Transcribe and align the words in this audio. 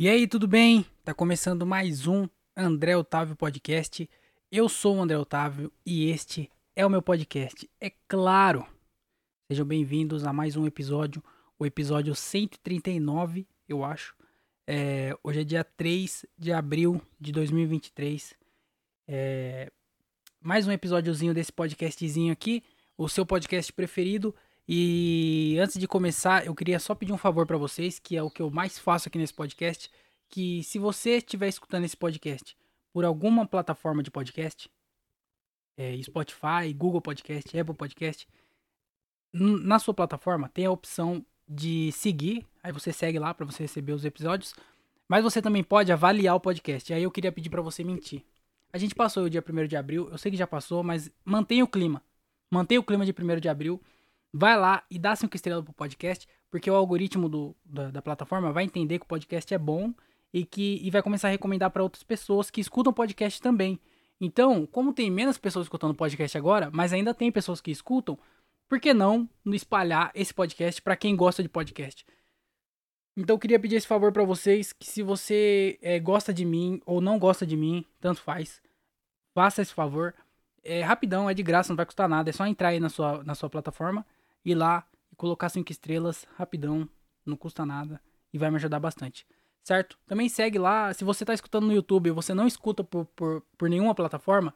E 0.00 0.08
aí, 0.08 0.28
tudo 0.28 0.46
bem? 0.46 0.86
Tá 1.02 1.12
começando 1.12 1.66
mais 1.66 2.06
um 2.06 2.28
André 2.56 2.96
Otávio 2.96 3.34
Podcast. 3.34 4.08
Eu 4.48 4.68
sou 4.68 4.96
o 4.96 5.02
André 5.02 5.18
Otávio 5.18 5.72
e 5.84 6.08
este 6.08 6.48
é 6.76 6.86
o 6.86 6.88
meu 6.88 7.02
podcast. 7.02 7.68
É 7.80 7.90
claro! 8.06 8.64
Sejam 9.50 9.66
bem-vindos 9.66 10.24
a 10.24 10.32
mais 10.32 10.54
um 10.54 10.68
episódio, 10.68 11.20
o 11.58 11.66
episódio 11.66 12.14
139, 12.14 13.44
eu 13.68 13.82
acho. 13.82 14.14
É, 14.68 15.18
hoje 15.20 15.40
é 15.40 15.44
dia 15.44 15.64
3 15.64 16.24
de 16.38 16.52
abril 16.52 17.02
de 17.18 17.32
2023. 17.32 18.34
É, 19.08 19.68
mais 20.40 20.64
um 20.68 20.70
episódiozinho 20.70 21.34
desse 21.34 21.52
podcastzinho 21.52 22.32
aqui, 22.32 22.62
o 22.96 23.08
seu 23.08 23.26
podcast 23.26 23.72
preferido. 23.72 24.32
E 24.68 25.56
antes 25.58 25.78
de 25.78 25.88
começar, 25.88 26.44
eu 26.44 26.54
queria 26.54 26.78
só 26.78 26.94
pedir 26.94 27.12
um 27.12 27.16
favor 27.16 27.46
para 27.46 27.56
vocês, 27.56 27.98
que 27.98 28.14
é 28.14 28.22
o 28.22 28.30
que 28.30 28.42
eu 28.42 28.50
mais 28.50 28.78
faço 28.78 29.08
aqui 29.08 29.16
nesse 29.16 29.32
podcast, 29.32 29.90
que 30.28 30.62
se 30.62 30.78
você 30.78 31.16
estiver 31.16 31.48
escutando 31.48 31.84
esse 31.84 31.96
podcast 31.96 32.54
por 32.92 33.02
alguma 33.02 33.46
plataforma 33.46 34.02
de 34.02 34.10
podcast, 34.10 34.70
é, 35.74 35.96
Spotify, 36.02 36.74
Google 36.76 37.00
Podcast, 37.00 37.58
Apple 37.58 37.74
Podcast, 37.74 38.28
na 39.32 39.78
sua 39.78 39.94
plataforma 39.94 40.50
tem 40.50 40.66
a 40.66 40.70
opção 40.70 41.24
de 41.48 41.90
seguir, 41.92 42.46
aí 42.62 42.70
você 42.70 42.92
segue 42.92 43.18
lá 43.18 43.32
para 43.32 43.46
você 43.46 43.62
receber 43.62 43.92
os 43.92 44.04
episódios, 44.04 44.54
mas 45.08 45.22
você 45.22 45.40
também 45.40 45.64
pode 45.64 45.90
avaliar 45.90 46.34
o 46.34 46.40
podcast. 46.40 46.92
Aí 46.92 47.02
eu 47.02 47.10
queria 47.10 47.32
pedir 47.32 47.48
para 47.48 47.62
você 47.62 47.82
mentir. 47.82 48.22
A 48.70 48.76
gente 48.76 48.94
passou 48.94 49.24
o 49.24 49.30
dia 49.30 49.42
1 49.42 49.66
de 49.66 49.76
abril, 49.76 50.10
eu 50.10 50.18
sei 50.18 50.30
que 50.30 50.36
já 50.36 50.46
passou, 50.46 50.82
mas 50.82 51.10
mantenha 51.24 51.64
o 51.64 51.68
clima. 51.68 52.02
Mantenha 52.50 52.80
o 52.80 52.84
clima 52.84 53.06
de 53.06 53.12
1 53.12 53.40
de 53.40 53.48
abril 53.48 53.80
vai 54.32 54.58
lá 54.58 54.82
e 54.90 54.98
dá 54.98 55.14
5 55.14 55.34
estrelas 55.34 55.64
pro 55.64 55.72
podcast, 55.72 56.28
porque 56.50 56.70
o 56.70 56.74
algoritmo 56.74 57.28
do, 57.28 57.56
da, 57.64 57.90
da, 57.90 58.02
plataforma 58.02 58.52
vai 58.52 58.64
entender 58.64 58.98
que 58.98 59.04
o 59.04 59.08
podcast 59.08 59.52
é 59.52 59.58
bom 59.58 59.92
e 60.32 60.44
que 60.44 60.80
e 60.82 60.90
vai 60.90 61.02
começar 61.02 61.28
a 61.28 61.30
recomendar 61.30 61.70
para 61.70 61.82
outras 61.82 62.02
pessoas 62.02 62.50
que 62.50 62.60
escutam 62.60 62.92
podcast 62.92 63.40
também. 63.40 63.80
Então, 64.20 64.66
como 64.66 64.92
tem 64.92 65.10
menos 65.10 65.38
pessoas 65.38 65.66
escutando 65.66 65.94
podcast 65.94 66.36
agora, 66.36 66.70
mas 66.72 66.92
ainda 66.92 67.14
tem 67.14 67.30
pessoas 67.30 67.60
que 67.60 67.70
escutam, 67.70 68.18
por 68.68 68.80
que 68.80 68.92
não 68.92 69.28
espalhar 69.46 70.10
esse 70.14 70.34
podcast 70.34 70.82
para 70.82 70.96
quem 70.96 71.16
gosta 71.16 71.42
de 71.42 71.48
podcast? 71.48 72.04
Então 73.16 73.34
eu 73.34 73.38
queria 73.40 73.58
pedir 73.58 73.76
esse 73.76 73.86
favor 73.86 74.12
para 74.12 74.24
vocês, 74.24 74.72
que 74.72 74.86
se 74.86 75.02
você 75.02 75.78
é, 75.82 75.98
gosta 75.98 76.32
de 76.32 76.44
mim 76.44 76.80
ou 76.84 77.00
não 77.00 77.18
gosta 77.18 77.46
de 77.46 77.56
mim, 77.56 77.84
tanto 78.00 78.20
faz, 78.20 78.60
faça 79.34 79.62
esse 79.62 79.72
favor. 79.74 80.14
É 80.62 80.82
rapidão, 80.82 81.30
é 81.30 81.34
de 81.34 81.42
graça, 81.42 81.70
não 81.70 81.76
vai 81.76 81.86
custar 81.86 82.08
nada, 82.08 82.30
é 82.30 82.32
só 82.32 82.46
entrar 82.46 82.68
aí 82.68 82.80
na 82.80 82.88
sua, 82.88 83.24
na 83.24 83.34
sua 83.34 83.48
plataforma 83.48 84.04
ir 84.50 84.54
lá 84.54 84.86
e 85.12 85.16
colocar 85.16 85.48
cinco 85.48 85.70
estrelas 85.72 86.26
rapidão, 86.36 86.88
não 87.24 87.36
custa 87.36 87.64
nada 87.64 88.00
e 88.32 88.38
vai 88.38 88.50
me 88.50 88.56
ajudar 88.56 88.80
bastante. 88.80 89.26
Certo? 89.62 89.98
Também 90.06 90.28
segue 90.28 90.58
lá, 90.58 90.92
se 90.94 91.04
você 91.04 91.24
está 91.24 91.34
escutando 91.34 91.66
no 91.66 91.72
YouTube 91.74 92.08
e 92.08 92.12
você 92.12 92.32
não 92.32 92.46
escuta 92.46 92.82
por, 92.82 93.04
por, 93.06 93.42
por 93.56 93.68
nenhuma 93.68 93.94
plataforma, 93.94 94.54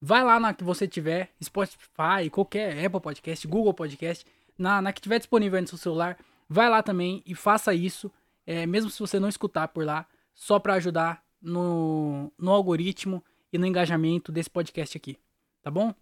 vai 0.00 0.22
lá 0.22 0.38
na 0.38 0.54
que 0.54 0.62
você 0.62 0.86
tiver, 0.86 1.32
Spotify, 1.42 2.30
qualquer 2.30 2.84
Apple 2.84 3.00
Podcast, 3.00 3.46
Google 3.46 3.74
Podcast, 3.74 4.24
na, 4.56 4.80
na 4.80 4.92
que 4.92 5.00
tiver 5.00 5.18
disponível 5.18 5.60
no 5.60 5.66
seu 5.66 5.78
celular, 5.78 6.16
vai 6.48 6.68
lá 6.68 6.82
também 6.82 7.22
e 7.26 7.34
faça 7.34 7.74
isso, 7.74 8.10
é, 8.46 8.66
mesmo 8.66 8.90
se 8.90 9.00
você 9.00 9.18
não 9.18 9.28
escutar 9.28 9.68
por 9.68 9.84
lá, 9.84 10.06
só 10.32 10.58
para 10.58 10.74
ajudar 10.74 11.24
no, 11.40 12.32
no 12.38 12.52
algoritmo 12.52 13.24
e 13.52 13.58
no 13.58 13.66
engajamento 13.66 14.30
desse 14.30 14.50
podcast 14.50 14.96
aqui, 14.96 15.18
tá 15.62 15.70
bom? 15.70 15.94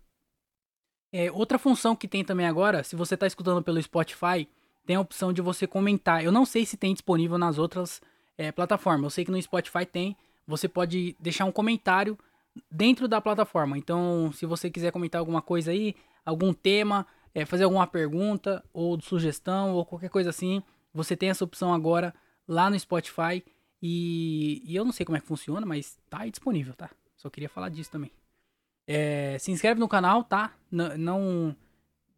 É, 1.16 1.30
outra 1.30 1.60
função 1.60 1.94
que 1.94 2.08
tem 2.08 2.24
também 2.24 2.44
agora, 2.44 2.82
se 2.82 2.96
você 2.96 3.14
está 3.14 3.24
escutando 3.24 3.62
pelo 3.62 3.80
Spotify, 3.80 4.48
tem 4.84 4.96
a 4.96 5.00
opção 5.00 5.32
de 5.32 5.40
você 5.40 5.64
comentar. 5.64 6.24
Eu 6.24 6.32
não 6.32 6.44
sei 6.44 6.66
se 6.66 6.76
tem 6.76 6.92
disponível 6.92 7.38
nas 7.38 7.56
outras 7.56 8.02
é, 8.36 8.50
plataformas. 8.50 9.04
Eu 9.04 9.10
sei 9.10 9.24
que 9.24 9.30
no 9.30 9.40
Spotify 9.40 9.86
tem. 9.86 10.16
Você 10.44 10.66
pode 10.66 11.14
deixar 11.20 11.44
um 11.44 11.52
comentário 11.52 12.18
dentro 12.68 13.06
da 13.06 13.20
plataforma. 13.20 13.78
Então, 13.78 14.32
se 14.32 14.44
você 14.44 14.68
quiser 14.68 14.90
comentar 14.90 15.20
alguma 15.20 15.40
coisa 15.40 15.70
aí, 15.70 15.94
algum 16.26 16.53
tema, 16.53 17.06
é, 17.32 17.44
fazer 17.44 17.62
alguma 17.62 17.86
pergunta 17.86 18.64
ou 18.72 19.00
sugestão 19.00 19.72
ou 19.72 19.86
qualquer 19.86 20.10
coisa 20.10 20.30
assim, 20.30 20.64
você 20.92 21.16
tem 21.16 21.30
essa 21.30 21.44
opção 21.44 21.72
agora 21.72 22.12
lá 22.48 22.69
no 22.69 22.76
Spotify. 22.76 23.41
E, 23.80 24.64
e 24.64 24.74
eu 24.74 24.84
não 24.84 24.91
sei 24.91 25.06
como 25.06 25.16
é 25.16 25.20
que 25.20 25.28
funciona, 25.28 25.64
mas 25.64 25.97
tá 26.10 26.22
aí 26.22 26.30
disponível, 26.32 26.74
tá? 26.74 26.91
Só 27.16 27.30
queria 27.30 27.48
falar 27.48 27.69
disso 27.69 27.92
também. 27.92 28.10
É, 28.87 29.37
se 29.39 29.50
inscreve 29.50 29.81
no 29.81 29.89
canal, 29.89 30.25
tá? 30.25 30.53
N 30.71 30.97
não 30.97 31.56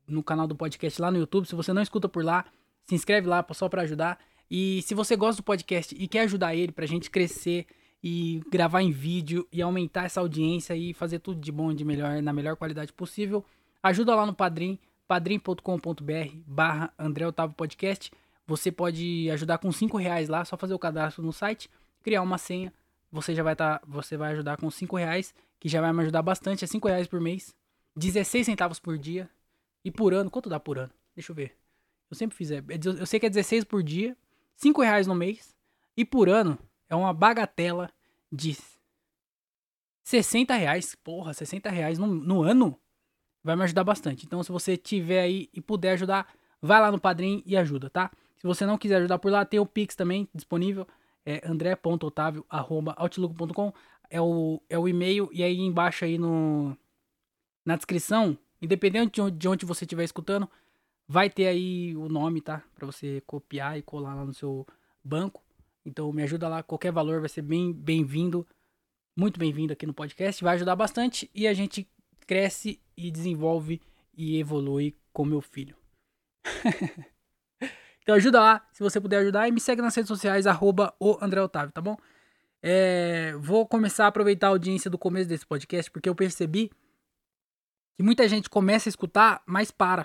no 0.06 0.22
canal 0.22 0.46
do 0.46 0.54
podcast 0.54 1.00
lá 1.00 1.10
no 1.10 1.18
YouTube. 1.18 1.46
Se 1.46 1.54
você 1.54 1.72
não 1.72 1.82
escuta 1.82 2.08
por 2.08 2.24
lá, 2.24 2.44
se 2.84 2.94
inscreve 2.94 3.26
lá 3.26 3.44
só 3.52 3.68
para 3.68 3.82
ajudar. 3.82 4.18
E 4.50 4.82
se 4.82 4.94
você 4.94 5.16
gosta 5.16 5.42
do 5.42 5.44
podcast 5.44 5.94
e 5.98 6.06
quer 6.06 6.20
ajudar 6.20 6.54
ele 6.54 6.72
pra 6.72 6.86
gente 6.86 7.10
crescer 7.10 7.66
e 8.02 8.40
gravar 8.50 8.82
em 8.82 8.92
vídeo 8.92 9.46
e 9.52 9.60
aumentar 9.60 10.04
essa 10.04 10.20
audiência 10.20 10.76
e 10.76 10.94
fazer 10.94 11.18
tudo 11.18 11.40
de 11.40 11.50
bom 11.50 11.72
e 11.72 11.74
de 11.74 11.84
melhor 11.84 12.22
na 12.22 12.32
melhor 12.32 12.56
qualidade 12.56 12.92
possível, 12.92 13.44
ajuda 13.82 14.14
lá 14.14 14.24
no 14.24 14.34
Padrim, 14.34 14.78
padrim.com.br 15.08 16.36
barra 16.46 16.92
André 16.98 17.26
Otávio 17.26 17.56
Podcast. 17.56 18.12
Você 18.46 18.70
pode 18.70 19.28
ajudar 19.32 19.58
com 19.58 19.72
5 19.72 19.96
reais 19.96 20.28
lá, 20.28 20.44
só 20.44 20.56
fazer 20.56 20.74
o 20.74 20.78
cadastro 20.78 21.24
no 21.24 21.32
site, 21.32 21.68
criar 22.04 22.22
uma 22.22 22.38
senha, 22.38 22.72
você 23.10 23.34
já 23.34 23.42
vai 23.42 23.54
estar, 23.54 23.80
tá, 23.80 23.86
você 23.88 24.16
vai 24.16 24.32
ajudar 24.32 24.56
com 24.56 24.70
5 24.70 24.96
reais 24.96 25.34
que 25.58 25.68
já 25.68 25.80
vai 25.80 25.92
me 25.92 26.02
ajudar 26.02 26.22
bastante, 26.22 26.64
é 26.64 26.66
5 26.66 26.88
reais 26.88 27.06
por 27.06 27.20
mês, 27.20 27.54
16 27.96 28.46
centavos 28.46 28.78
por 28.78 28.98
dia, 28.98 29.30
e 29.84 29.90
por 29.90 30.12
ano, 30.12 30.30
quanto 30.30 30.48
dá 30.48 30.58
por 30.58 30.78
ano? 30.78 30.92
Deixa 31.14 31.32
eu 31.32 31.36
ver. 31.36 31.56
Eu 32.10 32.16
sempre 32.16 32.36
fiz, 32.36 32.50
é, 32.50 32.58
é 32.58 32.78
eu 32.98 33.06
sei 33.06 33.18
que 33.18 33.26
é 33.26 33.30
16 33.30 33.64
por 33.64 33.82
dia, 33.82 34.16
5 34.56 34.82
reais 34.82 35.06
no 35.06 35.14
mês, 35.14 35.54
e 35.96 36.04
por 36.04 36.28
ano 36.28 36.58
é 36.88 36.94
uma 36.94 37.12
bagatela 37.12 37.90
de 38.30 38.56
60 40.02 40.54
reais. 40.54 40.94
Porra, 40.94 41.32
60 41.32 41.70
reais 41.70 41.98
no, 41.98 42.06
no 42.06 42.42
ano 42.42 42.78
vai 43.42 43.56
me 43.56 43.64
ajudar 43.64 43.82
bastante. 43.84 44.26
Então, 44.26 44.42
se 44.42 44.52
você 44.52 44.76
tiver 44.76 45.20
aí 45.20 45.48
e 45.52 45.60
puder 45.60 45.92
ajudar, 45.92 46.32
vai 46.60 46.80
lá 46.80 46.92
no 46.92 47.00
Padrim 47.00 47.42
e 47.46 47.56
ajuda, 47.56 47.90
tá? 47.90 48.10
Se 48.36 48.46
você 48.46 48.64
não 48.66 48.78
quiser 48.78 48.96
ajudar 48.96 49.18
por 49.18 49.32
lá, 49.32 49.44
tem 49.44 49.58
o 49.58 49.66
Pix 49.66 49.96
também 49.96 50.28
disponível. 50.34 50.86
É 51.24 51.40
andré.otavio.outlook.com 51.48 53.72
é 54.10 54.20
o, 54.20 54.60
é 54.68 54.78
o 54.78 54.88
e-mail, 54.88 55.28
e 55.32 55.42
aí 55.42 55.58
embaixo 55.58 56.04
aí 56.04 56.18
no, 56.18 56.76
na 57.64 57.76
descrição, 57.76 58.38
independente 58.60 59.14
de 59.14 59.20
onde, 59.20 59.36
de 59.36 59.48
onde 59.48 59.66
você 59.66 59.84
estiver 59.84 60.04
escutando, 60.04 60.48
vai 61.08 61.30
ter 61.30 61.46
aí 61.46 61.96
o 61.96 62.08
nome, 62.08 62.40
tá? 62.40 62.62
Pra 62.74 62.86
você 62.86 63.22
copiar 63.26 63.78
e 63.78 63.82
colar 63.82 64.14
lá 64.14 64.24
no 64.24 64.34
seu 64.34 64.66
banco. 65.02 65.42
Então 65.84 66.12
me 66.12 66.22
ajuda 66.22 66.48
lá, 66.48 66.62
qualquer 66.62 66.92
valor 66.92 67.20
vai 67.20 67.28
ser 67.28 67.42
bem 67.42 67.72
bem-vindo, 67.72 68.46
muito 69.16 69.38
bem-vindo 69.38 69.72
aqui 69.72 69.86
no 69.86 69.94
podcast, 69.94 70.42
vai 70.42 70.54
ajudar 70.54 70.74
bastante 70.74 71.30
e 71.34 71.46
a 71.46 71.54
gente 71.54 71.88
cresce 72.26 72.80
e 72.96 73.10
desenvolve 73.10 73.80
e 74.16 74.38
evolui 74.38 74.96
com 75.12 75.24
meu 75.24 75.40
filho. 75.40 75.76
então 78.02 78.16
ajuda 78.16 78.40
lá, 78.40 78.68
se 78.72 78.82
você 78.82 79.00
puder 79.00 79.18
ajudar, 79.18 79.46
e 79.46 79.52
me 79.52 79.60
segue 79.60 79.80
nas 79.80 79.94
redes 79.94 80.08
sociais, 80.08 80.46
arroba 80.46 80.94
o 80.98 81.16
André 81.20 81.40
Otávio, 81.40 81.72
tá 81.72 81.80
bom? 81.80 81.96
É, 82.68 83.32
vou 83.36 83.64
começar 83.64 84.06
a 84.06 84.08
aproveitar 84.08 84.48
a 84.48 84.50
audiência 84.50 84.90
do 84.90 84.98
começo 84.98 85.28
desse 85.28 85.46
podcast, 85.46 85.88
porque 85.88 86.08
eu 86.08 86.16
percebi 86.16 86.68
que 87.94 88.02
muita 88.02 88.28
gente 88.28 88.50
começa 88.50 88.88
a 88.88 88.90
escutar, 88.90 89.40
mas 89.46 89.70
para. 89.70 90.04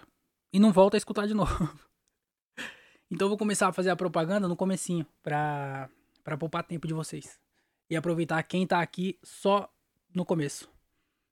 E 0.53 0.59
não 0.59 0.71
volta 0.71 0.95
a 0.95 0.99
escutar 0.99 1.25
de 1.25 1.33
novo. 1.33 1.75
então 3.09 3.25
eu 3.25 3.29
vou 3.29 3.37
começar 3.37 3.67
a 3.67 3.73
fazer 3.73 3.89
a 3.89 3.95
propaganda 3.95 4.47
no 4.47 4.55
comecinho, 4.55 5.07
pra, 5.23 5.89
pra 6.23 6.37
poupar 6.37 6.63
tempo 6.63 6.85
de 6.85 6.93
vocês. 6.93 7.39
E 7.89 7.95
aproveitar 7.95 8.43
quem 8.43 8.67
tá 8.67 8.79
aqui 8.79 9.17
só 9.23 9.67
no 10.13 10.23
começo. 10.23 10.69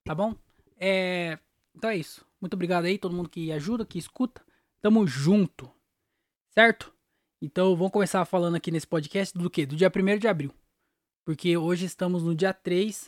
Tá 0.04 0.16
bom? 0.16 0.34
É, 0.80 1.38
então 1.76 1.92
é 1.92 1.98
isso. 1.98 2.26
Muito 2.42 2.56
obrigado 2.56 2.86
aí, 2.86 2.98
todo 2.98 3.16
mundo 3.16 3.30
que 3.30 3.52
ajuda, 3.52 3.86
que 3.86 4.00
escuta. 4.00 4.44
Tamo 4.82 5.06
junto. 5.06 5.70
Certo? 6.50 6.92
Então 7.40 7.76
vamos 7.76 7.94
começar 7.94 8.26
falando 8.26 8.56
aqui 8.56 8.72
nesse 8.72 8.88
podcast 8.88 9.38
do 9.38 9.48
que? 9.48 9.64
Do 9.64 9.76
dia 9.76 9.92
1 9.96 10.18
de 10.18 10.28
abril 10.28 10.52
porque 11.30 11.56
hoje 11.56 11.86
estamos 11.86 12.24
no 12.24 12.34
dia 12.34 12.52
3 12.52 13.08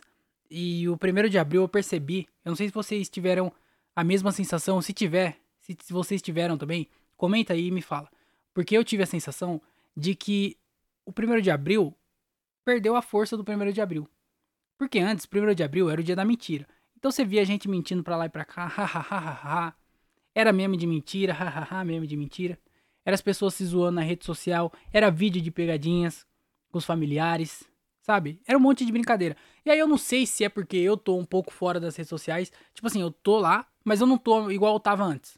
e 0.52 0.88
o 0.88 0.96
primeiro 0.96 1.28
de 1.28 1.40
abril 1.40 1.64
eu 1.64 1.68
percebi. 1.68 2.28
Eu 2.46 2.52
não 2.52 2.56
sei 2.56 2.68
se 2.68 2.72
vocês 2.72 3.10
tiveram 3.10 3.52
a 3.96 4.04
mesma 4.04 4.32
sensação, 4.32 4.80
se 4.80 4.94
tiver, 4.94 5.40
se, 5.60 5.76
vocês 5.90 6.22
tiveram 6.22 6.56
também, 6.56 6.88
comenta 7.18 7.54
aí 7.54 7.66
e 7.66 7.72
me 7.72 7.82
fala. 7.82 8.08
Porque 8.54 8.78
eu 8.78 8.84
tive 8.84 9.02
a 9.02 9.08
sensação 9.08 9.60
de 9.98 10.14
que 10.14 10.56
o 11.04 11.12
primeiro 11.12 11.42
de 11.42 11.50
abril 11.50 11.98
perdeu 12.64 12.96
a 12.96 13.02
força 13.02 13.36
do 13.36 13.44
primeiro 13.44 13.74
de 13.74 13.82
abril. 13.82 14.08
Porque 14.78 15.00
antes, 15.00 15.26
primeiro 15.26 15.56
de 15.56 15.64
abril 15.64 15.90
era 15.90 16.00
o 16.00 16.04
dia 16.04 16.16
da 16.16 16.24
mentira. 16.24 16.68
Então 16.96 17.10
você 17.10 17.26
via 17.26 17.44
gente 17.44 17.68
mentindo 17.68 18.04
pra 18.04 18.18
lá 18.18 18.28
e 18.28 18.30
pra 18.30 18.46
cá, 18.46 18.68
hahaha. 18.68 19.74
era 20.36 20.54
meme 20.54 20.78
de 20.78 20.86
mentira, 20.86 21.34
hahaha, 21.34 21.84
meme 21.84 22.06
de 22.06 22.16
mentira. 22.16 22.60
Era 23.04 23.16
as 23.16 23.22
pessoas 23.22 23.56
se 23.56 23.66
zoando 23.66 23.96
na 23.96 24.04
rede 24.04 24.24
social, 24.26 24.72
era 24.94 25.10
vídeo 25.10 25.42
de 25.42 25.50
pegadinhas 25.50 26.24
com 26.70 26.78
os 26.78 26.86
familiares, 26.86 27.71
Sabe? 28.02 28.42
Era 28.48 28.58
um 28.58 28.62
monte 28.62 28.86
de 28.86 28.92
brincadeira. 28.92 29.38
E 29.66 29.70
aí 29.70 29.78
eu 29.78 29.88
não 29.88 29.98
sei 29.98 30.26
se 30.26 30.44
é 30.44 30.50
porque 30.50 30.78
eu 30.78 30.98
tô 30.98 31.18
um 31.18 31.26
pouco 31.26 31.54
fora 31.54 31.80
das 31.80 31.96
redes 31.96 32.10
sociais. 32.10 32.52
Tipo 32.74 32.88
assim, 32.88 33.02
eu 33.02 33.12
tô 33.12 33.38
lá, 33.38 33.68
mas 33.84 34.02
eu 34.02 34.08
não 34.08 34.18
tô 34.18 34.50
igual 34.50 34.74
eu 34.74 34.80
tava 34.80 35.04
antes. 35.04 35.38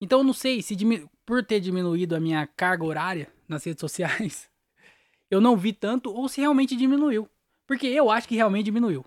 Então 0.00 0.20
eu 0.20 0.24
não 0.24 0.32
sei 0.32 0.60
se 0.60 0.76
por 1.24 1.44
ter 1.44 1.60
diminuído 1.60 2.14
a 2.14 2.20
minha 2.20 2.46
carga 2.46 2.84
horária 2.84 3.32
nas 3.48 3.64
redes 3.64 3.80
sociais, 3.80 4.50
eu 5.30 5.40
não 5.40 5.56
vi 5.56 5.72
tanto 5.72 6.12
ou 6.12 6.28
se 6.28 6.40
realmente 6.40 6.76
diminuiu. 6.76 7.28
Porque 7.66 7.86
eu 7.86 8.10
acho 8.10 8.28
que 8.28 8.34
realmente 8.34 8.66
diminuiu. 8.66 9.04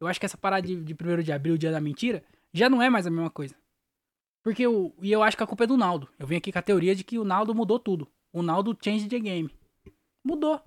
Eu 0.00 0.08
acho 0.08 0.18
que 0.18 0.26
essa 0.26 0.36
parada 0.36 0.66
de, 0.66 0.74
de 0.82 0.94
1 0.94 1.22
de 1.22 1.32
abril, 1.32 1.56
dia 1.56 1.70
da 1.70 1.80
mentira, 1.80 2.24
já 2.52 2.68
não 2.68 2.82
é 2.82 2.90
mais 2.90 3.06
a 3.06 3.10
mesma 3.10 3.30
coisa. 3.30 3.54
Porque 4.42 4.62
eu, 4.62 4.92
e 5.00 5.12
eu 5.12 5.22
acho 5.22 5.36
que 5.36 5.42
a 5.42 5.46
culpa 5.46 5.64
é 5.64 5.66
do 5.68 5.76
Naldo. 5.76 6.08
Eu 6.18 6.26
venho 6.26 6.38
aqui 6.38 6.50
com 6.50 6.58
a 6.58 6.62
teoria 6.62 6.94
de 6.96 7.04
que 7.04 7.18
o 7.18 7.24
Naldo 7.24 7.54
mudou 7.54 7.78
tudo. 7.78 8.08
O 8.32 8.42
Naldo 8.42 8.76
change 8.82 9.08
the 9.08 9.20
game. 9.20 9.48
Mudou. 10.24 10.60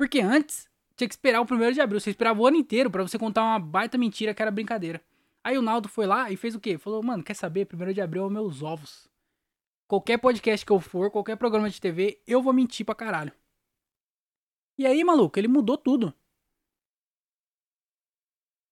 Porque 0.00 0.18
antes, 0.18 0.66
tinha 0.96 1.06
que 1.06 1.12
esperar 1.12 1.42
o 1.42 1.44
1 1.44 1.72
de 1.72 1.80
abril. 1.82 2.00
Você 2.00 2.08
esperava 2.08 2.40
o 2.40 2.46
ano 2.46 2.56
inteiro 2.56 2.90
para 2.90 3.02
você 3.02 3.18
contar 3.18 3.42
uma 3.42 3.58
baita 3.58 3.98
mentira 3.98 4.32
que 4.32 4.40
era 4.40 4.50
brincadeira. 4.50 5.04
Aí 5.44 5.58
o 5.58 5.62
Naldo 5.62 5.90
foi 5.90 6.06
lá 6.06 6.30
e 6.30 6.38
fez 6.38 6.54
o 6.54 6.58
quê? 6.58 6.78
Falou, 6.78 7.02
mano, 7.02 7.22
quer 7.22 7.34
saber? 7.34 7.68
1 7.70 7.92
de 7.92 8.00
abril 8.00 8.24
é 8.24 8.30
meus 8.30 8.62
ovos. 8.62 9.10
Qualquer 9.86 10.16
podcast 10.16 10.64
que 10.64 10.72
eu 10.72 10.80
for, 10.80 11.10
qualquer 11.10 11.36
programa 11.36 11.68
de 11.68 11.78
TV, 11.78 12.18
eu 12.26 12.40
vou 12.40 12.50
mentir 12.50 12.86
pra 12.86 12.94
caralho. 12.94 13.30
E 14.78 14.86
aí, 14.86 15.04
maluco, 15.04 15.38
ele 15.38 15.48
mudou 15.48 15.76
tudo. 15.76 16.14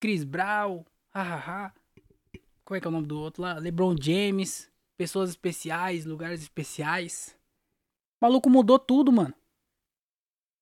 Chris 0.01 0.25
Brown, 0.25 0.83
hahaha. 1.11 1.75
Como 2.65 2.79
é 2.79 2.81
que 2.81 2.87
é 2.87 2.89
o 2.89 2.93
nome 2.93 3.07
do 3.07 3.21
outro 3.21 3.43
lá? 3.43 3.59
LeBron 3.59 3.95
James, 4.01 4.73
pessoas 4.97 5.29
especiais, 5.29 6.07
lugares 6.07 6.41
especiais. 6.41 7.37
O 8.19 8.25
maluco 8.25 8.49
mudou 8.49 8.79
tudo, 8.79 9.13
mano. 9.13 9.35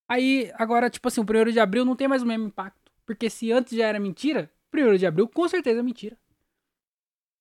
Aí, 0.09 0.53
agora, 0.55 0.89
tipo 0.89 1.09
assim, 1.09 1.21
o 1.21 1.25
1 1.25 1.53
de 1.53 1.61
abril 1.61 1.85
não 1.85 1.97
tem 1.97 2.09
mais 2.09 2.23
o 2.23 2.27
mesmo 2.27 2.47
impacto. 2.47 2.93
Porque 3.05 3.29
se 3.31 3.53
antes 3.53 3.77
já 3.77 3.87
era 3.87 4.01
mentira, 4.01 4.51
1 4.73 4.97
de 4.97 5.07
abril 5.07 5.29
com 5.29 5.49
certeza 5.49 5.81
é 5.81 5.83
mentira. 5.83 6.19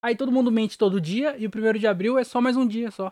Aí 0.01 0.15
todo 0.15 0.31
mundo 0.31 0.51
mente 0.51 0.77
todo 0.77 1.01
dia 1.01 1.35
e 1.37 1.47
o 1.47 1.49
1 1.49 1.79
de 1.79 1.87
abril 1.87 2.17
é 2.17 2.23
só 2.23 2.39
mais 2.39 2.55
um 2.55 2.67
dia 2.67 2.91
só. 2.91 3.09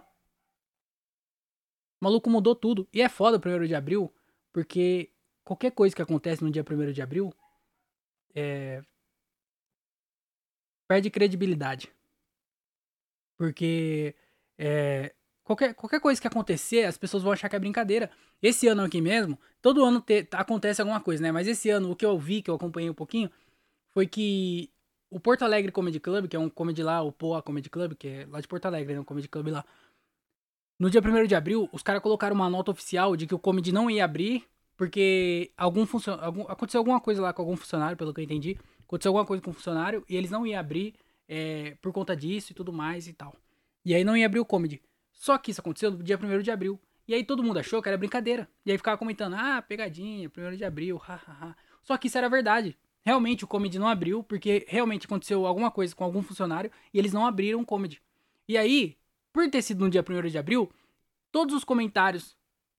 O 2.01 2.05
maluco 2.05 2.29
mudou 2.29 2.55
tudo. 2.55 2.87
E 2.93 3.01
é 3.01 3.09
foda 3.09 3.37
o 3.37 3.63
1 3.63 3.65
de 3.65 3.75
abril, 3.75 4.13
porque 4.51 5.11
qualquer 5.43 5.71
coisa 5.71 5.95
que 5.95 6.01
acontece 6.01 6.43
no 6.43 6.51
dia 6.51 6.63
1 6.63 6.91
de 6.91 7.01
abril 7.01 7.33
é, 8.35 8.83
perde 10.87 11.09
credibilidade. 11.09 11.91
Porque 13.37 14.15
é, 14.57 15.13
qualquer, 15.43 15.73
qualquer 15.73 15.99
coisa 15.99 16.19
que 16.19 16.27
acontecer, 16.27 16.85
as 16.85 16.97
pessoas 16.97 17.23
vão 17.23 17.31
achar 17.31 17.49
que 17.49 17.55
é 17.55 17.59
brincadeira. 17.59 18.09
Esse 18.41 18.67
ano 18.67 18.83
aqui 18.83 19.01
mesmo, 19.01 19.39
todo 19.61 19.83
ano 19.83 20.01
te, 20.01 20.27
acontece 20.31 20.81
alguma 20.81 20.99
coisa, 20.99 21.21
né? 21.21 21.31
Mas 21.31 21.47
esse 21.47 21.69
ano, 21.69 21.91
o 21.91 21.95
que 21.95 22.05
eu 22.05 22.17
vi, 22.17 22.41
que 22.41 22.49
eu 22.49 22.55
acompanhei 22.55 22.89
um 22.89 22.93
pouquinho, 22.93 23.29
foi 23.91 24.07
que 24.07 24.69
o 25.09 25.19
Porto 25.19 25.43
Alegre 25.43 25.71
Comedy 25.71 25.99
Club, 25.99 26.27
que 26.27 26.35
é 26.35 26.39
um 26.39 26.49
comedy 26.49 26.83
lá, 26.83 27.01
o 27.01 27.11
Poa 27.11 27.41
Comedy 27.41 27.69
Club, 27.69 27.93
que 27.93 28.07
é 28.07 28.27
lá 28.29 28.41
de 28.41 28.47
Porto 28.47 28.65
Alegre, 28.65 28.93
né? 28.93 28.99
Um 28.99 29.03
comedy 29.03 29.27
club 29.27 29.47
lá. 29.49 29.65
No 30.79 30.89
dia 30.89 31.01
1 31.01 31.27
de 31.27 31.35
abril, 31.35 31.69
os 31.71 31.83
caras 31.83 32.01
colocaram 32.01 32.35
uma 32.35 32.49
nota 32.49 32.71
oficial 32.71 33.15
de 33.15 33.27
que 33.27 33.35
o 33.35 33.39
comedy 33.39 33.71
não 33.71 33.89
ia 33.89 34.03
abrir 34.03 34.43
porque 34.75 35.51
algum 35.55 35.85
funcion... 35.85 36.17
algum... 36.19 36.41
aconteceu 36.43 36.79
alguma 36.79 36.99
coisa 36.99 37.21
lá 37.21 37.31
com 37.31 37.41
algum 37.41 37.55
funcionário, 37.55 37.95
pelo 37.95 38.13
que 38.13 38.21
eu 38.21 38.23
entendi. 38.23 38.57
Aconteceu 38.85 39.09
alguma 39.09 39.25
coisa 39.25 39.41
com 39.41 39.51
o 39.51 39.53
funcionário 39.53 40.03
e 40.09 40.15
eles 40.15 40.31
não 40.31 40.45
iam 40.45 40.59
abrir 40.59 40.95
é, 41.27 41.77
por 41.81 41.93
conta 41.93 42.15
disso 42.15 42.51
e 42.51 42.55
tudo 42.55 42.73
mais 42.73 43.07
e 43.07 43.13
tal. 43.13 43.35
E 43.85 43.93
aí 43.93 44.03
não 44.03 44.17
ia 44.17 44.25
abrir 44.25 44.39
o 44.39 44.45
comedy. 44.45 44.81
Só 45.13 45.37
que 45.37 45.51
isso 45.51 45.61
aconteceu 45.61 45.91
no 45.91 46.03
dia 46.03 46.19
1 46.21 46.41
de 46.41 46.51
abril. 46.51 46.79
E 47.07 47.13
aí 47.13 47.23
todo 47.23 47.43
mundo 47.43 47.59
achou 47.59 47.81
que 47.81 47.87
era 47.87 47.97
brincadeira. 47.97 48.49
E 48.65 48.71
aí 48.71 48.77
ficava 48.77 48.97
comentando, 48.97 49.35
ah, 49.35 49.61
pegadinha, 49.61 50.29
1 50.29 50.57
de 50.57 50.65
abril, 50.65 50.97
hahaha. 50.97 51.55
Só 51.81 51.97
que 51.97 52.07
isso 52.07 52.17
era 52.17 52.29
verdade. 52.29 52.77
Realmente 53.05 53.43
o 53.43 53.47
comedy 53.47 53.77
não 53.77 53.87
abriu, 53.87 54.23
porque 54.23 54.65
realmente 54.67 55.05
aconteceu 55.05 55.45
alguma 55.45 55.69
coisa 55.69 55.93
com 55.95 56.03
algum 56.03 56.21
funcionário 56.21 56.71
e 56.93 56.99
eles 56.99 57.11
não 57.11 57.25
abriram 57.25 57.61
o 57.61 57.65
comedy. 57.65 58.01
E 58.47 58.57
aí, 58.57 58.97
por 59.31 59.49
ter 59.49 59.61
sido 59.61 59.83
no 59.83 59.89
dia 59.89 60.03
1 60.07 60.29
de 60.29 60.37
abril, 60.37 60.71
todos 61.31 61.53
os 61.53 61.63
comentários 61.63 62.37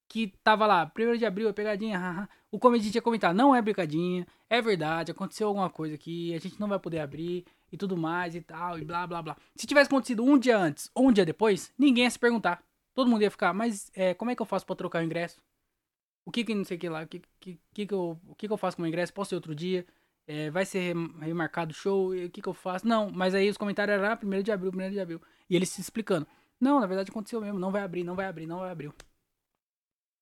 que 0.09 0.33
tava 0.43 0.67
lá, 0.67 0.91
1 0.99 1.19
de 1.19 1.27
abril 1.27 1.49
é 1.49 1.53
pegadinha, 1.53 1.99
haha, 1.99 2.29
o 2.51 2.59
comediante 2.59 2.93
tinha 2.93 3.03
comentado, 3.03 3.35
não 3.35 3.55
é 3.55 3.61
brincadinha, 3.61 4.27
é 4.49 4.63
verdade, 4.63 5.11
aconteceu 5.11 5.49
alguma 5.49 5.69
coisa 5.69 5.95
aqui, 5.95 6.33
a 6.35 6.39
gente 6.39 6.61
não 6.61 6.69
vai 6.69 6.79
poder 6.79 7.01
abrir 7.01 7.45
e 7.75 7.77
tudo 7.77 7.97
mais 7.97 8.37
e 8.37 8.41
tal, 8.41 8.79
e 8.79 8.85
blá 8.85 9.05
blá 9.05 9.21
blá. 9.21 9.37
Se 9.57 9.67
tivesse 9.67 9.89
acontecido 9.89 10.23
um 10.23 10.39
dia 10.39 10.57
antes 10.57 10.89
ou 10.95 11.09
um 11.09 11.13
dia 11.13 11.27
depois, 11.27 11.73
ninguém 11.77 12.05
ia 12.05 12.11
se 12.11 12.19
perguntar. 12.19 12.65
Todo 12.95 13.11
mundo 13.11 13.23
ia 13.23 13.31
ficar, 13.31 13.53
mas 13.53 13.91
é, 13.95 14.15
como 14.15 14.31
é 14.31 14.37
que 14.37 14.41
eu 14.41 14.47
faço 14.47 14.65
pra 14.65 14.77
trocar 14.77 15.03
o 15.03 15.05
ingresso? 15.05 15.43
O 16.25 16.31
que 16.31 16.45
que 16.45 16.55
não 16.55 16.65
sei 16.65 16.77
o 16.77 16.81
que 16.81 16.89
lá, 16.89 17.03
o 17.03 17.07
que, 17.09 17.21
que, 17.41 17.61
que, 17.75 17.87
que, 17.87 17.93
eu, 17.93 18.21
o 18.29 18.35
que, 18.37 18.47
que 18.47 18.53
eu 18.53 18.57
faço 18.57 18.77
com 18.77 18.85
o 18.85 18.87
ingresso? 18.87 19.13
Posso 19.13 19.35
ir 19.35 19.37
outro 19.37 19.57
dia? 19.57 19.85
É, 20.25 20.51
vai 20.53 20.65
ser 20.65 20.95
remarcado 21.21 21.73
o 21.73 21.75
show? 21.75 22.13
o 22.15 22.31
que 22.31 22.41
que 22.41 22.49
eu 22.49 22.55
faço? 22.55 22.87
Não, 22.87 23.11
mas 23.11 23.35
aí 23.35 23.51
os 23.51 23.57
comentários 23.57 23.99
eram, 23.99 24.13
ah, 24.13 24.19
1 24.23 24.43
de 24.43 24.53
abril, 24.53 24.71
1 24.73 24.91
de 24.93 25.01
abril. 25.01 25.21
E 25.51 25.57
eles 25.57 25.69
se 25.69 25.81
explicando. 25.81 26.27
Não, 26.61 26.79
na 26.79 26.87
verdade 26.87 27.11
aconteceu 27.11 27.41
mesmo, 27.41 27.59
não 27.59 27.73
vai 27.73 27.83
abrir, 27.83 28.05
não 28.05 28.15
vai 28.15 28.27
abrir, 28.27 28.47
não 28.47 28.61
vai 28.61 28.71
abrir. 28.71 28.93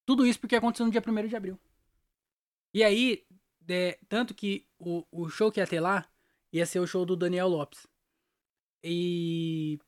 Tudo 0.06 0.26
isso 0.26 0.40
porque 0.40 0.56
aconteceu 0.56 0.86
no 0.86 0.90
dia 0.90 1.02
1 1.06 1.28
de 1.28 1.36
abril. 1.36 1.58
E 2.74 2.82
aí, 2.82 3.24
é, 3.68 3.98
tanto 4.08 4.34
que 4.34 4.66
o, 4.78 5.04
o 5.12 5.28
show 5.28 5.52
que 5.52 5.60
ia 5.60 5.66
ter 5.66 5.80
lá 5.80 6.08
ia 6.52 6.66
ser 6.66 6.80
o 6.80 6.86
show 6.86 7.04
do 7.04 7.16
Daniel 7.16 7.48
Lopes. 7.48 7.86
E 8.84 9.78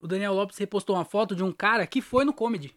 o 0.00 0.06
Daniel 0.06 0.34
Lopes 0.34 0.58
repostou 0.58 0.96
uma 0.96 1.04
foto 1.04 1.34
de 1.34 1.42
um 1.42 1.52
cara 1.52 1.86
que 1.86 2.02
foi 2.02 2.24
no 2.24 2.32
comedy. 2.32 2.76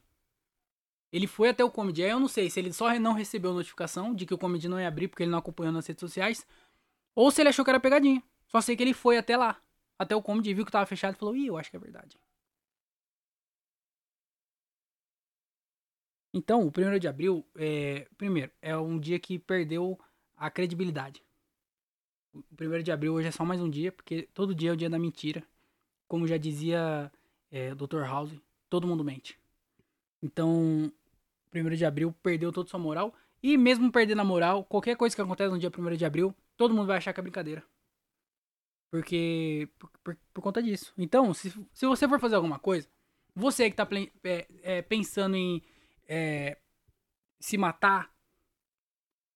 Ele 1.11 1.27
foi 1.27 1.49
até 1.49 1.63
o 1.63 1.71
comedy. 1.71 2.03
Aí 2.03 2.11
eu 2.11 2.19
não 2.19 2.27
sei 2.27 2.49
se 2.49 2.59
ele 2.59 2.71
só 2.71 2.97
não 2.99 3.13
recebeu 3.13 3.53
notificação 3.53 4.15
de 4.15 4.25
que 4.25 4.33
o 4.33 4.37
comedy 4.37 4.67
não 4.67 4.79
ia 4.79 4.87
abrir 4.87 5.07
porque 5.07 5.23
ele 5.23 5.31
não 5.31 5.39
acompanhou 5.39 5.73
nas 5.73 5.85
redes 5.85 5.99
sociais. 5.99 6.47
Ou 7.13 7.29
se 7.29 7.41
ele 7.41 7.49
achou 7.49 7.65
que 7.65 7.71
era 7.71 7.79
pegadinha. 7.79 8.23
Só 8.47 8.61
sei 8.61 8.75
que 8.75 8.83
ele 8.83 8.93
foi 8.93 9.17
até 9.17 9.35
lá. 9.35 9.61
Até 9.99 10.15
o 10.15 10.21
comedy, 10.21 10.53
viu 10.53 10.65
que 10.65 10.71
tava 10.71 10.85
fechado 10.85 11.15
e 11.15 11.17
falou: 11.17 11.35
Ih, 11.35 11.47
eu 11.47 11.57
acho 11.57 11.69
que 11.69 11.75
é 11.75 11.79
verdade. 11.79 12.17
Então, 16.33 16.65
o 16.65 16.67
1 16.67 16.97
de 16.97 17.07
abril, 17.07 17.45
é, 17.55 18.07
primeiro, 18.17 18.51
é 18.61 18.75
um 18.75 18.97
dia 18.97 19.19
que 19.19 19.37
perdeu 19.37 19.99
a 20.37 20.49
credibilidade. 20.49 21.21
O 22.33 22.43
1 22.59 22.83
de 22.83 22.91
abril 22.91 23.13
hoje 23.13 23.27
é 23.27 23.31
só 23.31 23.43
mais 23.43 23.61
um 23.61 23.69
dia, 23.69 23.91
porque 23.91 24.23
todo 24.33 24.55
dia 24.55 24.69
é 24.69 24.73
o 24.73 24.77
dia 24.77 24.89
da 24.89 24.97
mentira. 24.97 25.43
Como 26.07 26.27
já 26.27 26.37
dizia 26.37 27.11
é, 27.49 27.75
Dr. 27.75 28.03
House, 28.03 28.31
todo 28.69 28.87
mundo 28.87 29.03
mente. 29.03 29.37
Então, 30.21 30.91
1 31.53 31.69
de 31.75 31.85
abril 31.85 32.15
perdeu 32.23 32.51
toda 32.51 32.69
sua 32.69 32.79
moral. 32.79 33.13
E 33.43 33.57
mesmo 33.57 33.91
perdendo 33.91 34.21
a 34.21 34.25
moral, 34.25 34.63
qualquer 34.63 34.95
coisa 34.95 35.15
que 35.15 35.21
acontece 35.21 35.51
no 35.51 35.59
dia 35.59 35.71
1 35.75 35.97
de 35.97 36.05
abril, 36.05 36.33
todo 36.55 36.73
mundo 36.73 36.87
vai 36.87 36.97
achar 36.97 37.11
que 37.11 37.19
é 37.19 37.23
brincadeira. 37.23 37.63
Porque. 38.89 39.67
Por, 39.79 39.89
por, 40.03 40.17
por 40.33 40.41
conta 40.41 40.61
disso. 40.61 40.93
Então, 40.97 41.33
se, 41.33 41.49
se 41.73 41.85
você 41.85 42.07
for 42.07 42.19
fazer 42.19 42.35
alguma 42.35 42.59
coisa, 42.59 42.87
você 43.35 43.69
que 43.69 43.75
tá 43.75 43.87
é, 44.23 44.47
é, 44.61 44.81
pensando 44.81 45.35
em 45.35 45.63
é, 46.07 46.57
se 47.39 47.57
matar, 47.57 48.13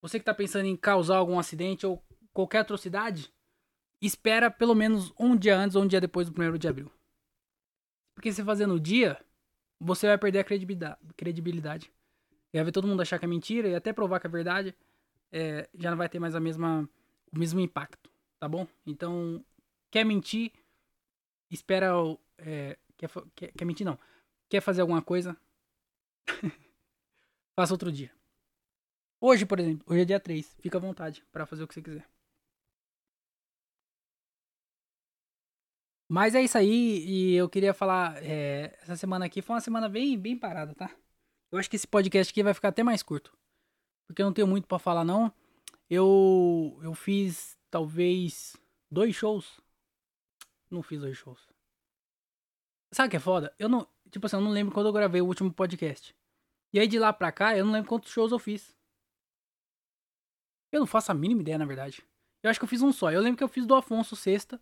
você 0.02 0.20
que 0.20 0.24
está 0.24 0.34
pensando 0.34 0.66
em 0.66 0.76
causar 0.78 1.18
algum 1.18 1.40
acidente 1.40 1.86
ou 1.86 2.05
qualquer 2.36 2.60
atrocidade, 2.60 3.34
espera 4.02 4.52
pelo 4.52 4.76
menos 4.76 5.14
um 5.18 5.38
dia 5.38 5.58
antes 5.58 5.74
ou 5.76 5.84
um 5.84 5.88
dia 5.88 6.02
depois 6.02 6.30
do 6.30 6.40
1 6.40 6.58
de 6.58 6.68
abril. 6.68 6.92
Porque 8.14 8.32
se 8.32 8.44
fazer 8.44 8.68
no 8.68 8.78
dia, 8.78 9.18
você 9.80 10.06
vai 10.06 10.18
perder 10.18 10.40
a 10.40 10.44
credibilidade. 10.44 11.00
credibilidade. 11.16 11.92
E 12.54 12.58
vai 12.58 12.66
ver 12.66 12.74
todo 12.74 12.88
mundo 12.88 13.02
achar 13.02 13.18
que 13.18 13.26
é 13.26 13.28
mentira 13.28 13.70
e 13.70 13.76
até 13.76 13.94
provar 13.94 14.20
que 14.20 14.28
é 14.28 14.30
verdade, 14.30 14.76
é, 15.32 15.70
já 15.74 15.90
não 15.90 15.98
vai 15.98 16.10
ter 16.10 16.20
mais 16.20 16.36
a 16.36 16.40
mesma, 16.42 16.88
o 17.32 17.40
mesmo 17.40 17.60
impacto, 17.62 18.12
tá 18.38 18.50
bom? 18.50 18.68
Então, 18.86 19.44
quer 19.90 20.04
mentir, 20.04 20.52
espera. 21.50 21.94
É, 22.38 22.78
quer, 22.98 23.10
quer, 23.34 23.52
quer 23.54 23.66
mentir, 23.66 23.86
não. 23.86 23.98
Quer 24.50 24.60
fazer 24.60 24.82
alguma 24.82 25.02
coisa? 25.02 25.38
Faça 27.56 27.74
outro 27.74 27.92
dia. 27.92 28.12
Hoje, 29.22 29.46
por 29.46 29.58
exemplo, 29.58 29.86
hoje 29.88 30.02
é 30.02 30.06
dia 30.06 30.20
3. 30.20 30.58
Fica 30.60 30.78
à 30.78 30.82
vontade 30.82 31.24
para 31.32 31.46
fazer 31.46 31.64
o 31.64 31.68
que 31.68 31.74
você 31.74 31.82
quiser. 31.82 32.15
Mas 36.08 36.36
é 36.36 36.42
isso 36.42 36.58
aí, 36.58 37.04
e 37.08 37.36
eu 37.36 37.50
queria 37.50 37.74
falar, 37.74 38.24
é, 38.24 38.78
essa 38.82 38.96
semana 38.96 39.26
aqui 39.26 39.42
foi 39.42 39.56
uma 39.56 39.62
semana 39.62 39.90
bem, 39.90 40.18
bem 40.18 40.38
parada, 40.38 40.74
tá? 40.76 40.92
Eu 41.52 41.58
acho 41.58 41.70
que 41.70 41.76
esse 41.76 41.88
podcast 41.88 42.32
aqui 42.32 42.44
vai 42.44 42.54
ficar 42.54 42.70
até 42.70 42.84
mais 42.84 43.02
curto. 43.02 43.36
Porque 44.06 44.22
eu 44.22 44.26
não 44.26 44.34
tenho 44.34 44.48
muito 44.48 44.68
para 44.68 44.78
falar, 44.78 45.04
não. 45.04 45.34
Eu, 45.90 46.80
eu 46.84 46.94
fiz, 46.94 47.58
talvez, 47.72 48.56
dois 48.90 49.16
shows. 49.16 49.60
Não 50.70 50.84
fiz 50.84 51.02
dois 51.02 51.18
shows. 51.18 51.48
Sabe 52.92 53.08
o 53.08 53.10
que 53.12 53.18
é 53.18 53.20
foda? 53.20 53.54
Eu 53.58 53.68
não, 53.68 53.88
tipo 54.12 54.26
assim, 54.26 54.36
eu 54.36 54.42
não 54.42 54.52
lembro 54.52 54.74
quando 54.74 54.88
eu 54.88 54.94
gravei 54.94 55.22
o 55.22 55.26
último 55.26 55.52
podcast. 55.52 56.16
E 56.72 56.80
aí 56.80 56.88
de 56.88 57.00
lá 57.00 57.12
pra 57.12 57.32
cá, 57.32 57.58
eu 57.58 57.66
não 57.66 57.72
lembro 57.74 57.90
quantos 57.90 58.12
shows 58.12 58.32
eu 58.32 58.40
fiz. 58.40 58.76
Eu 60.72 60.82
não 60.82 60.88
faço 60.88 61.12
a 61.12 61.16
mínima 61.16 61.42
ideia, 61.42 61.58
na 61.58 61.66
verdade. 61.66 62.04
Eu 62.44 62.50
acho 62.50 62.60
que 62.60 62.66
eu 62.66 62.70
fiz 62.70 62.82
um 62.82 62.92
só. 62.92 63.12
Eu 63.12 63.22
lembro 63.22 63.38
que 63.38 63.44
eu 63.44 63.48
fiz 63.48 63.66
do 63.66 63.74
Afonso 63.74 64.16
sexta. 64.16 64.60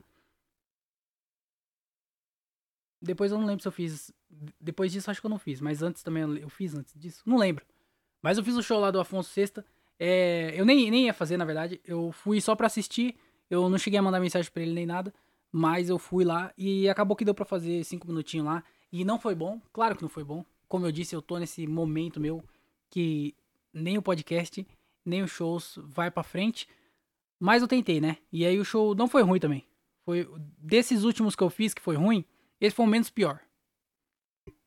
Depois 3.03 3.31
eu 3.31 3.37
não 3.37 3.45
lembro 3.45 3.61
se 3.61 3.67
eu 3.67 3.71
fiz. 3.71 4.11
Depois 4.59 4.91
disso 4.91 5.11
acho 5.11 5.19
que 5.19 5.25
eu 5.25 5.29
não 5.29 5.39
fiz. 5.39 5.59
Mas 5.59 5.81
antes 5.81 6.01
também 6.03 6.23
eu 6.37 6.49
fiz 6.49 6.73
antes 6.73 6.93
disso. 6.99 7.21
Não 7.25 7.37
lembro. 7.37 7.65
Mas 8.21 8.37
eu 8.37 8.43
fiz 8.43 8.55
o 8.55 8.63
show 8.63 8.79
lá 8.79 8.89
do 8.91 8.99
Afonso 8.99 9.29
sexta. 9.29 9.65
É... 9.99 10.53
Eu 10.55 10.65
nem, 10.65 10.89
nem 10.89 11.05
ia 11.05 11.13
fazer, 11.13 11.37
na 11.37 11.45
verdade. 11.45 11.81
Eu 11.85 12.11
fui 12.11 12.39
só 12.41 12.55
pra 12.55 12.67
assistir. 12.67 13.15
Eu 13.49 13.69
não 13.69 13.77
cheguei 13.77 13.99
a 13.99 14.01
mandar 14.01 14.19
mensagem 14.19 14.51
pra 14.51 14.63
ele 14.63 14.73
nem 14.73 14.85
nada. 14.85 15.13
Mas 15.51 15.89
eu 15.89 15.99
fui 15.99 16.23
lá 16.23 16.51
e 16.57 16.89
acabou 16.89 17.15
que 17.15 17.25
deu 17.25 17.33
pra 17.33 17.45
fazer 17.45 17.83
cinco 17.83 18.07
minutinhos 18.07 18.45
lá. 18.45 18.63
E 18.91 19.03
não 19.03 19.19
foi 19.19 19.35
bom. 19.35 19.61
Claro 19.71 19.95
que 19.95 20.01
não 20.01 20.09
foi 20.09 20.23
bom 20.23 20.45
como 20.73 20.87
eu 20.87 20.91
disse, 20.91 21.15
eu 21.15 21.21
tô 21.21 21.37
nesse 21.37 21.67
momento 21.67 22.19
meu 22.19 22.43
que 22.89 23.35
nem 23.71 23.95
o 23.95 24.01
podcast, 24.01 24.65
nem 25.05 25.21
os 25.21 25.29
shows 25.29 25.77
vai 25.83 26.09
pra 26.09 26.23
frente. 26.23 26.67
Mas 27.39 27.61
eu 27.61 27.67
tentei, 27.67 28.01
né? 28.01 28.17
E 28.31 28.43
aí 28.43 28.59
o 28.59 28.65
show 28.65 28.95
não 28.95 29.07
foi 29.07 29.21
ruim 29.21 29.39
também. 29.39 29.67
Foi 30.03 30.27
desses 30.57 31.03
últimos 31.03 31.35
que 31.35 31.43
eu 31.43 31.51
fiz 31.51 31.75
que 31.75 31.81
foi 31.81 31.95
ruim, 31.95 32.25
esse 32.63 32.75
foi 32.75 32.85
o 32.85 32.87
menos 32.87 33.09
pior. 33.09 33.45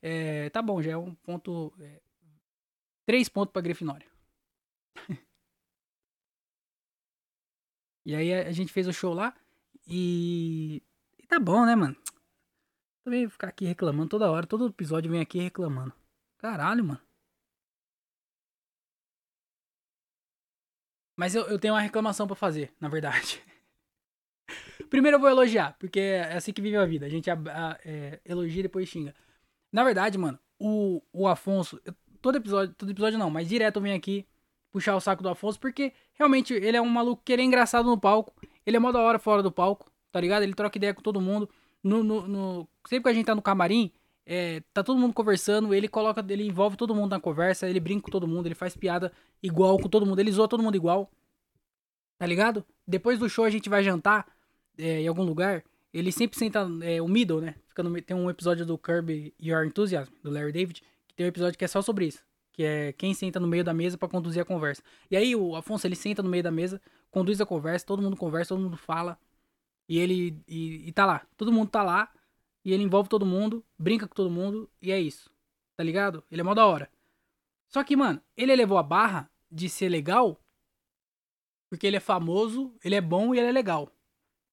É, 0.02 0.50
tá 0.50 0.60
bom, 0.60 0.82
já 0.82 0.92
é 0.92 0.96
um 0.98 1.14
ponto. 1.14 1.72
É, 1.80 2.02
três 3.06 3.26
pontos 3.26 3.52
pra 3.52 3.62
Grifinória. 3.62 4.06
e 8.04 8.14
aí 8.14 8.34
a, 8.34 8.48
a, 8.48 8.52
gente 8.52 8.70
fez 8.70 8.86
o 8.86 8.92
show 8.92 9.14
lá 9.14 9.34
e. 9.86 10.82
E 11.18 11.26
tá 11.26 11.40
bom, 11.40 11.64
né, 11.64 11.74
mano? 11.74 11.96
Também 13.02 13.26
ficar 13.30 13.48
aqui 13.48 13.64
reclamando 13.64 14.10
toda 14.10 14.30
hora, 14.30 14.46
todo 14.46 14.68
episódio 14.68 15.10
vem 15.10 15.22
aqui 15.22 15.38
reclamando. 15.38 15.94
Caralho, 16.36 16.84
mano. 16.84 17.00
Mas 21.16 21.34
eu, 21.34 21.48
eu 21.48 21.58
tenho 21.58 21.72
uma 21.72 21.80
reclamação 21.80 22.26
para 22.26 22.36
fazer, 22.36 22.74
na 22.78 22.90
verdade. 22.90 23.42
Primeiro 24.90 25.16
eu 25.16 25.20
vou 25.20 25.28
elogiar, 25.28 25.76
porque 25.78 26.00
é 26.00 26.34
assim 26.34 26.52
que 26.52 26.62
vive 26.62 26.76
a 26.76 26.84
vida. 26.84 27.06
A 27.06 27.08
gente 27.08 27.30
a, 27.30 27.34
a, 27.34 27.78
é, 27.84 28.20
elogia 28.24 28.60
e 28.60 28.62
depois 28.62 28.88
xinga. 28.88 29.14
Na 29.72 29.84
verdade, 29.84 30.16
mano, 30.16 30.38
o, 30.58 31.02
o 31.12 31.26
Afonso, 31.28 31.80
eu, 31.84 31.94
todo 32.20 32.36
episódio, 32.36 32.74
todo 32.74 32.90
episódio 32.90 33.18
não, 33.18 33.30
mas 33.30 33.48
direto 33.48 33.76
eu 33.76 33.82
venho 33.82 33.96
aqui 33.96 34.26
puxar 34.70 34.96
o 34.96 35.00
saco 35.00 35.22
do 35.22 35.28
Afonso, 35.28 35.58
porque 35.58 35.92
realmente 36.14 36.52
ele 36.52 36.76
é 36.76 36.82
um 36.82 36.88
maluco 36.88 37.22
que 37.24 37.32
ele 37.32 37.42
é 37.42 37.44
engraçado 37.44 37.86
no 37.86 37.98
palco. 37.98 38.34
Ele 38.64 38.76
é 38.76 38.80
mó 38.80 38.92
da 38.92 39.00
hora 39.00 39.18
fora 39.18 39.42
do 39.42 39.50
palco, 39.50 39.90
tá 40.12 40.20
ligado? 40.20 40.42
Ele 40.42 40.54
troca 40.54 40.76
ideia 40.76 40.92
com 40.92 41.02
todo 41.02 41.20
mundo. 41.20 41.48
No, 41.82 42.02
no, 42.02 42.28
no, 42.28 42.68
sempre 42.86 43.04
que 43.04 43.08
a 43.08 43.12
gente 43.12 43.26
tá 43.26 43.34
no 43.34 43.40
camarim, 43.40 43.92
é, 44.26 44.60
tá 44.74 44.82
todo 44.82 44.98
mundo 44.98 45.14
conversando, 45.14 45.72
ele 45.72 45.88
coloca, 45.88 46.24
ele 46.28 46.46
envolve 46.46 46.76
todo 46.76 46.94
mundo 46.94 47.12
na 47.12 47.20
conversa, 47.20 47.68
ele 47.68 47.78
brinca 47.80 48.02
com 48.02 48.10
todo 48.10 48.26
mundo, 48.26 48.46
ele 48.46 48.54
faz 48.54 48.76
piada 48.76 49.12
igual 49.42 49.78
com 49.78 49.88
todo 49.88 50.04
mundo, 50.04 50.18
ele 50.18 50.32
zoa 50.32 50.48
todo 50.48 50.62
mundo 50.62 50.74
igual. 50.74 51.10
Tá 52.18 52.26
ligado? 52.26 52.64
Depois 52.86 53.18
do 53.18 53.28
show 53.28 53.44
a 53.44 53.50
gente 53.50 53.68
vai 53.68 53.82
jantar 53.82 54.26
é, 54.78 55.02
em 55.02 55.08
algum 55.08 55.22
lugar. 55.22 55.64
Ele 55.92 56.12
sempre 56.12 56.38
senta 56.38 56.68
é, 56.82 57.00
o 57.00 57.08
middle, 57.08 57.40
né? 57.40 57.54
Fica 57.68 57.82
no, 57.82 58.00
tem 58.02 58.16
um 58.16 58.28
episódio 58.28 58.66
do 58.66 58.76
Kirby 58.76 59.34
Your 59.40 59.64
Enthusiasm, 59.64 60.12
do 60.22 60.30
Larry 60.30 60.52
David, 60.52 60.82
que 61.08 61.14
tem 61.14 61.26
um 61.26 61.28
episódio 61.28 61.58
que 61.58 61.64
é 61.64 61.68
só 61.68 61.80
sobre 61.80 62.06
isso. 62.06 62.24
Que 62.52 62.62
é 62.62 62.92
quem 62.92 63.14
senta 63.14 63.38
no 63.38 63.46
meio 63.46 63.64
da 63.64 63.74
mesa 63.74 63.96
para 63.96 64.08
conduzir 64.08 64.42
a 64.42 64.44
conversa. 64.44 64.82
E 65.10 65.16
aí 65.16 65.34
o 65.34 65.56
Afonso, 65.56 65.86
ele 65.86 65.96
senta 65.96 66.22
no 66.22 66.28
meio 66.28 66.42
da 66.42 66.50
mesa, 66.50 66.80
conduz 67.10 67.40
a 67.40 67.46
conversa, 67.46 67.86
todo 67.86 68.02
mundo 68.02 68.16
conversa, 68.16 68.54
todo 68.54 68.62
mundo 68.62 68.76
fala. 68.76 69.18
E 69.88 69.98
ele. 69.98 70.38
E, 70.48 70.88
e 70.88 70.92
tá 70.92 71.06
lá. 71.06 71.26
Todo 71.36 71.52
mundo 71.52 71.70
tá 71.70 71.82
lá. 71.82 72.10
E 72.64 72.72
ele 72.72 72.82
envolve 72.82 73.08
todo 73.08 73.24
mundo, 73.24 73.64
brinca 73.78 74.08
com 74.08 74.14
todo 74.14 74.28
mundo, 74.28 74.68
e 74.82 74.90
é 74.90 75.00
isso. 75.00 75.30
Tá 75.76 75.84
ligado? 75.84 76.24
Ele 76.30 76.40
é 76.40 76.44
mó 76.44 76.52
da 76.52 76.66
hora. 76.66 76.90
Só 77.68 77.84
que, 77.84 77.94
mano, 77.94 78.20
ele 78.36 78.52
elevou 78.52 78.76
a 78.76 78.82
barra 78.82 79.30
de 79.50 79.68
ser 79.68 79.88
legal 79.88 80.40
porque 81.68 81.86
ele 81.86 81.96
é 81.96 82.00
famoso, 82.00 82.74
ele 82.84 82.94
é 82.94 83.00
bom 83.00 83.34
e 83.34 83.38
ele 83.38 83.48
é 83.48 83.52
legal. 83.52 83.90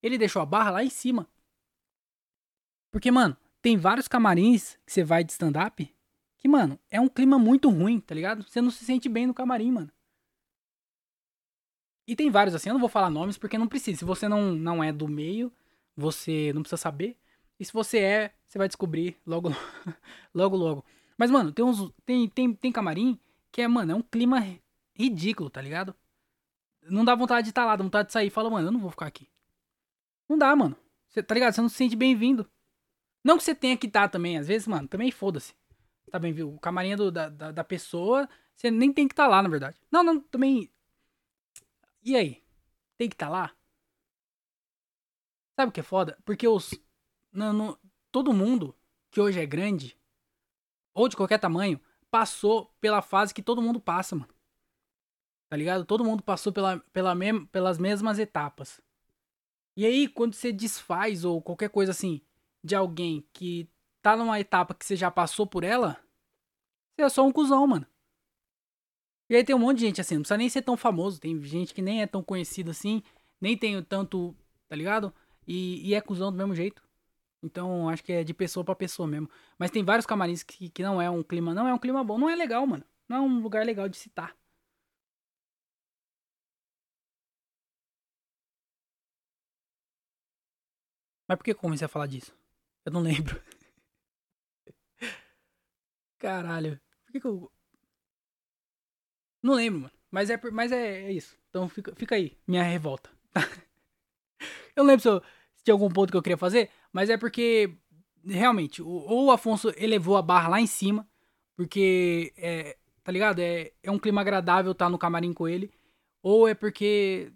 Ele 0.04 0.18
deixou 0.18 0.42
a 0.42 0.46
barra 0.46 0.70
lá 0.70 0.84
em 0.84 0.90
cima. 0.90 1.26
Porque, 2.90 3.10
mano, 3.10 3.34
tem 3.62 3.78
vários 3.78 4.06
camarins 4.06 4.78
que 4.84 4.92
você 4.92 5.02
vai 5.02 5.24
de 5.24 5.32
stand-up 5.32 5.90
que, 6.36 6.46
mano, 6.46 6.78
é 6.90 7.00
um 7.00 7.08
clima 7.08 7.38
muito 7.38 7.70
ruim, 7.70 7.98
tá 7.98 8.14
ligado? 8.14 8.42
Você 8.42 8.60
não 8.60 8.70
se 8.70 8.84
sente 8.84 9.08
bem 9.08 9.26
no 9.26 9.32
camarim, 9.32 9.72
mano. 9.72 9.90
E 12.06 12.14
tem 12.14 12.30
vários 12.30 12.54
assim, 12.54 12.68
eu 12.68 12.74
não 12.74 12.80
vou 12.80 12.90
falar 12.90 13.08
nomes 13.08 13.38
porque 13.38 13.56
não 13.56 13.66
precisa. 13.66 14.00
Se 14.00 14.04
você 14.04 14.28
não, 14.28 14.52
não 14.52 14.84
é 14.84 14.92
do 14.92 15.08
meio, 15.08 15.50
você 15.96 16.52
não 16.52 16.60
precisa 16.60 16.76
saber. 16.76 17.16
E 17.58 17.64
se 17.64 17.72
você 17.72 17.98
é, 18.00 18.34
você 18.46 18.58
vai 18.58 18.68
descobrir 18.68 19.16
logo, 19.26 19.48
logo, 20.34 20.54
logo. 20.54 20.84
Mas, 21.16 21.30
mano, 21.30 21.50
tem 21.50 21.64
uns. 21.64 21.90
Tem, 22.04 22.28
tem, 22.28 22.54
tem 22.54 22.70
camarim 22.70 23.18
que 23.50 23.62
é, 23.62 23.68
mano, 23.68 23.92
é 23.92 23.94
um 23.94 24.02
clima 24.02 24.44
ridículo, 24.94 25.48
tá 25.48 25.62
ligado? 25.62 25.94
Não 26.82 27.06
dá 27.06 27.14
vontade 27.14 27.44
de 27.44 27.52
estar 27.52 27.62
tá 27.62 27.68
lá, 27.68 27.76
dá 27.76 27.82
vontade 27.82 28.08
de 28.08 28.12
sair. 28.12 28.28
Fala, 28.28 28.50
mano, 28.50 28.68
eu 28.68 28.72
não 28.72 28.80
vou 28.80 28.90
ficar 28.90 29.06
aqui. 29.06 29.26
Não 30.28 30.38
dá, 30.38 30.54
mano. 30.54 30.76
Tá 31.26 31.34
ligado? 31.34 31.52
Você 31.52 31.60
não 31.60 31.68
se 31.68 31.76
sente 31.76 31.96
bem-vindo. 31.96 32.50
Não 33.22 33.38
que 33.38 33.44
você 33.44 33.54
tenha 33.54 33.76
que 33.76 33.86
estar 33.86 34.02
tá 34.02 34.08
também, 34.08 34.36
às 34.36 34.48
vezes, 34.48 34.66
mano, 34.66 34.86
também 34.88 35.10
foda-se. 35.10 35.54
Tá 36.10 36.18
bem, 36.18 36.32
viu? 36.32 36.54
O 36.54 36.58
camarim 36.58 36.94
do, 36.96 37.10
da, 37.10 37.28
da, 37.28 37.50
da, 37.50 37.64
pessoa, 37.64 38.28
você 38.54 38.70
nem 38.70 38.92
tem 38.92 39.08
que 39.08 39.14
estar 39.14 39.24
tá 39.24 39.28
lá, 39.28 39.42
na 39.42 39.48
verdade. 39.48 39.78
Não, 39.90 40.02
não, 40.02 40.20
também. 40.20 40.70
E 42.02 42.14
aí? 42.14 42.42
Tem 42.96 43.08
que 43.08 43.14
estar 43.14 43.26
tá 43.26 43.32
lá? 43.32 43.56
Sabe 45.56 45.70
o 45.70 45.72
que 45.72 45.80
é 45.80 45.84
foda? 45.84 46.18
Porque 46.24 46.46
os. 46.46 46.74
No, 47.32 47.52
no, 47.52 47.78
todo 48.12 48.32
mundo 48.32 48.76
que 49.10 49.20
hoje 49.20 49.40
é 49.40 49.46
grande, 49.46 49.96
ou 50.92 51.08
de 51.08 51.16
qualquer 51.16 51.38
tamanho, 51.38 51.80
passou 52.10 52.72
pela 52.80 53.02
fase 53.02 53.32
que 53.32 53.42
todo 53.42 53.62
mundo 53.62 53.80
passa, 53.80 54.14
mano. 54.14 54.32
Tá 55.48 55.56
ligado? 55.56 55.84
Todo 55.84 56.04
mundo 56.04 56.22
passou 56.22 56.52
pela, 56.52 56.78
pela 56.92 57.14
mem 57.14 57.46
pelas 57.46 57.78
mesmas 57.78 58.18
etapas. 58.18 58.80
E 59.76 59.84
aí, 59.84 60.08
quando 60.08 60.34
você 60.34 60.52
desfaz 60.52 61.24
ou 61.24 61.42
qualquer 61.42 61.68
coisa 61.68 61.90
assim 61.90 62.20
de 62.62 62.74
alguém 62.74 63.26
que 63.32 63.68
tá 64.00 64.16
numa 64.16 64.38
etapa 64.38 64.74
que 64.74 64.84
você 64.84 64.96
já 64.96 65.10
passou 65.10 65.46
por 65.46 65.64
ela, 65.64 65.98
você 66.94 67.02
é 67.04 67.08
só 67.08 67.26
um 67.26 67.32
cuzão, 67.32 67.66
mano. 67.66 67.86
E 69.28 69.36
aí 69.36 69.44
tem 69.44 69.54
um 69.54 69.58
monte 69.58 69.78
de 69.78 69.86
gente 69.86 70.00
assim, 70.00 70.16
não 70.16 70.22
precisa 70.22 70.38
nem 70.38 70.48
ser 70.48 70.62
tão 70.62 70.76
famoso. 70.76 71.20
Tem 71.20 71.40
gente 71.42 71.74
que 71.74 71.82
nem 71.82 72.02
é 72.02 72.06
tão 72.06 72.22
conhecido 72.22 72.70
assim, 72.70 73.02
nem 73.40 73.56
tem 73.56 73.82
tanto, 73.82 74.34
tá 74.68 74.76
ligado? 74.76 75.12
E, 75.46 75.88
e 75.88 75.94
é 75.94 76.00
cuzão 76.00 76.30
do 76.30 76.38
mesmo 76.38 76.54
jeito. 76.54 76.82
Então 77.42 77.88
acho 77.88 78.02
que 78.04 78.12
é 78.12 78.24
de 78.24 78.32
pessoa 78.32 78.64
para 78.64 78.74
pessoa 78.74 79.08
mesmo. 79.08 79.28
Mas 79.58 79.70
tem 79.70 79.84
vários 79.84 80.06
camarins 80.06 80.42
que, 80.42 80.68
que 80.68 80.82
não 80.82 81.00
é 81.00 81.10
um 81.10 81.22
clima, 81.22 81.52
não 81.54 81.66
é 81.66 81.74
um 81.74 81.78
clima 81.78 82.04
bom, 82.04 82.18
não 82.18 82.28
é 82.28 82.36
legal, 82.36 82.66
mano. 82.66 82.84
Não 83.08 83.16
é 83.16 83.20
um 83.20 83.40
lugar 83.40 83.66
legal 83.66 83.88
de 83.88 83.96
citar. 83.96 84.34
Mas 91.26 91.38
por 91.38 91.44
que 91.44 91.52
eu 91.52 91.56
comecei 91.56 91.86
a 91.86 91.88
falar 91.88 92.06
disso? 92.06 92.36
Eu 92.84 92.92
não 92.92 93.00
lembro. 93.00 93.40
Caralho. 96.18 96.80
Por 97.04 97.12
que, 97.12 97.20
que 97.20 97.26
eu. 97.26 97.50
Não 99.42 99.54
lembro, 99.54 99.80
mano. 99.80 99.94
Mas 100.10 100.30
é, 100.30 100.40
mas 100.52 100.70
é, 100.70 101.06
é 101.06 101.12
isso. 101.12 101.36
Então 101.50 101.68
fica, 101.68 101.94
fica 101.96 102.14
aí, 102.14 102.36
minha 102.46 102.62
revolta. 102.62 103.10
eu 104.76 104.84
não 104.84 104.86
lembro 104.86 105.02
se, 105.02 105.08
eu, 105.08 105.20
se 105.56 105.64
tinha 105.64 105.74
algum 105.74 105.88
ponto 105.88 106.10
que 106.10 106.16
eu 106.16 106.22
queria 106.22 106.36
fazer, 106.36 106.70
mas 106.92 107.10
é 107.10 107.16
porque, 107.16 107.76
realmente, 108.24 108.80
ou 108.80 109.26
o 109.26 109.30
Afonso 109.32 109.72
elevou 109.76 110.16
a 110.16 110.22
barra 110.22 110.48
lá 110.48 110.60
em 110.60 110.66
cima, 110.66 111.08
porque, 111.56 112.32
é, 112.36 112.76
tá 113.02 113.10
ligado? 113.10 113.40
É, 113.40 113.72
é 113.82 113.90
um 113.90 113.98
clima 113.98 114.20
agradável 114.20 114.72
estar 114.72 114.86
tá 114.86 114.90
no 114.90 114.98
camarim 114.98 115.32
com 115.32 115.48
ele, 115.48 115.70
ou 116.22 116.46
é 116.46 116.54
porque 116.54 117.32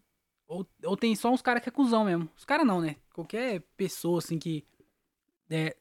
ou, 0.49 0.67
ou 0.83 0.97
tem 0.97 1.15
só 1.15 1.31
uns 1.31 1.43
caras 1.43 1.63
que 1.63 1.69
é 1.69 1.73
cuzão 1.73 2.05
mesmo. 2.05 2.29
Os 2.35 2.45
caras 2.45 2.67
não, 2.67 2.81
né? 2.81 2.97
Qualquer 3.13 3.61
pessoa 3.77 4.19
assim 4.19 4.39
que 4.39 4.67
é, 5.51 5.77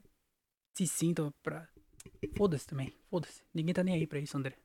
se 0.74 0.86
sinta 0.86 1.34
pra. 1.42 1.68
Foda-se 2.38 2.68
também. 2.68 2.94
Foda-se. 3.10 3.42
Ninguém 3.54 3.74
tá 3.74 3.84
nem 3.84 3.96
aí 3.96 4.06
pra 4.06 4.20
isso, 4.20 4.38
André. 4.38 4.58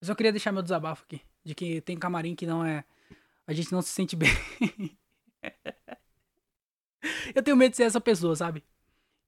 Eu 0.00 0.08
só 0.08 0.14
queria 0.14 0.32
deixar 0.32 0.50
meu 0.50 0.62
desabafo 0.62 1.04
aqui. 1.04 1.22
De 1.44 1.54
que 1.54 1.80
tem 1.80 1.96
camarim 1.96 2.34
que 2.34 2.44
não 2.44 2.64
é. 2.64 2.84
A 3.46 3.52
gente 3.52 3.70
não 3.70 3.80
se 3.80 3.90
sente 3.90 4.16
bem. 4.16 4.30
eu 7.34 7.42
tenho 7.42 7.56
medo 7.56 7.70
de 7.70 7.76
ser 7.76 7.84
essa 7.84 8.00
pessoa, 8.00 8.34
sabe? 8.34 8.64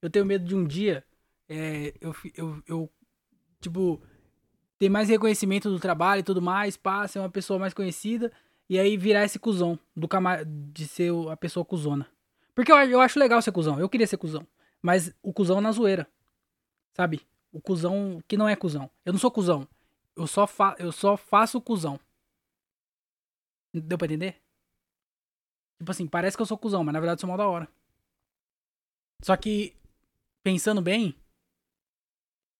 Eu 0.01 0.09
tenho 0.09 0.25
medo 0.25 0.45
de 0.45 0.53
um 0.53 0.65
dia. 0.65 1.05
É, 1.47 1.93
eu, 2.01 2.13
eu, 2.35 2.63
eu. 2.67 2.93
Tipo. 3.61 4.01
Ter 4.77 4.89
mais 4.89 5.07
reconhecimento 5.07 5.69
do 5.69 5.79
trabalho 5.79 6.19
e 6.19 6.23
tudo 6.23 6.41
mais. 6.41 6.75
Pá, 6.75 7.07
ser 7.07 7.19
uma 7.19 7.29
pessoa 7.29 7.57
mais 7.57 7.73
conhecida. 7.73 8.33
E 8.69 8.79
aí 8.79 8.97
virar 8.97 9.23
esse 9.23 9.37
cuzão 9.37 9.77
do 9.95 10.07
camar... 10.07 10.43
de 10.45 10.87
ser 10.87 11.11
a 11.29 11.37
pessoa 11.37 11.65
cuzona. 11.65 12.09
Porque 12.55 12.71
eu, 12.71 12.77
eu 12.77 13.01
acho 13.01 13.19
legal 13.19 13.41
ser 13.41 13.51
cuzão. 13.51 13.79
Eu 13.79 13.89
queria 13.89 14.07
ser 14.07 14.17
cuzão. 14.17 14.47
Mas 14.81 15.13
o 15.21 15.33
cuzão 15.33 15.61
na 15.61 15.71
zoeira. 15.71 16.07
Sabe? 16.93 17.21
O 17.51 17.61
cuzão 17.61 18.21
que 18.27 18.37
não 18.37 18.47
é 18.47 18.55
cuzão. 18.55 18.89
Eu 19.05 19.13
não 19.13 19.19
sou 19.19 19.31
cuzão. 19.31 19.67
Eu 20.15 20.27
só, 20.27 20.45
fa... 20.45 20.75
eu 20.79 20.91
só 20.91 21.17
faço 21.17 21.61
cuzão. 21.61 21.99
Deu 23.73 23.97
pra 23.97 24.05
entender? 24.05 24.41
Tipo 25.79 25.91
assim, 25.91 26.07
parece 26.07 26.37
que 26.37 26.41
eu 26.41 26.45
sou 26.45 26.57
cuzão, 26.57 26.83
mas 26.83 26.93
na 26.93 26.99
verdade 26.99 27.17
eu 27.17 27.21
sou 27.21 27.27
mal 27.27 27.37
da 27.37 27.47
hora. 27.47 27.67
Só 29.21 29.35
que, 29.35 29.75
pensando 30.43 30.81
bem, 30.81 31.15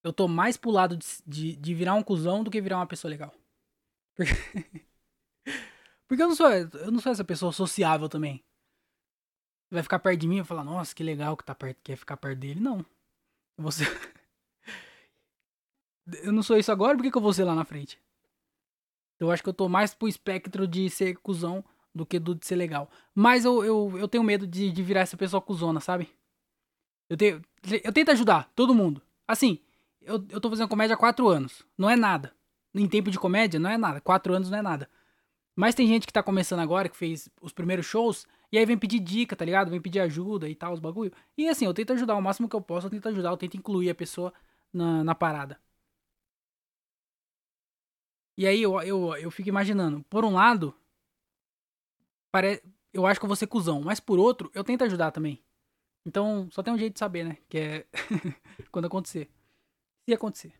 eu 0.03 0.11
tô 0.11 0.27
mais 0.27 0.57
pro 0.57 0.71
lado 0.71 0.97
de, 0.97 1.05
de, 1.25 1.55
de 1.55 1.73
virar 1.73 1.93
um 1.93 2.03
cuzão 2.03 2.43
do 2.43 2.49
que 2.49 2.61
virar 2.61 2.77
uma 2.77 2.87
pessoa 2.87 3.09
legal. 3.09 3.33
Porque. 4.15 4.33
Porque 6.13 6.21
eu 6.21 6.27
não 6.27 6.35
sou, 6.35 6.51
eu 6.51 6.91
não 6.91 6.99
sou 6.99 7.11
essa 7.11 7.23
pessoa 7.23 7.51
sociável 7.51 8.07
também. 8.07 8.43
Vai 9.71 9.81
ficar 9.81 9.97
perto 9.97 10.19
de 10.19 10.27
mim 10.27 10.41
e 10.41 10.43
falar, 10.43 10.63
nossa, 10.63 10.93
que 10.93 11.01
legal 11.01 11.35
que 11.35 11.43
tá 11.43 11.55
perto, 11.55 11.79
quer 11.83 11.95
ficar 11.95 12.17
perto 12.17 12.37
dele. 12.37 12.59
Não. 12.59 12.85
Você. 13.57 13.85
eu 16.21 16.31
não 16.31 16.43
sou 16.43 16.55
isso 16.55 16.71
agora, 16.71 16.95
por 16.95 17.01
que, 17.01 17.09
que 17.09 17.17
eu 17.17 17.21
vou 17.21 17.33
ser 17.33 17.45
lá 17.45 17.55
na 17.55 17.65
frente? 17.65 17.99
Eu 19.19 19.31
acho 19.31 19.41
que 19.41 19.49
eu 19.49 19.55
tô 19.55 19.67
mais 19.67 19.95
pro 19.95 20.07
espectro 20.07 20.67
de 20.67 20.87
ser 20.87 21.15
cuzão 21.15 21.65
do 21.95 22.05
que 22.05 22.19
do 22.19 22.35
de 22.35 22.45
ser 22.45 22.57
legal. 22.57 22.91
Mas 23.15 23.43
eu, 23.43 23.65
eu, 23.65 23.97
eu 23.97 24.07
tenho 24.07 24.23
medo 24.23 24.45
de, 24.45 24.71
de 24.71 24.83
virar 24.83 25.01
essa 25.01 25.17
pessoa 25.17 25.41
cuzona, 25.41 25.79
sabe? 25.79 26.07
Eu, 27.09 27.17
tenho, 27.17 27.41
eu 27.83 27.91
tento 27.91 28.11
ajudar 28.11 28.51
todo 28.55 28.75
mundo. 28.75 29.01
Assim, 29.27 29.59
eu, 29.99 30.23
eu 30.29 30.39
tô 30.39 30.47
fazendo 30.51 30.69
comédia 30.69 30.93
há 30.93 30.97
quatro 30.97 31.27
anos. 31.27 31.65
Não 31.75 31.89
é 31.89 31.95
nada. 31.95 32.35
em 32.71 32.87
tempo 32.87 33.09
de 33.09 33.17
comédia, 33.17 33.59
não 33.59 33.71
é 33.71 33.79
nada. 33.79 33.99
Quatro 33.99 34.35
anos 34.35 34.51
não 34.51 34.59
é 34.59 34.61
nada. 34.61 34.87
Mas 35.55 35.75
tem 35.75 35.87
gente 35.87 36.07
que 36.07 36.13
tá 36.13 36.23
começando 36.23 36.59
agora, 36.61 36.89
que 36.89 36.97
fez 36.97 37.29
os 37.41 37.53
primeiros 37.53 37.85
shows, 37.85 38.25
e 38.51 38.57
aí 38.57 38.65
vem 38.65 38.77
pedir 38.77 38.99
dica, 38.99 39.35
tá 39.35 39.45
ligado? 39.45 39.69
Vem 39.69 39.81
pedir 39.81 39.99
ajuda 39.99 40.49
e 40.49 40.55
tal, 40.55 40.73
os 40.73 40.79
bagulho. 40.79 41.11
E 41.37 41.47
assim, 41.47 41.65
eu 41.65 41.73
tento 41.73 41.93
ajudar 41.93 42.15
o 42.15 42.21
máximo 42.21 42.49
que 42.49 42.55
eu 42.55 42.61
posso, 42.61 42.87
eu 42.87 42.91
tento 42.91 43.07
ajudar, 43.09 43.29
eu 43.29 43.37
tento 43.37 43.57
incluir 43.57 43.89
a 43.89 43.95
pessoa 43.95 44.33
na, 44.73 45.03
na 45.03 45.15
parada. 45.15 45.59
E 48.37 48.47
aí 48.47 48.61
eu, 48.61 48.81
eu, 48.81 49.15
eu 49.15 49.31
fico 49.31 49.49
imaginando, 49.49 50.03
por 50.09 50.25
um 50.25 50.33
lado, 50.33 50.73
pare... 52.31 52.61
eu 52.93 53.05
acho 53.05 53.19
que 53.19 53.25
eu 53.25 53.27
vou 53.29 53.35
ser 53.35 53.47
cuzão, 53.47 53.81
mas 53.81 53.99
por 53.99 54.19
outro, 54.19 54.51
eu 54.53 54.63
tento 54.63 54.83
ajudar 54.83 55.11
também. 55.11 55.43
Então, 56.05 56.49
só 56.51 56.61
tem 56.63 56.73
um 56.73 56.77
jeito 56.77 56.93
de 56.93 56.99
saber, 56.99 57.23
né? 57.25 57.37
Que 57.49 57.57
é 57.57 57.87
quando 58.71 58.85
acontecer. 58.85 59.29
Se 60.07 60.13
acontecer. 60.13 60.53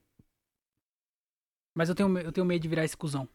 Mas 1.76 1.90
eu 1.90 1.96
tenho, 1.96 2.18
eu 2.20 2.32
tenho 2.32 2.46
medo 2.46 2.62
de 2.62 2.68
virar 2.68 2.86
esse 2.86 2.96
cuzão. 2.98 3.28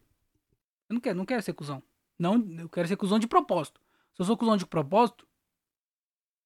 Eu 0.89 0.95
não 0.95 1.01
quero, 1.01 1.17
não 1.17 1.25
quero 1.25 1.41
ser 1.43 1.53
cuzão. 1.53 1.83
Não, 2.17 2.35
eu 2.57 2.67
quero 2.67 2.87
ser 2.87 2.97
cuzão 2.97 3.19
de 3.19 3.27
propósito. 3.27 3.79
Se 4.15 4.21
eu 4.21 4.25
sou 4.25 4.35
cuzão 4.35 4.57
de 4.57 4.65
propósito, 4.65 5.27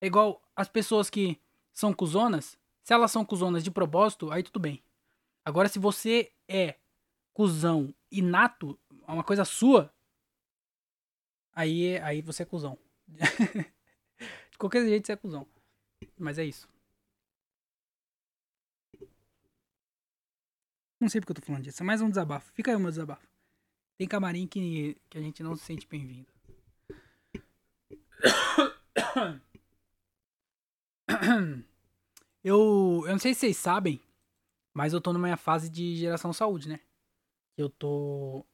é 0.00 0.06
igual 0.06 0.42
as 0.54 0.68
pessoas 0.68 1.08
que 1.08 1.40
são 1.72 1.92
cuzonas. 1.92 2.58
Se 2.82 2.92
elas 2.92 3.10
são 3.10 3.24
cuzonas 3.24 3.64
de 3.64 3.70
propósito, 3.70 4.30
aí 4.30 4.42
tudo 4.42 4.60
bem. 4.60 4.84
Agora, 5.44 5.68
se 5.68 5.78
você 5.78 6.30
é 6.46 6.76
cuzão 7.32 7.92
inato, 8.10 8.78
uma 9.08 9.24
coisa 9.24 9.44
sua, 9.44 9.92
aí, 11.52 11.98
aí 11.98 12.20
você 12.20 12.42
é 12.42 12.46
cuzão. 12.46 12.78
de 13.08 14.58
qualquer 14.58 14.86
jeito 14.86 15.06
você 15.06 15.12
é 15.12 15.16
cuzão. 15.16 15.46
Mas 16.18 16.38
é 16.38 16.44
isso. 16.44 16.68
Não 21.00 21.08
sei 21.08 21.20
porque 21.20 21.32
eu 21.32 21.36
tô 21.36 21.42
falando 21.42 21.62
disso. 21.62 21.82
É 21.82 21.86
mais 21.86 22.00
um 22.00 22.08
desabafo. 22.08 22.52
Fica 22.52 22.70
aí 22.70 22.76
o 22.76 22.80
meu 22.80 22.90
desabafo. 22.90 23.33
Tem 23.96 24.08
camarim 24.08 24.46
que, 24.46 24.96
que 25.08 25.18
a 25.18 25.20
gente 25.20 25.42
não 25.42 25.54
se 25.56 25.64
sente 25.64 25.86
bem-vindo. 25.86 26.26
Eu, 32.42 33.02
eu 33.06 33.12
não 33.12 33.18
sei 33.18 33.32
se 33.32 33.40
vocês 33.40 33.56
sabem, 33.56 33.98
mas 34.74 34.92
eu 34.92 35.00
tô 35.00 35.14
numa 35.14 35.34
fase 35.34 35.70
de 35.70 35.96
geração 35.96 36.30
saúde, 36.30 36.68
né? 36.68 36.78
Eu 37.56 37.70
tô. 37.70 38.44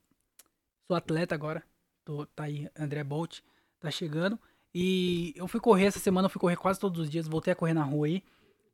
Sou 0.87 0.97
atleta 0.97 1.35
agora. 1.35 1.65
Tô, 2.05 2.25
tá 2.27 2.45
aí, 2.45 2.71
André 2.79 3.03
Bolt, 3.03 3.41
tá 3.81 3.91
chegando. 3.91 4.39
E 4.73 5.33
eu 5.35 5.49
fui 5.49 5.59
correr 5.59 5.87
essa 5.87 5.99
semana, 5.99 6.27
eu 6.27 6.31
fui 6.31 6.41
correr 6.41 6.57
quase 6.57 6.79
todos 6.79 7.01
os 7.01 7.11
dias, 7.11 7.27
voltei 7.27 7.53
a 7.53 7.57
correr 7.57 7.75
na 7.75 7.83
rua 7.83 8.07
aí. 8.07 8.23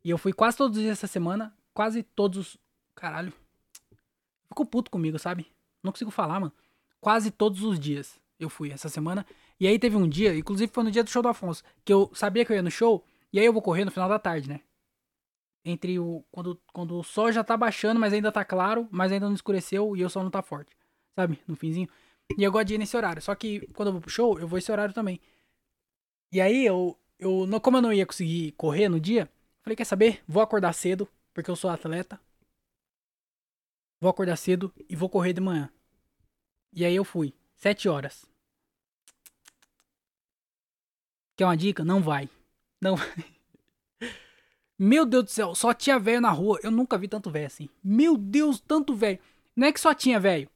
E 0.05 0.11
eu 0.11 0.19
fui 0.19 0.35
quase 0.35 0.59
todos 0.59 0.77
os 0.77 0.83
dias 0.83 0.99
essa 0.99 1.07
semana, 1.07 1.57
quase 1.73 2.03
todos. 2.03 2.59
Caralho. 2.95 3.33
Ficou 4.49 4.67
puto 4.67 4.91
comigo, 4.91 5.19
sabe? 5.19 5.47
Não 5.87 5.93
consigo 5.93 6.11
falar, 6.11 6.41
mano. 6.41 6.53
Quase 7.01 7.31
todos 7.31 7.63
os 7.63 7.79
dias 7.79 8.21
eu 8.39 8.51
fui 8.51 8.71
essa 8.71 8.89
semana. 8.89 9.25
E 9.59 9.67
aí 9.67 9.79
teve 9.79 9.97
um 9.97 10.09
dia, 10.09 10.37
inclusive 10.37 10.71
foi 10.73 10.85
no 10.85 10.91
dia 10.91 11.03
do 11.03 11.11
show 11.11 11.23
do 11.23 11.29
Afonso, 11.29 11.63
que 11.85 11.93
eu 11.93 12.11
sabia 12.15 12.45
que 12.45 12.53
eu 12.53 12.57
ia 12.57 12.63
no 12.63 12.71
show, 12.71 13.03
e 13.33 13.39
aí 13.39 13.47
eu 13.47 13.53
vou 13.53 13.63
correr 13.63 13.85
no 13.85 13.91
final 13.91 14.09
da 14.09 14.19
tarde, 14.19 14.49
né? 14.49 14.61
Entre 15.65 15.99
o. 15.99 16.25
Quando, 16.31 16.61
quando 16.73 16.99
o 16.99 17.03
sol 17.03 17.33
já 17.33 17.43
tá 17.43 17.57
baixando, 17.57 17.99
mas 17.99 18.13
ainda 18.13 18.31
tá 18.31 18.45
claro, 18.45 18.87
mas 18.91 19.11
ainda 19.11 19.27
não 19.27 19.35
escureceu 19.35 19.97
e 19.97 20.05
o 20.05 20.11
sol 20.11 20.23
não 20.23 20.31
tá 20.31 20.43
forte. 20.43 20.77
Sabe? 21.15 21.41
No 21.47 21.57
finzinho. 21.57 21.89
E 22.39 22.43
eu 22.43 22.53
gosto 22.53 22.69
de 22.69 22.75
ir 22.75 22.79
nesse 22.79 22.97
horário. 22.97 23.21
Só 23.23 23.35
que 23.35 23.67
quando 23.75 23.89
eu 23.89 23.93
vou 23.93 24.01
pro 24.01 24.11
show, 24.11 24.39
eu 24.39 24.47
vou 24.47 24.59
esse 24.59 24.71
horário 24.71 24.95
também. 24.95 25.21
E 26.33 26.41
aí 26.41 26.65
eu. 26.65 26.97
eu 27.19 27.49
como 27.61 27.79
eu 27.79 27.83
não 27.83 27.93
ia 27.93 28.07
conseguir 28.07 28.53
correr 28.53 28.89
no 28.89 29.01
dia, 29.01 29.29
falei, 29.63 29.77
quer 29.77 29.85
saber? 29.85 30.23
Vou 30.29 30.43
acordar 30.43 30.73
cedo, 30.73 31.09
porque 31.35 31.51
eu 31.51 31.57
sou 31.57 31.71
atleta. 31.71 32.21
Vou 34.01 34.11
acordar 34.11 34.37
cedo 34.37 34.73
e 34.89 34.95
vou 34.95 35.09
correr 35.09 35.33
de 35.33 35.41
manhã. 35.41 35.71
E 36.73 36.85
aí 36.85 36.95
eu 36.95 37.05
fui. 37.05 37.35
Sete 37.57 37.89
horas. 37.89 38.27
Quer 41.37 41.45
uma 41.45 41.57
dica? 41.57 41.85
Não 41.85 42.01
vai. 42.01 42.29
Não 42.81 42.97
vai. 42.97 43.25
Meu 44.79 45.07
Deus 45.07 45.25
do 45.25 45.31
céu, 45.31 45.55
só 45.55 45.73
tinha 45.73 45.99
velho 45.99 46.21
na 46.21 46.31
rua. 46.31 46.59
Eu 46.63 46.71
nunca 46.71 46.99
vi 46.99 47.09
tanto 47.09 47.31
velho 47.31 47.47
assim. 47.47 47.69
Meu 47.83 48.17
Deus, 48.17 48.61
tanto 48.61 48.95
velho. 48.95 49.19
Não 49.55 49.67
é 49.67 49.73
que 49.73 49.81
só 49.81 49.95
tinha 49.95 50.21
velho. 50.21 50.51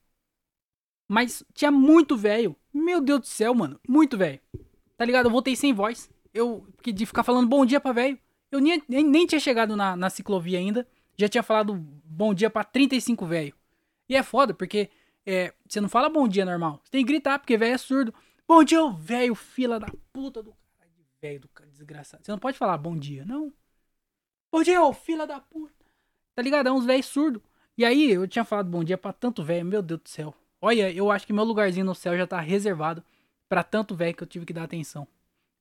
Mas 1.09 1.43
tinha 1.55 1.71
muito 1.71 2.17
velho. 2.17 2.55
Meu 2.73 3.01
Deus 3.01 3.21
do 3.21 3.27
céu, 3.27 3.55
mano. 3.55 3.81
Muito 3.89 4.17
velho. 4.17 4.41
Tá 4.97 5.05
ligado? 5.05 5.27
Eu 5.27 5.31
voltei 5.31 5.57
sem 5.57 5.73
voz. 5.73 6.11
Eu 6.33 6.67
de 6.85 7.07
ficar 7.07 7.23
falando 7.23 7.49
bom 7.49 7.67
dia 7.67 7.81
pra 7.81 7.93
velho. 7.93 8.19
Eu 8.51 8.61
nem, 8.61 8.83
nem, 8.89 9.05
nem, 9.05 9.27
tinha 9.27 9.41
chegado 9.41 9.77
na, 9.77 9.97
na 9.97 10.11
ciclovia 10.11 10.59
ainda. 10.59 10.87
Já 11.17 11.29
tinha 11.29 11.43
falado 11.43 11.75
bom 12.05 12.33
dia 12.35 12.51
pra 12.51 12.65
35 12.65 13.27
velho. 13.27 13.55
E 14.09 14.17
é 14.17 14.23
foda, 14.23 14.53
porque 14.53 14.91
é, 15.27 15.53
você 15.69 15.81
não 15.81 15.89
fala 15.89 16.09
bom 16.09 16.27
dia 16.27 16.45
normal. 16.45 16.81
Você 16.83 16.91
tem 16.91 17.05
que 17.05 17.13
gritar, 17.13 17.39
porque 17.39 17.57
velho 17.57 17.75
é 17.75 17.79
surdo. 17.79 18.15
Bom 18.47 18.65
dia, 18.65 18.81
velho, 18.91 19.35
fila 19.35 19.79
da 19.79 19.89
puta 20.13 20.43
do 20.43 20.53
cara 20.53 20.91
de 20.91 21.05
velho, 21.21 21.41
do 21.41 21.49
cara 21.49 21.71
desgraçado. 21.71 22.25
Você 22.25 22.31
não 22.31 22.39
pode 22.39 22.59
falar 22.59 22.77
bom 22.79 22.97
dia, 22.97 23.25
não. 23.25 23.53
Bom 24.53 24.63
dia, 24.63 24.81
fila 24.93 25.27
da 25.27 25.41
puta. 25.41 25.87
Tá 26.35 26.43
ligado? 26.43 26.69
É 26.69 26.73
uns 26.73 26.85
velhos 26.85 27.07
surdos. 27.07 27.43
E 27.77 27.85
aí, 27.85 28.11
eu 28.11 28.27
tinha 28.27 28.45
falado 28.45 28.69
bom 28.69 28.83
dia 28.83 28.99
pra 28.99 29.13
tanto 29.13 29.43
velho, 29.43 29.65
meu 29.65 29.83
Deus 29.83 30.01
do 30.01 30.09
céu. 30.09 30.35
Olha, 30.61 30.93
eu 30.93 31.11
acho 31.11 31.27
que 31.27 31.33
meu 31.33 31.45
lugarzinho 31.45 31.87
no 31.87 31.95
céu 31.95 32.17
já 32.17 32.27
tá 32.27 32.41
reservado 32.41 33.03
para 33.49 33.63
tanto 33.63 33.95
velho 33.95 34.15
que 34.15 34.23
eu 34.23 34.27
tive 34.27 34.45
que 34.45 34.53
dar 34.53 34.65
atenção. 34.65 35.07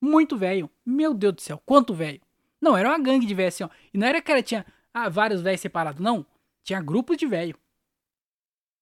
Muito 0.00 0.36
velho. 0.36 0.70
Meu 0.84 1.14
Deus 1.14 1.34
do 1.34 1.40
céu, 1.40 1.62
quanto 1.64 1.94
velho. 1.94 2.20
Não, 2.60 2.76
era 2.76 2.88
uma 2.88 2.98
gangue 2.98 3.26
de 3.26 3.34
velho 3.34 3.48
assim, 3.48 3.64
ó. 3.64 3.70
E 3.92 3.98
não 3.98 4.06
era 4.06 4.20
que 4.20 4.30
era, 4.30 4.42
tinha 4.42 4.66
ah, 4.92 5.08
vários 5.08 5.40
velhos 5.40 5.60
separados, 5.60 6.00
não. 6.00 6.26
Tinha 6.62 6.80
grupos 6.80 7.16
de 7.16 7.26
velho. 7.26 7.56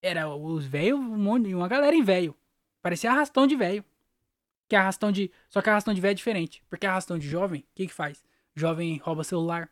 Era 0.00 0.28
os 0.28 0.64
velhos, 0.64 0.98
um 0.98 1.18
monte, 1.18 1.54
uma 1.54 1.68
galera 1.68 1.94
em 1.94 2.02
velho. 2.02 2.36
Parecia 2.80 3.10
arrastão 3.10 3.46
de 3.46 3.56
velho. 3.56 3.84
Que 4.68 4.76
arrastão 4.76 5.10
de. 5.10 5.30
Só 5.48 5.60
que 5.60 5.68
arrastão 5.68 5.94
de 5.94 6.00
velho 6.00 6.12
é 6.12 6.14
diferente. 6.14 6.62
Porque 6.68 6.86
arrastão 6.86 7.18
de 7.18 7.28
jovem, 7.28 7.60
o 7.60 7.64
que 7.74 7.86
que 7.86 7.92
faz? 7.92 8.22
Jovem 8.54 8.98
rouba 8.98 9.24
celular, 9.24 9.70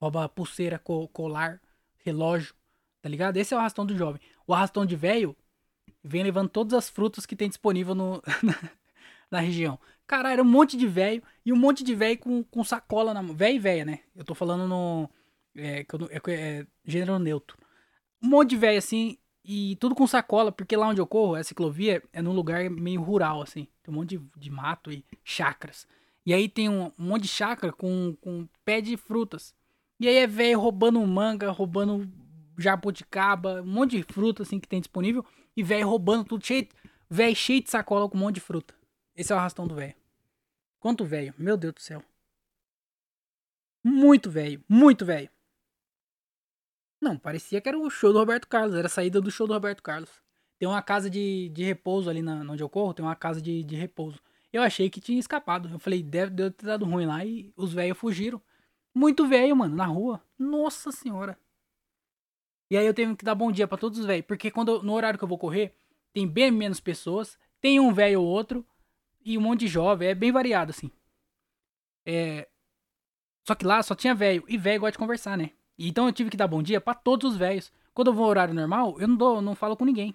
rouba 0.00 0.28
pulseira, 0.28 0.78
colar, 1.12 1.60
relógio, 1.98 2.54
tá 3.02 3.08
ligado? 3.08 3.36
Esse 3.36 3.52
é 3.52 3.56
o 3.56 3.60
arrastão 3.60 3.84
do 3.84 3.96
jovem. 3.96 4.20
O 4.46 4.54
arrastão 4.54 4.86
de 4.86 4.96
velho 4.96 5.36
vem 6.02 6.22
levando 6.22 6.48
todas 6.48 6.74
as 6.74 6.88
frutas 6.88 7.26
que 7.26 7.36
tem 7.36 7.48
disponível 7.48 7.94
no, 7.94 8.22
na 9.30 9.40
região. 9.40 9.78
Cara, 10.06 10.32
era 10.32 10.42
um 10.42 10.46
monte 10.46 10.76
de 10.76 10.88
velho 10.88 11.22
e 11.44 11.52
um 11.52 11.56
monte 11.56 11.84
de 11.84 11.94
velho 11.94 12.18
com, 12.18 12.42
com 12.42 12.64
sacola 12.64 13.14
na 13.14 13.22
mão. 13.22 13.34
Velho 13.34 13.56
e 13.56 13.58
velha, 13.58 13.84
né? 13.84 14.00
Eu 14.16 14.24
tô 14.24 14.34
falando 14.34 14.66
no. 14.66 15.08
É, 15.54 15.80
é, 15.80 16.32
é, 16.32 16.66
gênero 16.84 17.18
neutro. 17.18 17.56
Um 18.22 18.28
monte 18.28 18.50
de 18.50 18.56
velho 18.56 18.78
assim 18.78 19.16
e 19.44 19.76
tudo 19.76 19.94
com 19.94 20.06
sacola, 20.06 20.52
porque 20.52 20.76
lá 20.76 20.88
onde 20.88 21.00
eu 21.00 21.06
corro, 21.06 21.34
a 21.34 21.42
ciclovia 21.42 22.02
é 22.12 22.20
num 22.20 22.32
lugar 22.32 22.68
meio 22.70 23.00
rural, 23.00 23.42
assim. 23.42 23.66
Tem 23.82 23.92
um 23.92 23.96
monte 23.96 24.16
de, 24.16 24.24
de 24.36 24.50
mato 24.50 24.92
e 24.92 25.04
chacras. 25.24 25.86
E 26.24 26.34
aí 26.34 26.48
tem 26.48 26.68
um, 26.68 26.92
um 26.98 27.04
monte 27.04 27.22
de 27.22 27.28
chácara 27.28 27.72
com, 27.72 28.16
com 28.20 28.46
pé 28.64 28.80
de 28.80 28.96
frutas. 28.96 29.54
E 29.98 30.06
aí 30.06 30.16
é 30.16 30.26
velho 30.26 30.60
roubando 30.60 31.04
manga, 31.06 31.50
roubando 31.50 32.08
jabuticaba, 32.58 33.62
um 33.62 33.66
monte 33.66 33.96
de 33.96 34.02
fruta 34.02 34.42
assim 34.42 34.60
que 34.60 34.68
tem 34.68 34.80
disponível. 34.80 35.24
E 35.56 35.62
velho 35.62 35.88
roubando 35.88 36.24
tudo 36.24 36.46
cheio. 36.46 36.68
Velho 37.08 37.34
cheio 37.34 37.62
de 37.62 37.70
sacola 37.70 38.08
com 38.08 38.16
um 38.16 38.20
monte 38.20 38.36
de 38.36 38.40
fruta. 38.40 38.74
Esse 39.16 39.32
é 39.32 39.34
o 39.34 39.38
arrastão 39.38 39.66
do 39.66 39.74
velho. 39.74 39.94
Quanto 40.78 41.04
velho? 41.04 41.34
Meu 41.36 41.56
Deus 41.56 41.74
do 41.74 41.80
céu. 41.80 42.02
Muito 43.82 44.30
velho, 44.30 44.62
muito 44.68 45.04
velho. 45.04 45.30
Não, 47.00 47.16
parecia 47.16 47.60
que 47.60 47.68
era 47.68 47.78
o 47.78 47.88
show 47.88 48.12
do 48.12 48.18
Roberto 48.18 48.46
Carlos, 48.46 48.76
era 48.76 48.86
a 48.86 48.90
saída 48.90 49.20
do 49.20 49.30
show 49.30 49.46
do 49.46 49.54
Roberto 49.54 49.82
Carlos. 49.82 50.10
Tem 50.58 50.68
uma 50.68 50.82
casa 50.82 51.08
de, 51.08 51.48
de 51.48 51.64
repouso 51.64 52.10
ali 52.10 52.20
na, 52.20 52.40
onde 52.42 52.62
eu 52.62 52.68
corro, 52.68 52.92
tem 52.92 53.04
uma 53.04 53.16
casa 53.16 53.40
de, 53.40 53.64
de 53.64 53.76
repouso. 53.76 54.20
Eu 54.52 54.62
achei 54.62 54.90
que 54.90 55.00
tinha 55.00 55.18
escapado. 55.18 55.68
Eu 55.70 55.78
falei, 55.78 56.02
deve, 56.02 56.32
deve 56.32 56.50
ter 56.50 56.66
dado 56.66 56.84
ruim 56.84 57.06
lá 57.06 57.24
e 57.24 57.52
os 57.56 57.72
velhos 57.72 57.96
fugiram. 57.96 58.42
Muito 58.94 59.26
velho, 59.26 59.56
mano, 59.56 59.76
na 59.76 59.86
rua. 59.86 60.22
Nossa 60.38 60.90
senhora. 60.90 61.38
E 62.68 62.76
aí 62.76 62.84
eu 62.84 62.94
tenho 62.94 63.16
que 63.16 63.24
dar 63.24 63.34
bom 63.34 63.50
dia 63.50 63.68
para 63.68 63.78
todos 63.78 63.98
os 63.98 64.06
velhos. 64.06 64.26
Porque 64.26 64.50
quando 64.50 64.82
no 64.82 64.92
horário 64.92 65.18
que 65.18 65.24
eu 65.24 65.28
vou 65.28 65.38
correr, 65.38 65.74
tem 66.12 66.26
bem 66.26 66.50
menos 66.50 66.80
pessoas. 66.80 67.38
Tem 67.60 67.78
um 67.78 67.92
velho 67.92 68.20
ou 68.20 68.26
outro. 68.26 68.66
E 69.24 69.38
um 69.38 69.40
monte 69.40 69.60
de 69.60 69.68
jovem. 69.68 70.08
É 70.08 70.14
bem 70.14 70.32
variado, 70.32 70.70
assim. 70.70 70.90
É. 72.04 72.48
Só 73.46 73.54
que 73.54 73.64
lá 73.64 73.82
só 73.82 73.94
tinha 73.94 74.14
velho. 74.14 74.44
E 74.48 74.58
velho 74.58 74.80
gosta 74.80 74.92
de 74.92 74.98
conversar, 74.98 75.38
né? 75.38 75.52
Então 75.88 76.06
eu 76.06 76.12
tive 76.12 76.30
que 76.30 76.36
dar 76.36 76.46
bom 76.46 76.62
dia 76.62 76.80
para 76.80 76.94
todos 76.94 77.32
os 77.32 77.38
velhos. 77.38 77.72
Quando 77.94 78.08
eu 78.08 78.14
vou 78.14 78.24
no 78.24 78.30
horário 78.30 78.54
normal, 78.54 79.00
eu 79.00 79.08
não 79.08 79.16
dou, 79.16 79.40
não 79.40 79.54
falo 79.54 79.76
com 79.76 79.84
ninguém. 79.84 80.14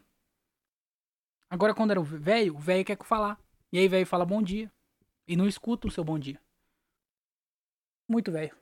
Agora 1.49 1.73
quando 1.73 1.91
era 1.91 1.99
o 1.99 2.03
velho, 2.03 2.55
o 2.55 2.59
velho 2.59 2.85
quer 2.85 2.97
falar. 3.03 3.39
E 3.71 3.79
aí 3.79 3.87
velho 3.87 4.05
fala 4.05 4.25
bom 4.25 4.41
dia. 4.41 4.71
E 5.27 5.35
não 5.35 5.47
escuta 5.47 5.87
o 5.87 5.91
seu 5.91 6.03
bom 6.03 6.19
dia. 6.19 6.39
Muito 8.07 8.31
velho. 8.31 8.55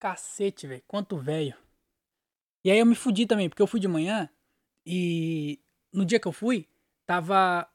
Cacete, 0.00 0.66
velho. 0.66 0.82
Quanto 0.86 1.16
velho. 1.16 1.56
E 2.64 2.70
aí 2.70 2.78
eu 2.78 2.86
me 2.86 2.94
fudi 2.94 3.26
também, 3.26 3.48
porque 3.48 3.62
eu 3.62 3.66
fui 3.66 3.78
de 3.78 3.86
manhã 3.86 4.28
e 4.84 5.60
no 5.92 6.04
dia 6.04 6.18
que 6.18 6.26
eu 6.26 6.32
fui, 6.32 6.68
tava. 7.06 7.68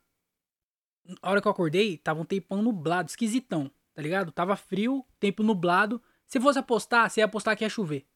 A 1.22 1.32
hora 1.32 1.42
que 1.42 1.48
eu 1.48 1.52
acordei, 1.52 1.98
tava 1.98 2.22
um 2.22 2.26
tempão 2.26 2.62
nublado, 2.62 3.10
esquisitão, 3.10 3.72
tá 3.94 4.02
ligado? 4.02 4.32
Tava 4.32 4.56
frio, 4.56 5.06
tempo 5.20 5.42
nublado. 5.42 6.02
Se 6.30 6.40
fosse 6.40 6.60
apostar, 6.60 7.10
você 7.10 7.22
ia 7.22 7.26
apostar 7.26 7.58
que 7.58 7.66
ia 7.66 7.70
chover. 7.70 8.08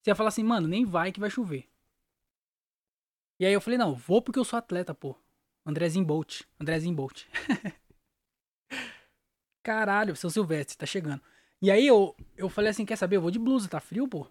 Você 0.00 0.10
ia 0.10 0.14
falar 0.14 0.28
assim, 0.28 0.44
mano, 0.44 0.68
nem 0.68 0.84
vai 0.84 1.10
que 1.10 1.18
vai 1.18 1.30
chover. 1.30 1.68
E 3.38 3.46
aí 3.46 3.52
eu 3.52 3.60
falei, 3.62 3.78
não, 3.78 3.94
vou 3.94 4.20
porque 4.20 4.38
eu 4.38 4.44
sou 4.44 4.58
atleta, 4.58 4.94
pô. 4.94 5.16
Andrezinho 5.64 6.04
Bolt. 6.04 6.42
Andrezinho 6.60 6.94
Bolt. 6.94 7.24
Caralho, 9.64 10.14
seu 10.14 10.28
Silvestre, 10.28 10.76
tá 10.76 10.84
chegando. 10.84 11.22
E 11.62 11.70
aí 11.70 11.86
eu, 11.86 12.14
eu 12.36 12.50
falei 12.50 12.70
assim, 12.70 12.84
quer 12.84 12.96
saber? 12.96 13.16
Eu 13.16 13.22
vou 13.22 13.30
de 13.30 13.38
blusa, 13.38 13.68
tá 13.68 13.80
frio, 13.80 14.06
pô? 14.06 14.26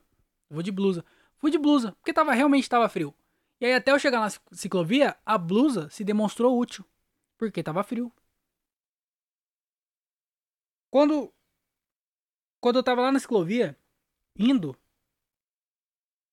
Eu 0.48 0.56
vou 0.56 0.64
de 0.64 0.72
blusa. 0.72 1.04
Fui 1.38 1.50
de 1.50 1.58
blusa, 1.58 1.94
porque 1.94 2.14
tava 2.14 2.34
realmente 2.34 2.70
tava 2.70 2.88
frio. 2.88 3.14
E 3.60 3.66
aí 3.66 3.74
até 3.74 3.92
eu 3.92 3.98
chegar 4.00 4.20
na 4.20 4.30
ciclovia, 4.52 5.18
a 5.26 5.38
blusa 5.38 5.90
se 5.90 6.04
demonstrou 6.04 6.60
útil. 6.60 6.86
Porque 7.38 7.64
tava 7.64 7.84
frio. 7.84 8.12
Quando 10.92 11.34
quando 12.60 12.78
eu 12.78 12.84
tava 12.84 13.02
lá 13.02 13.12
na 13.12 13.20
ciclovia, 13.20 13.78
indo, 14.38 14.76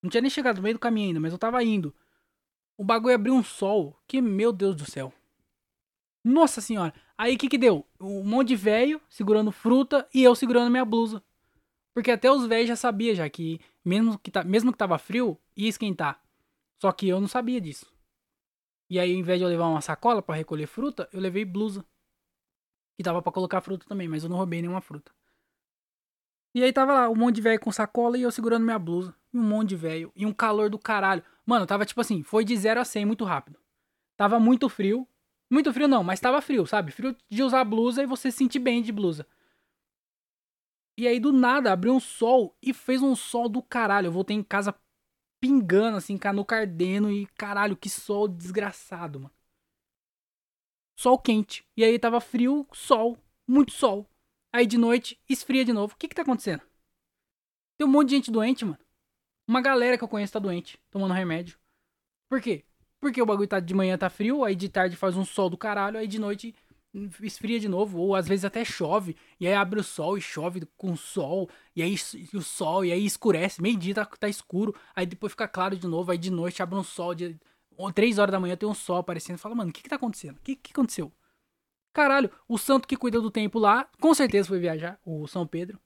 não 0.02 0.10
tinha 0.10 0.20
nem 0.20 0.30
chegado 0.30 0.56
no 0.56 0.62
meio 0.62 0.74
do 0.74 0.80
caminho 0.80 1.08
ainda, 1.08 1.20
mas 1.20 1.32
eu 1.32 1.38
tava 1.38 1.62
indo. 1.62 1.94
O 2.76 2.84
bagulho 2.84 3.14
abriu 3.14 3.34
um 3.34 3.42
sol, 3.42 3.98
que 4.06 4.20
meu 4.20 4.52
Deus 4.52 4.76
do 4.76 4.88
céu. 4.90 5.12
Nossa 6.22 6.60
senhora. 6.60 6.92
Aí 7.16 7.34
o 7.34 7.38
que 7.38 7.48
que 7.48 7.56
deu? 7.56 7.86
Um 7.98 8.22
monte 8.22 8.48
de 8.48 8.56
velho 8.56 9.00
segurando 9.08 9.50
fruta 9.50 10.08
e 10.12 10.22
eu 10.22 10.34
segurando 10.34 10.70
minha 10.70 10.84
blusa. 10.84 11.22
Porque 11.94 12.10
até 12.10 12.30
os 12.30 12.46
velhos 12.46 12.68
já 12.68 12.76
sabia 12.76 13.14
já 13.14 13.28
que 13.30 13.60
mesmo 13.84 14.18
que, 14.18 14.30
tá, 14.30 14.44
mesmo 14.44 14.70
que 14.72 14.78
tava 14.78 14.98
frio, 14.98 15.38
ia 15.56 15.68
esquentar. 15.68 16.20
Só 16.80 16.92
que 16.92 17.08
eu 17.08 17.20
não 17.20 17.28
sabia 17.28 17.60
disso. 17.60 17.90
E 18.90 19.00
aí, 19.00 19.12
ao 19.12 19.18
invés 19.18 19.38
de 19.38 19.44
eu 19.44 19.48
levar 19.48 19.68
uma 19.68 19.80
sacola 19.80 20.20
para 20.20 20.34
recolher 20.34 20.66
fruta, 20.66 21.08
eu 21.12 21.20
levei 21.20 21.44
blusa. 21.44 21.84
Que 22.96 23.02
tava 23.02 23.22
para 23.22 23.32
colocar 23.32 23.60
fruta 23.60 23.86
também, 23.88 24.08
mas 24.08 24.22
eu 24.22 24.28
não 24.28 24.36
roubei 24.36 24.60
nenhuma 24.60 24.80
fruta. 24.80 25.12
E 26.56 26.64
aí 26.64 26.72
tava 26.72 26.94
lá, 26.94 27.10
um 27.10 27.14
monte 27.14 27.34
de 27.34 27.42
velho 27.42 27.60
com 27.60 27.70
sacola 27.70 28.16
e 28.16 28.22
eu 28.22 28.30
segurando 28.30 28.64
minha 28.64 28.78
blusa. 28.78 29.14
E 29.30 29.36
um 29.36 29.42
monte 29.42 29.68
de 29.68 29.76
velho. 29.76 30.10
E 30.16 30.24
um 30.24 30.32
calor 30.32 30.70
do 30.70 30.78
caralho. 30.78 31.22
Mano, 31.44 31.66
tava 31.66 31.84
tipo 31.84 32.00
assim, 32.00 32.22
foi 32.22 32.46
de 32.46 32.56
0 32.56 32.80
a 32.80 32.84
100 32.84 33.04
muito 33.04 33.26
rápido. 33.26 33.60
Tava 34.16 34.40
muito 34.40 34.66
frio. 34.70 35.06
Muito 35.50 35.70
frio 35.70 35.86
não, 35.86 36.02
mas 36.02 36.18
tava 36.18 36.40
frio, 36.40 36.64
sabe? 36.64 36.92
Frio 36.92 37.14
de 37.28 37.42
usar 37.42 37.62
blusa 37.62 38.02
e 38.02 38.06
você 38.06 38.30
se 38.30 38.38
sentir 38.38 38.58
bem 38.58 38.80
de 38.80 38.90
blusa. 38.90 39.26
E 40.96 41.06
aí 41.06 41.20
do 41.20 41.30
nada 41.30 41.70
abriu 41.70 41.92
um 41.92 42.00
sol 42.00 42.56
e 42.62 42.72
fez 42.72 43.02
um 43.02 43.14
sol 43.14 43.50
do 43.50 43.62
caralho. 43.62 44.06
Eu 44.06 44.12
voltei 44.12 44.34
em 44.34 44.42
casa 44.42 44.74
pingando, 45.38 45.98
assim, 45.98 46.16
canuco 46.16 46.54
ardendo 46.54 47.12
e 47.12 47.26
caralho, 47.36 47.76
que 47.76 47.90
sol 47.90 48.26
desgraçado, 48.26 49.20
mano. 49.20 49.34
Sol 50.96 51.18
quente. 51.18 51.66
E 51.76 51.84
aí 51.84 51.98
tava 51.98 52.18
frio, 52.18 52.66
sol, 52.72 53.18
muito 53.46 53.72
sol. 53.72 54.08
Aí 54.52 54.66
de 54.66 54.78
noite 54.78 55.20
esfria 55.28 55.64
de 55.64 55.72
novo. 55.72 55.94
O 55.94 55.96
que 55.96 56.09
que 56.09 56.14
tá 56.14 56.22
acontecendo? 56.22 56.62
Tem 57.78 57.87
um 57.87 57.90
monte 57.90 58.09
de 58.11 58.16
gente 58.16 58.30
doente, 58.30 58.64
mano. 58.64 58.78
Uma 59.46 59.61
galera 59.61 59.96
que 59.96 60.04
eu 60.04 60.09
conheço 60.09 60.32
tá 60.32 60.38
doente, 60.38 60.78
tomando 60.90 61.14
remédio. 61.14 61.59
Por 62.28 62.40
quê? 62.40 62.64
Porque 62.98 63.20
o 63.20 63.26
bagulho 63.26 63.46
tá 63.46 63.61
de 63.61 63.74
manhã 63.74 63.96
tá 63.96 64.11
frio, 64.11 64.44
aí 64.44 64.56
de 64.56 64.68
tarde 64.68 64.96
faz 64.96 65.16
um 65.16 65.24
sol 65.24 65.48
do 65.48 65.56
caralho, 65.56 65.98
aí 65.98 66.09
de 66.09 66.18
noite 66.18 66.54
esfria 67.20 67.61
de 67.61 67.68
novo, 67.68 67.98
ou 67.98 68.14
às 68.14 68.26
vezes 68.26 68.44
até 68.44 68.64
chove, 68.64 69.14
e 69.38 69.46
aí 69.46 69.52
abre 69.52 69.78
o 69.78 69.85
sol 69.85 70.16
e 70.16 70.20
chove 70.20 70.66
com 70.78 70.96
sol, 70.96 71.48
e 71.74 71.82
aí 71.82 71.94
o 72.32 72.40
sol, 72.40 72.85
e 72.87 72.90
aí 72.90 73.04
escurece, 73.04 73.61
meio-dia 73.61 73.94
tá, 73.94 74.06
tá, 74.06 74.28
escuro, 74.28 74.74
aí 74.94 75.04
depois 75.04 75.32
fica 75.32 75.46
claro 75.46 75.76
de 75.76 75.87
novo, 75.87 76.11
aí 76.11 76.16
de 76.16 76.30
noite 76.30 76.62
abre 76.62 76.74
um 76.74 76.82
sol, 76.82 77.14
de 77.14 77.38
3 77.94 78.18
horas 78.18 78.32
da 78.32 78.40
manhã 78.40 78.56
tem 78.56 78.66
um 78.66 78.74
sol 78.74 78.96
aparecendo, 78.96 79.37
fala, 79.37 79.54
mano, 79.54 79.70
o 79.70 79.72
que 79.74 79.82
que 79.82 79.90
tá 79.90 79.96
acontecendo? 79.96 80.38
O 80.38 80.40
que 80.40 80.56
que 80.56 80.72
aconteceu? 80.72 81.12
Caralho, 81.96 82.30
o 82.46 82.59
santo 82.59 82.87
que 82.87 82.94
cuida 82.94 83.18
do 83.22 83.30
tempo 83.30 83.59
lá, 83.59 83.88
com 83.98 84.12
certeza 84.12 84.46
foi 84.46 84.59
viajar, 84.59 85.00
o 85.02 85.26
São 85.26 85.46
Pedro. 85.46 85.80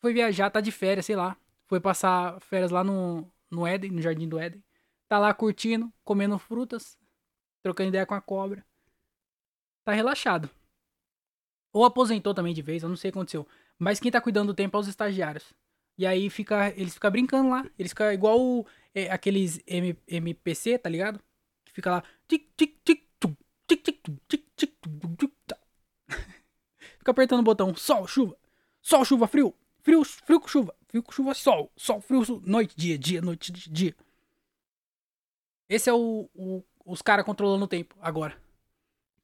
Foi 0.00 0.12
viajar, 0.12 0.50
tá 0.50 0.60
de 0.60 0.72
férias, 0.72 1.06
sei 1.06 1.14
lá. 1.14 1.36
Foi 1.68 1.78
passar 1.78 2.40
férias 2.40 2.72
lá 2.72 2.82
no, 2.82 3.32
no 3.48 3.64
Éden, 3.64 3.92
no 3.92 4.02
Jardim 4.02 4.28
do 4.28 4.40
Éden. 4.40 4.60
Tá 5.08 5.20
lá 5.20 5.32
curtindo, 5.32 5.92
comendo 6.02 6.36
frutas, 6.36 6.98
trocando 7.62 7.90
ideia 7.90 8.04
com 8.04 8.14
a 8.14 8.20
cobra. 8.20 8.66
Tá 9.84 9.92
relaxado. 9.92 10.50
Ou 11.72 11.84
aposentou 11.84 12.34
também 12.34 12.52
de 12.52 12.60
vez, 12.60 12.82
eu 12.82 12.88
não 12.88 12.96
sei 12.96 13.10
o 13.10 13.12
que 13.12 13.18
aconteceu. 13.20 13.46
Mas 13.78 14.00
quem 14.00 14.10
tá 14.10 14.20
cuidando 14.20 14.48
do 14.48 14.56
tempo 14.56 14.76
é 14.76 14.80
os 14.80 14.88
estagiários. 14.88 15.54
E 15.96 16.08
aí 16.08 16.28
fica, 16.28 16.70
eles 16.70 16.94
ficam 16.94 17.08
brincando 17.08 17.50
lá. 17.50 17.64
Eles 17.78 17.92
ficam 17.92 18.12
igual 18.12 18.40
o, 18.40 18.66
é, 18.92 19.08
aqueles 19.12 19.62
M, 19.64 19.96
MPC, 20.08 20.76
tá 20.76 20.90
ligado? 20.90 21.22
Que 21.64 21.72
fica 21.72 21.88
lá. 21.88 22.04
Tic, 22.26 22.48
tic, 22.56 22.80
tic, 22.84 23.04
tic, 23.20 23.38
tic, 23.68 23.84
tic, 23.84 24.20
tic, 24.26 24.49
Fica 26.98 27.10
apertando 27.10 27.40
o 27.40 27.44
botão. 27.44 27.74
Sol, 27.74 28.06
chuva. 28.06 28.36
Sol, 28.82 29.04
chuva, 29.04 29.26
frio. 29.26 29.54
Frio, 29.80 30.04
frio 30.04 30.40
com 30.40 30.48
chuva. 30.48 30.74
Frio 30.88 31.02
com 31.02 31.12
chuva, 31.12 31.34
sol. 31.34 31.72
Sol, 31.76 32.00
frio, 32.00 32.42
noite, 32.44 32.74
dia, 32.76 32.98
dia, 32.98 33.22
noite, 33.22 33.52
dia. 33.52 33.94
Esse 35.68 35.88
é 35.88 35.92
o, 35.92 36.28
o 36.34 36.62
os 36.84 37.02
caras 37.02 37.24
controlando 37.24 37.64
o 37.64 37.68
tempo 37.68 37.94
agora. 38.00 38.36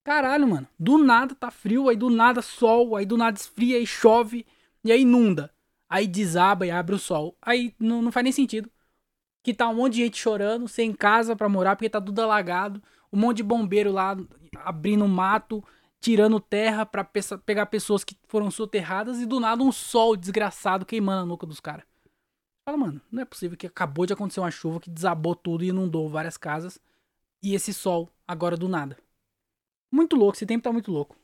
Caralho, 0.04 0.46
mano. 0.46 0.68
Do 0.78 0.98
nada 0.98 1.34
tá 1.34 1.50
frio, 1.50 1.88
aí 1.88 1.96
do 1.96 2.08
nada 2.08 2.40
sol, 2.40 2.94
aí 2.94 3.04
do 3.04 3.16
nada 3.16 3.36
esfria 3.36 3.78
e 3.78 3.86
chove, 3.86 4.46
e 4.84 4.92
aí 4.92 5.02
inunda. 5.02 5.52
Aí 5.88 6.06
desaba 6.06 6.66
e 6.66 6.70
abre 6.70 6.94
o 6.94 6.98
sol. 6.98 7.36
Aí 7.42 7.74
não, 7.78 8.02
não 8.02 8.12
faz 8.12 8.22
nem 8.22 8.32
sentido. 8.32 8.70
Que 9.42 9.52
tá 9.52 9.68
um 9.68 9.74
monte 9.74 9.94
de 9.94 10.04
gente 10.04 10.16
chorando, 10.16 10.68
sem 10.68 10.92
casa 10.92 11.34
para 11.34 11.48
morar, 11.48 11.74
porque 11.76 11.90
tá 11.90 12.00
tudo 12.00 12.20
alagado. 12.20 12.82
Um 13.16 13.20
monte 13.20 13.38
de 13.38 13.42
bombeiro 13.42 13.90
lá 13.90 14.14
abrindo 14.58 15.08
mato, 15.08 15.64
tirando 15.98 16.38
terra 16.38 16.84
para 16.84 17.02
pegar 17.02 17.64
pessoas 17.64 18.04
que 18.04 18.14
foram 18.28 18.50
soterradas 18.50 19.18
e 19.20 19.24
do 19.24 19.40
nada 19.40 19.62
um 19.62 19.72
sol 19.72 20.14
desgraçado 20.14 20.84
queimando 20.84 21.22
a 21.22 21.26
nuca 21.26 21.46
dos 21.46 21.58
caras. 21.58 21.86
Fala, 22.68 22.76
mano, 22.76 23.00
não 23.10 23.22
é 23.22 23.24
possível 23.24 23.56
que 23.56 23.66
acabou 23.66 24.04
de 24.04 24.12
acontecer 24.12 24.40
uma 24.40 24.50
chuva 24.50 24.80
que 24.80 24.90
desabou 24.90 25.34
tudo 25.34 25.64
e 25.64 25.68
inundou 25.68 26.10
várias 26.10 26.36
casas. 26.36 26.78
E 27.42 27.54
esse 27.54 27.72
sol 27.72 28.10
agora 28.28 28.54
do 28.54 28.68
nada. 28.68 28.98
Muito 29.90 30.14
louco, 30.14 30.36
esse 30.36 30.44
tempo 30.44 30.64
tá 30.64 30.70
muito 30.70 30.92
louco. 30.92 31.16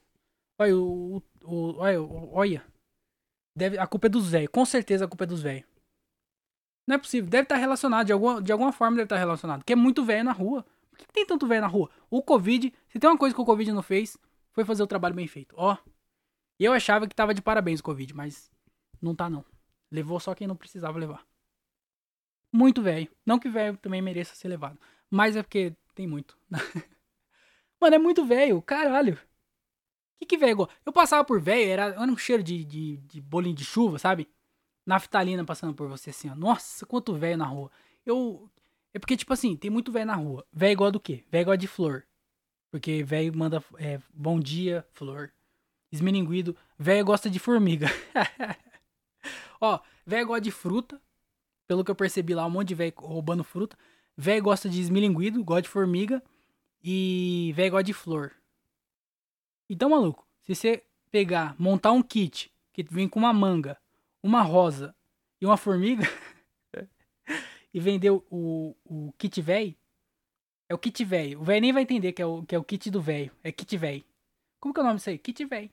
Olha, 0.59 0.74
o. 0.74 1.22
o 1.44 1.76
olha, 1.76 2.02
olha. 2.33 2.64
Deve, 3.55 3.76
a 3.76 3.87
culpa 3.87 4.07
é 4.07 4.11
dos 4.11 4.31
velhos. 4.31 4.48
Com 4.50 4.64
certeza 4.64 5.05
a 5.05 5.09
culpa 5.09 5.24
é 5.24 5.26
dos 5.26 5.42
velhos. 5.42 5.66
Não 6.88 6.94
é 6.94 6.98
possível. 6.98 7.28
Deve 7.28 7.42
estar 7.42 7.57
tá 7.57 7.61
relacionado. 7.61 8.07
De 8.07 8.12
alguma, 8.14 8.40
de 8.40 8.50
alguma 8.50 8.72
forma 8.72 8.96
deve 8.96 9.05
estar 9.05 9.16
tá 9.16 9.20
relacionado. 9.20 9.59
Porque 9.59 9.74
é 9.74 9.76
muito 9.76 10.02
velho 10.02 10.24
na 10.24 10.33
rua. 10.33 10.64
Que, 11.03 11.09
que 11.09 11.12
tem 11.12 11.27
tanto 11.27 11.47
velho 11.47 11.61
na 11.61 11.67
rua? 11.67 11.91
O 12.09 12.23
Covid. 12.23 12.73
Se 12.88 12.99
tem 12.99 13.11
uma 13.11 13.19
coisa 13.19 13.35
que 13.35 13.41
o 13.41 13.45
Covid 13.45 13.73
não 13.73 13.83
fez, 13.83 14.17
foi 14.53 14.65
fazer 14.65 14.83
o 14.83 14.87
trabalho 14.87 15.15
bem 15.15 15.27
feito. 15.27 15.55
Ó. 15.59 15.77
Eu 16.59 16.73
achava 16.73 17.07
que 17.07 17.15
tava 17.15 17.35
de 17.35 17.43
parabéns 17.43 17.81
o 17.81 17.85
Covid, 17.85 18.15
mas 18.15 18.51
não 19.01 19.15
tá 19.15 19.29
não. 19.29 19.45
Levou 19.91 20.21
só 20.21 20.35
quem 20.35 20.47
não 20.47 20.57
precisava 20.57 20.99
levar. 20.99 21.27
Muito 22.53 22.83
velho. 22.83 23.09
Não 23.27 23.38
que 23.38 23.49
velho 23.49 23.77
também 23.79 24.01
mereça 24.01 24.35
ser 24.35 24.49
levado. 24.49 24.79
Mas 25.11 25.37
é 25.37 25.43
porque 25.43 25.75
tem 25.95 26.07
muito. 26.07 26.38
Mano, 27.81 27.97
é 27.97 27.99
muito 27.99 28.25
velho, 28.25 28.62
caralho. 28.62 29.19
Que 30.21 30.27
que 30.27 30.37
velho? 30.37 30.69
Eu 30.87 30.93
passava 30.93 31.25
por 31.25 31.41
velho, 31.41 31.69
era, 31.69 31.85
era 31.87 32.03
um 32.03 32.17
cheiro 32.17 32.43
de, 32.43 32.65
de, 32.65 32.97
de 32.99 33.21
bolinho 33.21 33.57
de 33.57 33.65
chuva, 33.65 33.99
sabe? 33.99 34.29
Naftalina 34.87 35.45
passando 35.45 35.75
por 35.75 35.88
você 35.88 36.11
assim, 36.11 36.31
ó. 36.31 36.35
Nossa, 36.35 36.87
quanto 36.87 37.15
velho 37.15 37.37
na 37.38 37.47
rua. 37.47 37.71
Eu. 38.05 38.49
É 38.94 38.98
porque, 38.98 39.16
tipo 39.16 39.33
assim, 39.33 39.57
tem 39.57 39.70
muito 39.70 39.90
velho 39.90 40.07
na 40.07 40.14
rua. 40.14 40.46
Velho 40.52 40.72
igual 40.72 40.90
do 40.90 41.00
quê? 41.00 41.24
Velho 41.31 41.42
igual 41.42 41.57
de 41.57 41.66
flor. 41.66 42.05
Porque 42.70 43.02
velho 43.02 43.37
manda 43.37 43.62
é, 43.78 44.00
bom 44.12 44.38
dia, 44.38 44.87
flor. 44.92 45.33
Esmeninguido. 45.90 46.57
Velho 46.78 47.05
gosta 47.05 47.31
de 47.31 47.38
formiga. 47.38 47.87
ó, 49.61 49.81
velho 50.07 50.26
gosta 50.26 50.40
de 50.42 50.50
fruta. 50.50 51.00
Pelo 51.66 51.85
que 51.85 51.90
eu 51.90 51.94
percebi 51.94 52.35
lá, 52.35 52.46
um 52.46 52.50
monte 52.50 52.68
de 52.68 52.74
velho 52.74 52.92
roubando 52.96 53.44
fruta. 53.44 53.76
Velho 54.16 54.42
gosta 54.42 54.68
de 54.68 54.81
esmilinguido, 54.81 55.42
gosta 55.42 55.62
de 55.62 55.68
formiga 55.68 56.22
e 56.83 57.52
velho 57.55 57.70
gosta 57.70 57.85
de 57.85 57.92
flor. 57.94 58.33
Então, 59.70 59.90
maluco, 59.90 60.26
se 60.42 60.55
você 60.55 60.83
pegar, 61.11 61.55
montar 61.59 61.92
um 61.92 62.02
kit 62.02 62.52
que 62.72 62.83
vem 62.83 63.09
com 63.09 63.18
uma 63.18 63.33
manga, 63.33 63.78
uma 64.22 64.42
rosa 64.42 64.94
e 65.40 65.46
uma 65.46 65.57
formiga 65.57 66.05
e 67.73 67.81
vender 67.81 68.11
o, 68.11 68.25
o, 68.31 68.77
o 68.85 69.13
kit 69.19 69.41
velho, 69.41 69.75
é 70.69 70.75
o 70.75 70.79
kit 70.79 71.05
velho. 71.05 71.41
O 71.41 71.45
velho 71.45 71.61
nem 71.61 71.73
vai 71.73 71.83
entender 71.83 72.13
que 72.13 72.23
é 72.23 72.27
o, 72.27 72.43
que 72.43 72.55
é 72.55 72.59
o 72.59 72.65
kit 72.65 72.91
do 72.91 73.01
velho. 73.01 73.31
É 73.43 73.53
kit 73.53 73.77
velho. 73.77 74.05
Como 74.59 74.73
que 74.73 74.81
é 74.81 74.83
o 74.83 74.87
nome 74.87 74.97
disso 74.97 75.11
aí? 75.11 75.19
Kit 75.19 75.45
velho. 75.45 75.71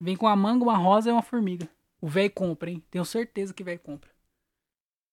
Vem 0.00 0.16
com 0.16 0.26
uma 0.26 0.36
manga, 0.36 0.64
uma 0.64 0.76
rosa 0.76 1.10
e 1.10 1.12
uma 1.12 1.22
formiga. 1.22 1.68
O 2.00 2.08
velho 2.08 2.30
compra, 2.30 2.70
hein? 2.70 2.82
Tenho 2.90 3.04
certeza 3.04 3.52
que 3.52 3.62
velho 3.62 3.80
compra. 3.80 4.10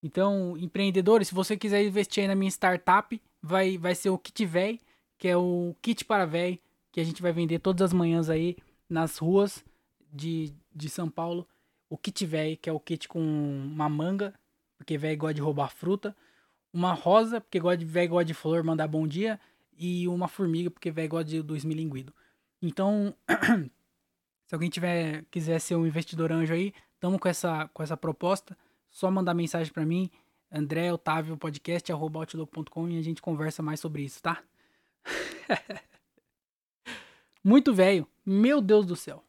Então, 0.02 0.56
empreendedores, 0.56 1.28
se 1.28 1.34
você 1.34 1.56
quiser 1.56 1.84
investir 1.84 2.22
aí 2.22 2.28
na 2.28 2.34
minha 2.34 2.50
startup, 2.50 3.20
vai, 3.42 3.76
vai 3.76 3.94
ser 3.94 4.10
o 4.10 4.18
kit 4.18 4.46
véi, 4.46 4.80
que 5.18 5.28
é 5.28 5.36
o 5.36 5.74
kit 5.82 6.04
para 6.04 6.24
véi, 6.24 6.60
que 6.90 7.00
a 7.00 7.04
gente 7.04 7.20
vai 7.20 7.32
vender 7.32 7.58
todas 7.58 7.82
as 7.82 7.92
manhãs 7.92 8.30
aí 8.30 8.56
nas 8.88 9.18
ruas 9.18 9.62
de, 10.10 10.54
de 10.74 10.88
São 10.88 11.10
Paulo. 11.10 11.46
O 11.88 11.96
kit 11.96 12.24
véi, 12.26 12.56
que 12.56 12.68
é 12.68 12.72
o 12.72 12.80
kit 12.80 13.08
com 13.08 13.20
uma 13.20 13.88
manga, 13.88 14.34
porque 14.76 14.98
véi 14.98 15.16
gosta 15.16 15.34
de 15.34 15.40
roubar 15.40 15.70
fruta. 15.70 16.16
Uma 16.72 16.92
rosa, 16.92 17.40
porque 17.40 17.60
véi 17.84 18.06
gosta 18.06 18.24
de 18.24 18.34
flor, 18.34 18.62
mandar 18.62 18.86
bom 18.86 19.06
dia. 19.06 19.40
E 19.76 20.06
uma 20.08 20.28
formiga, 20.28 20.70
porque 20.70 20.90
véi 20.90 21.08
gosta 21.08 21.24
de, 21.24 21.42
do 21.42 21.56
esmilinguido. 21.56 22.12
Então, 22.60 23.14
se 24.46 24.54
alguém 24.54 24.68
tiver 24.68 25.24
quiser 25.30 25.58
ser 25.60 25.76
um 25.76 25.86
investidor 25.86 26.32
anjo 26.32 26.52
aí, 26.52 26.74
tamo 27.00 27.18
com 27.18 27.28
essa, 27.28 27.68
com 27.68 27.82
essa 27.82 27.96
proposta. 27.96 28.56
Só 28.90 29.10
mandar 29.10 29.34
mensagem 29.34 29.72
para 29.72 29.86
mim 29.86 30.10
André 30.50 30.92
Otávio 30.92 31.36
Podcast, 31.36 31.90
outlook.com 31.92 32.88
e 32.88 32.98
a 32.98 33.02
gente 33.02 33.20
conversa 33.20 33.62
mais 33.62 33.80
sobre 33.80 34.02
isso, 34.02 34.22
tá? 34.22 34.42
Muito 37.44 37.74
velho. 37.74 38.06
Meu 38.24 38.60
Deus 38.60 38.86
do 38.86 38.96
céu. 38.96 39.27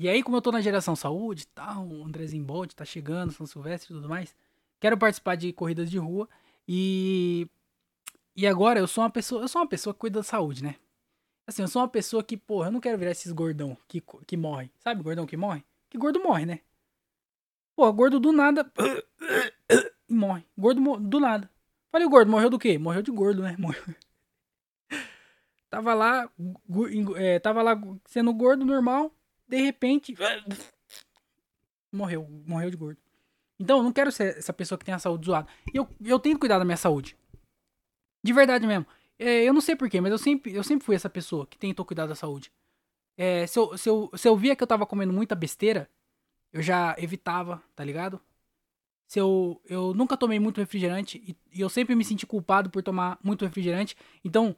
E 0.00 0.08
aí, 0.08 0.22
como 0.22 0.38
eu 0.38 0.40
tô 0.40 0.50
na 0.50 0.62
geração 0.62 0.96
saúde 0.96 1.46
tal, 1.48 1.86
o 1.86 2.02
Andrezinho 2.02 2.42
Bolt 2.42 2.72
tá 2.72 2.86
chegando, 2.86 3.32
São 3.32 3.44
Silvestre 3.44 3.92
e 3.92 3.96
tudo 3.96 4.08
mais, 4.08 4.34
quero 4.80 4.96
participar 4.96 5.34
de 5.34 5.52
corridas 5.52 5.90
de 5.90 5.98
rua 5.98 6.26
e. 6.66 7.46
E 8.34 8.46
agora 8.46 8.78
eu 8.80 8.86
sou 8.88 9.04
uma 9.04 9.10
pessoa. 9.10 9.42
Eu 9.42 9.48
sou 9.48 9.60
uma 9.60 9.68
pessoa 9.68 9.92
que 9.92 10.00
cuida 10.00 10.20
da 10.20 10.22
saúde, 10.22 10.64
né? 10.64 10.76
Assim, 11.46 11.60
eu 11.60 11.68
sou 11.68 11.82
uma 11.82 11.88
pessoa 11.88 12.24
que, 12.24 12.34
porra, 12.34 12.68
eu 12.68 12.72
não 12.72 12.80
quero 12.80 12.96
virar 12.96 13.10
esses 13.10 13.30
gordão 13.30 13.76
que, 13.86 14.02
que 14.26 14.38
morre. 14.38 14.70
Sabe, 14.78 15.02
gordão 15.02 15.26
que 15.26 15.36
morre? 15.36 15.62
Que 15.90 15.98
gordo 15.98 16.18
morre, 16.22 16.46
né? 16.46 16.60
Pô, 17.76 17.92
gordo 17.92 18.18
do 18.18 18.32
nada. 18.32 18.72
morre. 20.08 20.46
Gordo 20.56 20.96
do 20.98 21.20
nada. 21.20 21.50
Falei, 21.92 22.06
o 22.06 22.10
gordo 22.10 22.30
morreu 22.30 22.48
do 22.48 22.58
quê? 22.58 22.78
Morreu 22.78 23.02
de 23.02 23.10
gordo, 23.10 23.42
né? 23.42 23.54
Morreu. 23.60 23.94
Tava 25.68 25.92
lá, 25.92 26.30
é, 27.16 27.38
tava 27.38 27.60
lá 27.60 27.78
sendo 28.06 28.32
gordo 28.32 28.64
normal, 28.64 29.12
de 29.50 29.60
repente. 29.60 30.14
Morreu, 31.92 32.26
morreu 32.46 32.70
de 32.70 32.76
gordo. 32.76 33.00
Então, 33.58 33.78
eu 33.78 33.82
não 33.82 33.92
quero 33.92 34.10
ser 34.12 34.38
essa 34.38 34.52
pessoa 34.52 34.78
que 34.78 34.84
tem 34.84 34.94
a 34.94 34.98
saúde 34.98 35.26
zoada. 35.26 35.48
E 35.74 35.76
eu, 35.76 35.88
eu 36.02 36.18
tenho 36.18 36.36
que 36.36 36.40
cuidar 36.40 36.58
da 36.58 36.64
minha 36.64 36.76
saúde. 36.76 37.16
De 38.22 38.32
verdade 38.32 38.66
mesmo. 38.66 38.86
É, 39.18 39.42
eu 39.42 39.52
não 39.52 39.60
sei 39.60 39.76
porquê, 39.76 40.00
mas 40.00 40.12
eu 40.12 40.18
sempre, 40.18 40.54
eu 40.54 40.62
sempre 40.62 40.86
fui 40.86 40.94
essa 40.94 41.10
pessoa 41.10 41.46
que 41.46 41.58
tentou 41.58 41.84
cuidar 41.84 42.06
da 42.06 42.14
saúde. 42.14 42.50
É, 43.18 43.46
se, 43.46 43.58
eu, 43.58 43.76
se, 43.76 43.88
eu, 43.88 44.10
se 44.14 44.26
eu 44.26 44.36
via 44.36 44.56
que 44.56 44.62
eu 44.62 44.66
tava 44.66 44.86
comendo 44.86 45.12
muita 45.12 45.34
besteira, 45.34 45.90
eu 46.52 46.62
já 46.62 46.94
evitava, 46.96 47.62
tá 47.74 47.84
ligado? 47.84 48.18
Se 49.06 49.18
eu, 49.18 49.60
eu 49.66 49.92
nunca 49.92 50.16
tomei 50.16 50.38
muito 50.38 50.58
refrigerante 50.58 51.18
e, 51.18 51.36
e 51.52 51.60
eu 51.60 51.68
sempre 51.68 51.94
me 51.94 52.04
senti 52.04 52.24
culpado 52.24 52.70
por 52.70 52.82
tomar 52.82 53.18
muito 53.22 53.44
refrigerante. 53.44 53.94
Então, 54.24 54.56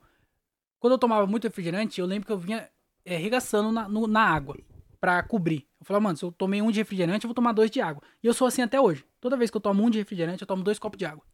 quando 0.78 0.92
eu 0.92 0.98
tomava 0.98 1.26
muito 1.26 1.44
refrigerante, 1.44 2.00
eu 2.00 2.06
lembro 2.06 2.26
que 2.26 2.32
eu 2.32 2.38
vinha 2.38 2.70
é, 3.04 3.16
regaçando 3.16 3.72
na, 3.72 3.88
no, 3.88 4.06
na 4.06 4.22
água 4.22 4.56
pra 5.02 5.20
cobrir. 5.20 5.66
Eu 5.80 5.84
falava, 5.84 6.04
mano, 6.04 6.16
se 6.16 6.24
eu 6.24 6.30
tomei 6.30 6.62
um 6.62 6.70
de 6.70 6.78
refrigerante, 6.78 7.24
eu 7.24 7.28
vou 7.28 7.34
tomar 7.34 7.50
dois 7.50 7.68
de 7.68 7.80
água. 7.80 8.00
E 8.22 8.26
eu 8.28 8.32
sou 8.32 8.46
assim 8.46 8.62
até 8.62 8.80
hoje. 8.80 9.04
Toda 9.20 9.36
vez 9.36 9.50
que 9.50 9.56
eu 9.56 9.60
tomo 9.60 9.82
um 9.82 9.90
de 9.90 9.98
refrigerante, 9.98 10.42
eu 10.42 10.46
tomo 10.46 10.62
dois 10.62 10.78
copos 10.78 10.96
de 10.96 11.04
água. 11.04 11.24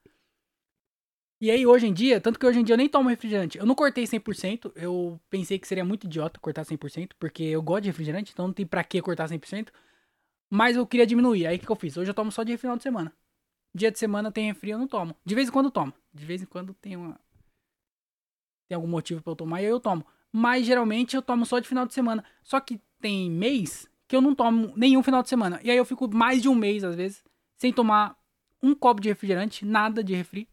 E 1.38 1.50
aí, 1.50 1.66
hoje 1.66 1.86
em 1.86 1.92
dia, 1.92 2.18
tanto 2.18 2.38
que 2.38 2.46
hoje 2.46 2.58
em 2.58 2.64
dia 2.64 2.72
eu 2.72 2.78
nem 2.78 2.88
tomo 2.88 3.10
refrigerante. 3.10 3.58
Eu 3.58 3.66
não 3.66 3.74
cortei 3.74 4.04
100%, 4.04 4.72
eu 4.74 5.20
pensei 5.28 5.58
que 5.58 5.68
seria 5.68 5.84
muito 5.84 6.04
idiota 6.04 6.40
cortar 6.40 6.64
100%, 6.64 7.10
porque 7.18 7.42
eu 7.42 7.62
gosto 7.62 7.82
de 7.82 7.90
refrigerante, 7.90 8.32
então 8.32 8.46
não 8.46 8.54
tem 8.54 8.66
pra 8.66 8.82
que 8.82 9.02
cortar 9.02 9.28
100%. 9.28 9.68
Mas 10.50 10.74
eu 10.74 10.86
queria 10.86 11.06
diminuir. 11.06 11.46
Aí 11.46 11.56
o 11.56 11.60
que, 11.60 11.66
que 11.66 11.70
eu 11.70 11.76
fiz? 11.76 11.94
Hoje 11.98 12.10
eu 12.10 12.14
tomo 12.14 12.32
só 12.32 12.42
de 12.42 12.56
final 12.56 12.76
de 12.78 12.82
semana. 12.82 13.12
Dia 13.74 13.92
de 13.92 13.98
semana 13.98 14.32
tem 14.32 14.46
refri, 14.46 14.70
eu 14.70 14.78
não 14.78 14.88
tomo. 14.88 15.14
De 15.26 15.34
vez 15.34 15.48
em 15.48 15.52
quando 15.52 15.66
eu 15.66 15.72
tomo. 15.72 15.92
De 16.12 16.24
vez 16.24 16.40
em 16.40 16.46
quando 16.46 16.72
tem 16.72 16.96
uma. 16.96 17.20
Tem 18.66 18.76
algum 18.76 18.88
motivo 18.88 19.22
pra 19.22 19.32
eu 19.32 19.36
tomar 19.36 19.60
e 19.60 19.66
aí 19.66 19.70
eu 19.70 19.78
tomo. 19.78 20.06
Mas 20.32 20.64
geralmente 20.64 21.14
eu 21.14 21.20
tomo 21.20 21.44
só 21.44 21.58
de 21.58 21.68
final 21.68 21.86
de 21.86 21.92
semana. 21.92 22.24
Só 22.42 22.58
que 22.60 22.80
tem 23.00 23.30
mês 23.30 23.88
que 24.06 24.16
eu 24.16 24.20
não 24.20 24.34
tomo 24.34 24.72
nenhum 24.76 25.02
final 25.02 25.22
de 25.22 25.28
semana. 25.28 25.60
E 25.62 25.70
aí 25.70 25.76
eu 25.76 25.84
fico 25.84 26.08
mais 26.12 26.40
de 26.40 26.48
um 26.48 26.54
mês, 26.54 26.82
às 26.82 26.94
vezes, 26.94 27.22
sem 27.56 27.72
tomar 27.72 28.16
um 28.62 28.74
copo 28.74 29.00
de 29.00 29.08
refrigerante, 29.08 29.64
nada 29.64 30.02
de 30.02 30.14
refri. 30.14 30.48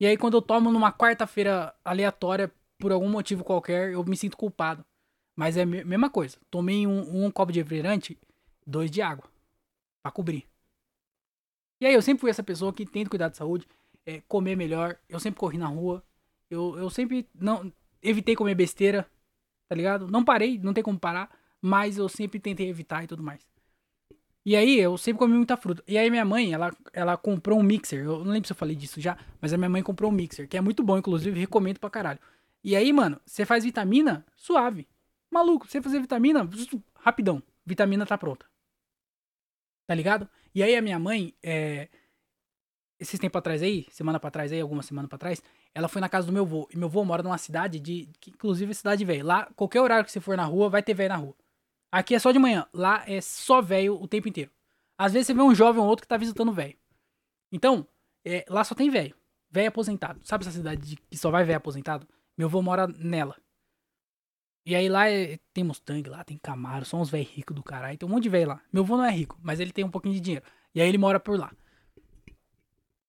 E 0.00 0.06
aí 0.06 0.16
quando 0.16 0.36
eu 0.36 0.42
tomo 0.42 0.70
numa 0.70 0.92
quarta-feira 0.92 1.74
aleatória, 1.84 2.52
por 2.78 2.92
algum 2.92 3.08
motivo 3.08 3.44
qualquer, 3.44 3.92
eu 3.92 4.04
me 4.04 4.16
sinto 4.16 4.36
culpado. 4.36 4.84
Mas 5.36 5.56
é 5.56 5.62
a 5.62 5.66
mesma 5.66 6.08
coisa. 6.08 6.38
Tomei 6.50 6.86
um, 6.86 7.26
um 7.26 7.30
copo 7.30 7.52
de 7.52 7.60
refrigerante, 7.60 8.18
dois 8.66 8.90
de 8.90 9.02
água. 9.02 9.28
para 10.02 10.12
cobrir. 10.12 10.46
E 11.80 11.86
aí 11.86 11.94
eu 11.94 12.02
sempre 12.02 12.20
fui 12.20 12.30
essa 12.30 12.42
pessoa 12.42 12.72
que 12.72 12.86
tenta 12.86 13.10
cuidar 13.10 13.28
de 13.28 13.36
saúde, 13.36 13.66
é, 14.06 14.20
comer 14.28 14.56
melhor. 14.56 14.96
Eu 15.08 15.18
sempre 15.18 15.40
corri 15.40 15.58
na 15.58 15.66
rua. 15.66 16.04
Eu, 16.48 16.78
eu 16.78 16.88
sempre 16.88 17.28
não 17.34 17.72
evitei 18.02 18.36
comer 18.36 18.54
besteira, 18.54 19.10
tá 19.68 19.74
ligado? 19.74 20.08
Não 20.08 20.24
parei, 20.24 20.58
não 20.58 20.72
tem 20.72 20.82
como 20.82 20.98
parar, 20.98 21.30
mas 21.60 21.98
eu 21.98 22.08
sempre 22.08 22.38
tentei 22.38 22.68
evitar 22.68 23.04
e 23.04 23.06
tudo 23.06 23.22
mais. 23.22 23.46
E 24.46 24.54
aí 24.54 24.78
eu 24.78 24.98
sempre 24.98 25.18
comi 25.18 25.34
muita 25.34 25.56
fruta. 25.56 25.82
E 25.88 25.96
aí 25.96 26.10
minha 26.10 26.24
mãe, 26.24 26.52
ela, 26.52 26.70
ela 26.92 27.16
comprou 27.16 27.58
um 27.58 27.62
mixer. 27.62 28.04
Eu 28.04 28.24
não 28.24 28.32
lembro 28.32 28.46
se 28.46 28.52
eu 28.52 28.56
falei 28.56 28.76
disso 28.76 29.00
já, 29.00 29.16
mas 29.40 29.52
a 29.54 29.56
minha 29.56 29.70
mãe 29.70 29.82
comprou 29.82 30.10
um 30.10 30.14
mixer, 30.14 30.46
que 30.46 30.56
é 30.56 30.60
muito 30.60 30.82
bom, 30.82 30.98
inclusive, 30.98 31.38
recomendo 31.40 31.78
pra 31.80 31.88
caralho. 31.88 32.18
E 32.62 32.76
aí, 32.76 32.92
mano, 32.92 33.20
você 33.24 33.46
faz 33.46 33.64
vitamina 33.64 34.24
suave. 34.36 34.86
Maluco, 35.30 35.66
você 35.66 35.80
fazer 35.80 35.98
vitamina, 36.00 36.48
rapidão. 36.96 37.42
Vitamina 37.64 38.04
tá 38.04 38.18
pronta. 38.18 38.46
Tá 39.86 39.94
ligado? 39.94 40.28
E 40.54 40.62
aí 40.62 40.76
a 40.76 40.82
minha 40.82 40.98
mãe, 40.98 41.34
é, 41.42 41.88
esses 42.98 43.18
tempos 43.18 43.38
atrás 43.38 43.62
aí, 43.62 43.86
semana 43.90 44.20
pra 44.20 44.30
trás 44.30 44.52
aí, 44.52 44.60
alguma 44.60 44.82
semana 44.82 45.08
pra 45.08 45.18
trás, 45.18 45.42
ela 45.74 45.88
foi 45.88 46.00
na 46.00 46.08
casa 46.08 46.26
do 46.26 46.32
meu 46.32 46.44
avô. 46.44 46.68
E 46.72 46.76
meu 46.76 46.88
avô 46.88 47.04
mora 47.04 47.22
numa 47.22 47.36
cidade 47.36 47.80
de. 47.80 48.08
Que, 48.20 48.30
inclusive 48.30 48.70
é 48.70 48.74
cidade 48.74 49.04
velho. 49.04 49.26
Lá, 49.26 49.50
qualquer 49.56 49.80
horário 49.80 50.04
que 50.04 50.12
você 50.12 50.20
for 50.20 50.36
na 50.36 50.44
rua, 50.44 50.70
vai 50.70 50.82
ter 50.82 50.94
velho 50.94 51.08
na 51.08 51.16
rua. 51.16 51.34
Aqui 51.90 52.14
é 52.14 52.18
só 52.18 52.30
de 52.30 52.38
manhã. 52.38 52.66
Lá 52.72 53.04
é 53.06 53.20
só 53.20 53.60
velho 53.60 54.00
o 54.00 54.06
tempo 54.06 54.28
inteiro. 54.28 54.50
Às 54.96 55.12
vezes 55.12 55.26
você 55.26 55.34
vê 55.34 55.42
um 55.42 55.54
jovem 55.54 55.82
ou 55.82 55.88
outro 55.88 56.02
que 56.02 56.08
tá 56.08 56.16
visitando 56.16 56.52
velho. 56.52 56.76
Então, 57.50 57.86
é, 58.24 58.44
lá 58.48 58.62
só 58.62 58.74
tem 58.74 58.88
velho. 58.88 59.16
Velho 59.50 59.68
aposentado. 59.68 60.20
Sabe 60.24 60.44
essa 60.44 60.52
cidade 60.52 60.80
de, 60.80 60.96
que 60.96 61.16
só 61.16 61.30
vai 61.30 61.44
velho 61.44 61.56
aposentado? 61.56 62.06
Meu 62.38 62.46
avô 62.46 62.62
mora 62.62 62.86
nela. 62.86 63.36
E 64.66 64.74
aí 64.74 64.88
lá 64.88 65.10
é, 65.10 65.38
tem 65.52 65.62
Mustang, 65.62 66.08
lá 66.08 66.24
tem 66.24 66.38
Camaro, 66.38 66.86
são 66.86 67.00
uns 67.00 67.10
velhos 67.10 67.28
ricos 67.30 67.54
do 67.54 67.62
caralho. 67.62 67.98
Tem 67.98 68.08
um 68.08 68.12
monte 68.12 68.22
de 68.22 68.28
velho 68.30 68.48
lá. 68.48 68.62
Meu 68.72 68.82
avô 68.82 68.96
não 68.96 69.04
é 69.04 69.10
rico, 69.10 69.38
mas 69.42 69.60
ele 69.60 69.72
tem 69.72 69.84
um 69.84 69.90
pouquinho 69.90 70.14
de 70.14 70.20
dinheiro. 70.20 70.44
E 70.74 70.80
aí 70.80 70.88
ele 70.88 70.98
mora 70.98 71.20
por 71.20 71.38
lá. 71.38 71.52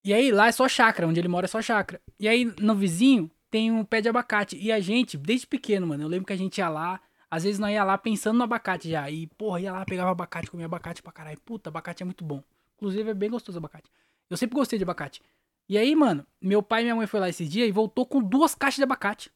E 0.06 0.14
aí 0.14 0.32
lá 0.32 0.46
é 0.46 0.52
só 0.52 0.70
chácara, 0.70 1.08
onde 1.08 1.20
ele 1.20 1.28
mora 1.28 1.46
é 1.46 1.48
só 1.48 1.60
chácara. 1.64 2.00
E 2.20 2.28
aí 2.28 2.46
no 2.62 2.76
vizinho 2.76 3.32
tem 3.50 3.72
um 3.72 3.84
pé 3.84 4.02
de 4.02 4.08
abacate. 4.08 4.56
E 4.56 4.72
a 4.72 4.80
gente, 4.80 5.18
desde 5.18 5.48
pequeno, 5.48 5.88
mano, 5.88 6.04
eu 6.04 6.08
lembro 6.08 6.28
que 6.28 6.34
a 6.34 6.38
gente 6.38 6.60
ia 6.60 6.70
lá, 6.70 7.02
às 7.30 7.44
vezes 7.44 7.58
nós 7.58 7.72
ia 7.72 7.84
lá 7.84 7.98
pensando 7.98 8.38
no 8.38 8.44
abacate 8.44 8.88
já. 8.88 9.10
E, 9.10 9.26
porra, 9.26 9.60
ia 9.62 9.72
lá, 9.72 9.84
pegava 9.84 10.12
abacate, 10.12 10.52
comia 10.52 10.68
abacate 10.68 11.02
pra 11.02 11.12
caralho. 11.12 11.42
Puta, 11.42 11.72
abacate 11.72 12.04
é 12.04 12.06
muito 12.06 12.24
bom. 12.24 12.44
Inclusive 12.76 13.10
é 13.10 13.14
bem 13.16 13.32
gostoso 13.32 13.58
abacate. 13.58 13.90
Eu 14.30 14.38
sempre 14.38 14.56
gostei 14.56 14.78
de 14.78 14.84
abacate. 14.84 15.24
E 15.68 15.76
aí, 15.76 15.96
mano, 15.96 16.24
meu 16.40 16.62
pai 16.62 16.82
e 16.82 16.84
minha 16.84 16.96
mãe 16.96 17.08
foi 17.08 17.20
lá 17.20 17.28
esse 17.28 17.44
dia 17.48 17.66
e 17.66 17.72
voltou 17.72 18.06
com 18.06 18.22
duas 18.22 18.54
caixas 18.54 18.78
de 18.78 18.84
abacate. 18.84 19.32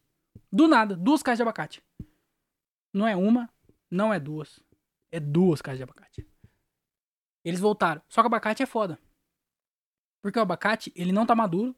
Do 0.51 0.67
nada, 0.67 0.95
duas 0.95 1.23
caixas 1.23 1.39
de 1.39 1.41
abacate. 1.41 1.81
Não 2.93 3.07
é 3.07 3.15
uma, 3.15 3.49
não 3.89 4.13
é 4.13 4.19
duas. 4.19 4.59
É 5.11 5.19
duas 5.19 5.63
caixas 5.63 5.79
de 5.79 5.83
abacate. 5.83 6.27
Eles 7.43 7.59
voltaram. 7.59 8.03
Só 8.07 8.21
que 8.21 8.27
abacate 8.27 8.61
é 8.61 8.67
foda. 8.67 8.99
Porque 10.21 10.37
o 10.39 10.41
abacate, 10.41 10.91
ele 10.95 11.11
não 11.11 11.25
tá 11.25 11.35
maduro, 11.35 11.75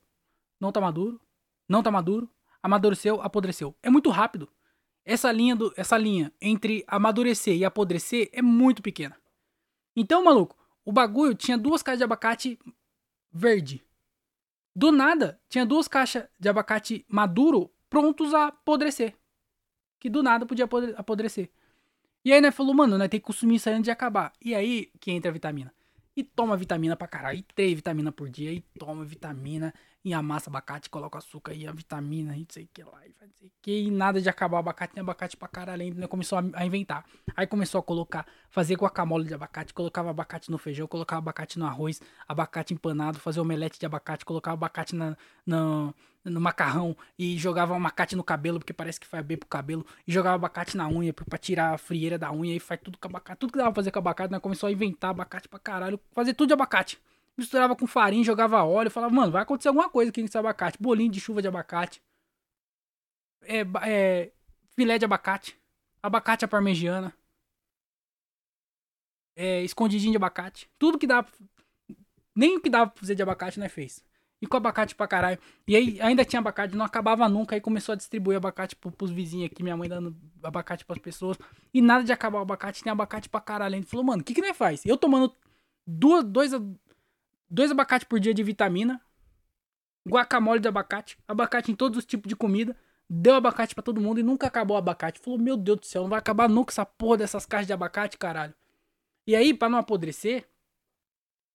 não 0.60 0.72
tá 0.72 0.82
maduro, 0.82 1.20
não 1.68 1.84
tá 1.84 1.92
maduro, 1.92 2.30
amadureceu, 2.62 3.22
apodreceu. 3.22 3.76
É 3.82 3.90
muito 3.90 4.10
rápido. 4.10 4.50
Essa 5.04 5.32
linha, 5.32 5.56
do, 5.56 5.74
essa 5.76 5.98
linha 5.98 6.32
entre 6.40 6.84
amadurecer 6.88 7.56
e 7.56 7.66
apodrecer 7.66 8.30
é 8.32 8.42
muito 8.42 8.82
pequena. 8.82 9.16
Então, 9.96 10.24
maluco, 10.24 10.58
o 10.86 10.92
bagulho 10.92 11.36
tinha 11.36 11.58
duas 11.58 11.82
caixas 11.82 12.00
de 12.00 12.04
abacate 12.04 12.60
verde. 13.32 13.84
Do 14.76 14.92
nada, 14.92 15.40
tinha 15.50 15.66
duas 15.66 15.88
caixas 15.88 16.28
de 16.40 16.48
abacate 16.48 17.06
maduro 17.10 17.72
prontos 17.90 18.34
a 18.34 18.48
apodrecer 18.48 19.16
que 20.02 20.10
do 20.10 20.24
nada 20.24 20.48
podia 20.48 20.68
apodrecer. 20.98 21.52
E 22.26 22.34
aí, 22.34 22.42
né, 22.42 22.50
falou, 22.50 22.74
mano, 22.74 22.98
né, 22.98 23.08
tem 23.08 23.20
que 23.20 23.26
consumir 23.26 23.56
isso 23.56 23.70
antes 23.70 23.84
de 23.84 23.92
acabar. 23.92 24.34
E 24.42 24.56
aí 24.56 24.92
que 25.00 25.12
entra 25.12 25.30
a 25.30 25.34
vitamina. 25.34 25.72
E 26.16 26.24
toma 26.24 26.58
vitamina 26.58 26.96
pra 26.96 27.08
caralho. 27.08 27.40
E 27.40 27.44
três 27.44 27.74
vitaminas 27.74 28.14
por 28.14 28.30
dia. 28.30 28.52
E 28.52 28.62
toma 28.78 29.06
vitamina. 29.06 29.74
E 30.04 30.16
amassa 30.16 30.50
abacate, 30.50 30.90
coloca 30.90 31.20
açúcar 31.20 31.54
e 31.54 31.68
a 31.68 31.72
vitamina. 31.72 32.36
E 32.36 32.40
não 32.40 32.48
sei 32.50 32.64
o 32.64 32.70
que 32.74 32.84
lá. 32.84 33.06
E 33.08 33.14
faz 33.14 33.32
sei 33.38 33.52
que. 33.62 33.84
E 33.84 33.92
nada 33.92 34.20
de 34.20 34.28
acabar 34.28 34.58
o 34.58 34.60
abacate. 34.60 34.94
Tem 34.96 35.02
abacate 35.02 35.38
pra 35.38 35.48
caralho 35.48 35.84
ainda. 35.84 36.02
Né? 36.02 36.08
Começou 36.08 36.40
a, 36.40 36.44
a, 36.54 36.66
inventar. 36.66 37.06
Aí 37.36 37.46
começou 37.46 37.80
a 37.80 37.84
colocar. 37.84 38.26
Fazer 38.50 38.76
guacamole 38.76 39.26
de 39.28 39.34
abacate. 39.34 39.74
Colocava 39.74 40.10
abacate 40.10 40.50
no 40.50 40.58
feijão. 40.58 40.88
Colocava 40.88 41.20
abacate 41.20 41.60
no 41.60 41.68
arroz. 41.68 42.02
Abacate 42.28 42.74
empanado. 42.74 43.20
Fazer 43.20 43.40
omelete 43.40 43.80
de 43.80 43.86
abacate. 43.86 44.26
Colocava 44.26 44.56
abacate 44.56 44.96
na, 44.96 45.16
na 45.46 45.94
no 46.24 46.40
macarrão 46.40 46.96
e 47.18 47.38
jogava 47.38 47.76
abacate 47.76 48.16
no 48.16 48.24
cabelo, 48.24 48.60
porque 48.60 48.74
parece 48.74 49.00
que 49.00 49.08
faz 49.08 49.26
bem 49.26 49.38
pro 49.38 49.50
cabelo, 49.50 49.86
e 50.08 50.12
jogava 50.12 50.36
abacate 50.36 50.78
na 50.78 50.88
unha 50.88 51.12
pra 51.12 51.38
tirar 51.38 51.74
a 51.74 51.78
frieira 51.78 52.18
da 52.18 52.32
unha 52.32 52.56
e 52.56 52.60
faz 52.60 52.80
tudo 52.80 52.98
com 52.98 53.08
abacate. 53.08 53.40
Tudo 53.40 53.54
que 53.54 53.58
dava 53.58 53.72
pra 53.72 53.82
fazer 53.82 53.92
com 53.92 54.00
abacate, 54.00 54.32
né? 54.32 54.40
Começou 54.40 54.68
a 54.68 54.72
inventar 54.72 55.10
abacate 55.12 55.48
pra 55.48 55.60
caralho, 55.60 56.00
fazer 56.14 56.34
tudo 56.34 56.50
de 56.50 56.54
abacate. 56.54 57.02
Misturava 57.42 57.76
com 57.76 57.88
farinha, 57.88 58.24
jogava 58.24 58.64
óleo, 58.64 58.92
falava, 58.92 59.12
mano, 59.12 59.32
vai 59.32 59.42
acontecer 59.42 59.68
alguma 59.68 59.90
coisa 59.90 60.12
aqui 60.12 60.22
com 60.22 60.28
esse 60.28 60.38
abacate. 60.38 60.78
Bolinho 60.80 61.12
de 61.12 61.20
chuva 61.20 61.42
de 61.42 61.48
abacate. 61.48 62.00
É, 63.42 63.62
é, 63.84 64.32
filé 64.76 65.00
de 65.00 65.06
abacate. 65.06 65.60
Abacate 66.04 66.46
à 66.46 66.48
parmegiana. 66.48 67.12
É, 69.36 69.64
escondidinho 69.64 70.12
de 70.12 70.18
abacate. 70.18 70.70
Tudo 70.78 71.00
que 71.00 71.08
dava. 71.08 71.28
Nem 72.36 72.58
o 72.58 72.62
que 72.62 72.70
dava 72.70 72.92
pra 72.92 73.00
fazer 73.00 73.16
de 73.16 73.24
abacate, 73.24 73.60
né, 73.60 73.68
fez. 73.68 74.06
E 74.40 74.46
com 74.46 74.58
abacate 74.58 74.94
pra 74.94 75.08
caralho. 75.08 75.40
E 75.68 75.76
aí 75.76 76.00
ainda 76.00 76.24
tinha 76.24 76.40
abacate, 76.40 76.76
não 76.76 76.86
acabava 76.86 77.28
nunca. 77.28 77.56
Aí 77.56 77.62
começou 77.62 77.94
a 77.94 77.96
distribuir 77.96 78.38
abacate 78.38 78.76
pro, 78.76 78.92
pros 78.92 79.10
vizinhos 79.10 79.52
aqui, 79.52 79.64
minha 79.64 79.76
mãe 79.76 79.90
dando 79.90 80.16
abacate 80.44 80.86
pras 80.86 81.00
pessoas. 81.00 81.40
E 81.74 81.82
nada 81.82 82.04
de 82.04 82.12
acabar 82.12 82.38
o 82.38 82.42
abacate, 82.44 82.84
tem 82.84 82.92
abacate 82.92 83.30
pra 83.30 83.42
caralho. 83.42 83.76
Ele 83.76 83.86
falou, 83.86 84.06
mano, 84.06 84.22
o 84.22 84.24
que 84.24 84.36
que 84.36 84.42
nós 84.42 84.56
faz? 84.56 84.86
Eu 84.86 84.96
tomando 84.96 85.36
Duas, 85.86 86.24
dois, 86.24 86.52
dois 87.52 87.70
abacate 87.70 88.06
por 88.06 88.20
dia 88.20 88.34
de 88.34 88.42
vitamina. 88.42 89.02
Guacamole 90.08 90.60
de 90.60 90.68
abacate. 90.68 91.18
Abacate 91.28 91.72
em 91.72 91.76
todos 91.76 92.00
os 92.00 92.06
tipos 92.06 92.28
de 92.28 92.36
comida. 92.36 92.76
Deu 93.08 93.36
abacate 93.36 93.76
para 93.76 93.84
todo 93.84 94.00
mundo 94.00 94.20
e 94.20 94.24
nunca 94.24 94.48
acabou 94.48 94.76
o 94.76 94.78
abacate. 94.80 95.20
Falou, 95.20 95.38
meu 95.38 95.58
Deus 95.58 95.80
do 95.80 95.86
céu, 95.86 96.04
não 96.04 96.10
vai 96.10 96.20
acabar 96.20 96.48
nunca 96.48 96.72
essa 96.72 96.86
porra 96.86 97.18
dessas 97.18 97.46
caixas 97.46 97.68
de 97.68 97.74
abacate, 97.74 98.18
caralho. 98.18 98.54
E 99.28 99.36
aí, 99.36 99.54
para 99.54 99.70
não 99.70 99.78
apodrecer, 99.78 100.48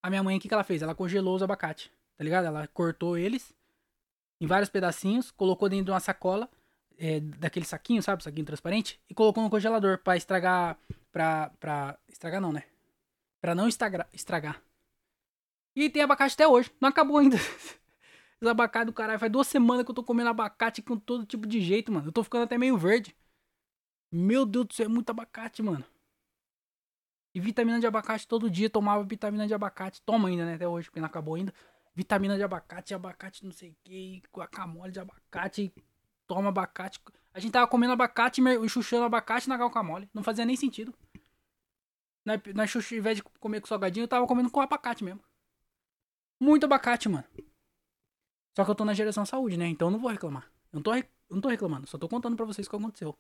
a 0.03 0.11
minha 0.11 0.23
mãe, 0.23 0.37
o 0.37 0.41
que, 0.41 0.49
que 0.49 0.55
ela 0.55 0.63
fez? 0.63 0.83
Ela 0.83 0.95
congelou 0.95 1.35
os 1.35 1.43
abacates, 1.43 1.91
tá 2.17 2.23
ligado? 2.23 2.45
Ela 2.45 2.69
cortou 2.69 3.17
eles 3.17 3.53
em 4.41 4.47
vários 4.47 4.69
pedacinhos, 4.69 5.31
colocou 5.31 5.69
dentro 5.69 5.87
de 5.87 5.91
uma 5.91 6.01
sacola, 6.01 6.49
é, 6.99 7.21
daquele 7.21 7.65
saquinho, 7.65 8.03
sabe? 8.03 8.23
Saquinho 8.23 8.45
transparente, 8.45 9.01
e 9.09 9.15
colocou 9.15 9.43
no 9.43 9.51
congelador 9.51 9.99
para 9.99 10.17
estragar. 10.17 10.79
Pra, 11.11 11.51
pra. 11.59 11.99
Estragar 12.09 12.41
não, 12.41 12.53
né? 12.53 12.65
Pra 13.41 13.55
não 13.55 13.67
estragar, 13.67 14.07
estragar. 14.13 14.63
E 15.77 15.91
tem 15.91 16.03
abacate 16.03 16.33
até 16.33 16.49
hoje. 16.49 16.73
Não 16.81 16.89
acabou 16.89 17.19
ainda. 17.19 17.37
Os 18.41 18.49
abacate 18.49 18.87
do 18.87 18.95
caralho. 18.95 19.19
Faz 19.19 19.31
duas 19.31 19.47
semanas 19.47 19.85
que 19.85 19.91
eu 19.91 19.95
tô 19.95 20.03
comendo 20.03 20.31
abacate 20.31 20.81
com 20.81 20.99
todo 20.99 21.27
tipo 21.27 21.47
de 21.47 21.61
jeito, 21.61 21.93
mano. 21.93 22.09
Eu 22.09 22.13
tô 22.13 22.25
ficando 22.25 22.45
até 22.45 22.57
meio 22.57 22.79
verde. 22.79 23.15
Meu 24.11 24.47
Deus 24.47 24.67
do 24.67 24.75
céu, 24.75 24.87
é 24.87 24.89
muito 24.89 25.11
abacate, 25.11 25.63
mano. 25.63 25.85
E 27.35 27.41
vitamina 27.41 27.79
de 27.79 27.87
abacate 27.87 28.27
todo 28.27 28.49
dia. 28.49 28.71
Tomava 28.71 29.05
vitamina 29.05 29.47
de 29.47 29.53
abacate. 29.53 30.01
Toma 30.01 30.29
ainda, 30.29 30.47
né? 30.47 30.55
Até 30.55 30.67
hoje, 30.67 30.89
porque 30.89 30.99
não 30.99 31.07
acabou 31.07 31.35
ainda. 31.35 31.53
Vitamina 31.95 32.37
de 32.37 32.43
abacate, 32.43 32.95
abacate 32.95 33.45
não 33.45 33.53
sei 33.53 33.71
o 33.71 33.77
que. 33.85 34.23
Guacamole 34.35 34.93
de 34.93 35.01
abacate. 35.01 35.75
Toma 36.27 36.49
abacate. 36.49 37.01
A 37.35 37.39
gente 37.39 37.53
tava 37.53 37.67
comendo 37.67 37.93
abacate 37.93 38.41
e 38.41 38.69
chuchando 38.71 39.05
abacate 39.05 39.47
na 39.47 39.57
guacamole. 39.57 40.09
Não 40.15 40.23
fazia 40.23 40.47
nem 40.47 40.57
sentido. 40.57 40.95
Na, 42.25 42.41
na 42.55 42.67
xuxa, 42.67 42.95
ao 42.95 42.99
invés 42.99 43.19
de 43.19 43.23
comer 43.23 43.61
com 43.61 43.67
salgadinho, 43.67 44.05
eu 44.05 44.09
tava 44.09 44.27
comendo 44.27 44.51
com 44.51 44.61
abacate 44.61 45.05
mesmo. 45.05 45.21
Muito 46.41 46.65
abacate, 46.65 47.09
mano. 47.09 47.25
Só 48.57 48.65
que 48.65 48.71
eu 48.71 48.75
tô 48.75 48.85
na 48.85 48.95
geração 48.95 49.27
saúde, 49.27 49.57
né? 49.57 49.67
Então 49.67 49.89
eu 49.89 49.93
não 49.93 49.99
vou 49.99 50.11
reclamar. 50.11 50.51
Eu 50.73 50.77
não 50.77 50.83
tô, 50.83 50.95
eu 50.95 51.05
não 51.31 51.41
tô 51.41 51.49
reclamando, 51.49 51.87
só 51.87 51.99
tô 51.99 52.09
contando 52.09 52.37
pra 52.37 52.47
vocês 52.47 52.67
o 52.67 52.71
que 52.71 52.77
aconteceu. 52.77 53.17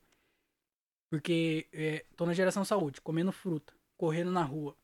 Porque 1.10 1.68
é, 1.72 2.04
tô 2.16 2.26
na 2.26 2.34
geração 2.34 2.64
saúde, 2.64 3.00
comendo 3.00 3.30
fruta, 3.32 3.72
correndo 3.96 4.30
na 4.32 4.42
rua, 4.42 4.76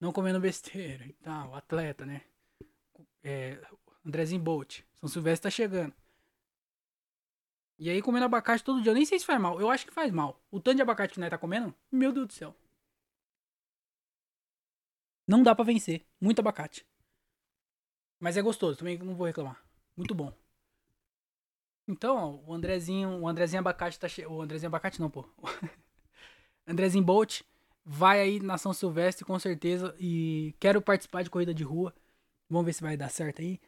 não 0.00 0.12
comendo 0.12 0.40
besteira 0.40 1.06
e 1.06 1.12
tal, 1.14 1.54
atleta, 1.54 2.06
né? 2.06 2.22
É, 3.22 3.60
Andrezinho 4.04 4.42
Bolt, 4.42 4.80
São 4.94 5.08
Silvestre 5.08 5.44
tá 5.44 5.50
chegando. 5.50 5.94
E 7.78 7.90
aí 7.90 8.00
comendo 8.00 8.24
abacate 8.24 8.62
todo 8.62 8.80
dia. 8.80 8.90
Eu 8.90 8.94
nem 8.94 9.04
sei 9.04 9.18
se 9.18 9.26
faz 9.26 9.40
mal. 9.40 9.60
Eu 9.60 9.70
acho 9.70 9.86
que 9.86 9.92
faz 9.92 10.12
mal. 10.12 10.40
O 10.50 10.60
tanto 10.60 10.76
de 10.76 10.82
abacate 10.82 11.14
que 11.14 11.20
nós 11.20 11.30
tá 11.30 11.38
comendo, 11.38 11.74
meu 11.90 12.12
Deus 12.12 12.28
do 12.28 12.32
céu. 12.32 12.54
Não 15.26 15.42
dá 15.42 15.54
para 15.54 15.64
vencer. 15.64 16.06
Muito 16.20 16.38
abacate. 16.38 16.86
Mas 18.18 18.36
é 18.36 18.42
gostoso, 18.42 18.78
também 18.78 18.98
não 18.98 19.14
vou 19.14 19.26
reclamar. 19.26 19.62
Muito 19.96 20.14
bom. 20.14 20.32
Então, 21.86 22.42
o 22.46 22.54
Andrezinho, 22.54 23.20
o 23.20 23.28
Andrezinho 23.28 23.60
Abacate 23.60 23.98
tá 23.98 24.08
che... 24.08 24.24
O 24.26 24.40
Andrezinho 24.40 24.68
Abacate 24.68 25.00
não, 25.00 25.10
pô. 25.10 25.28
Andrezinho 26.66 27.04
Bolt 27.04 27.42
vai 27.84 28.20
aí 28.20 28.40
na 28.40 28.56
São 28.56 28.72
Silvestre 28.72 29.24
com 29.24 29.38
certeza 29.38 29.94
e 29.98 30.54
quero 30.58 30.80
participar 30.80 31.22
de 31.22 31.30
corrida 31.30 31.52
de 31.52 31.62
rua. 31.62 31.94
Vamos 32.48 32.66
ver 32.66 32.72
se 32.72 32.82
vai 32.82 32.96
dar 32.96 33.10
certo 33.10 33.42
aí. 33.42 33.60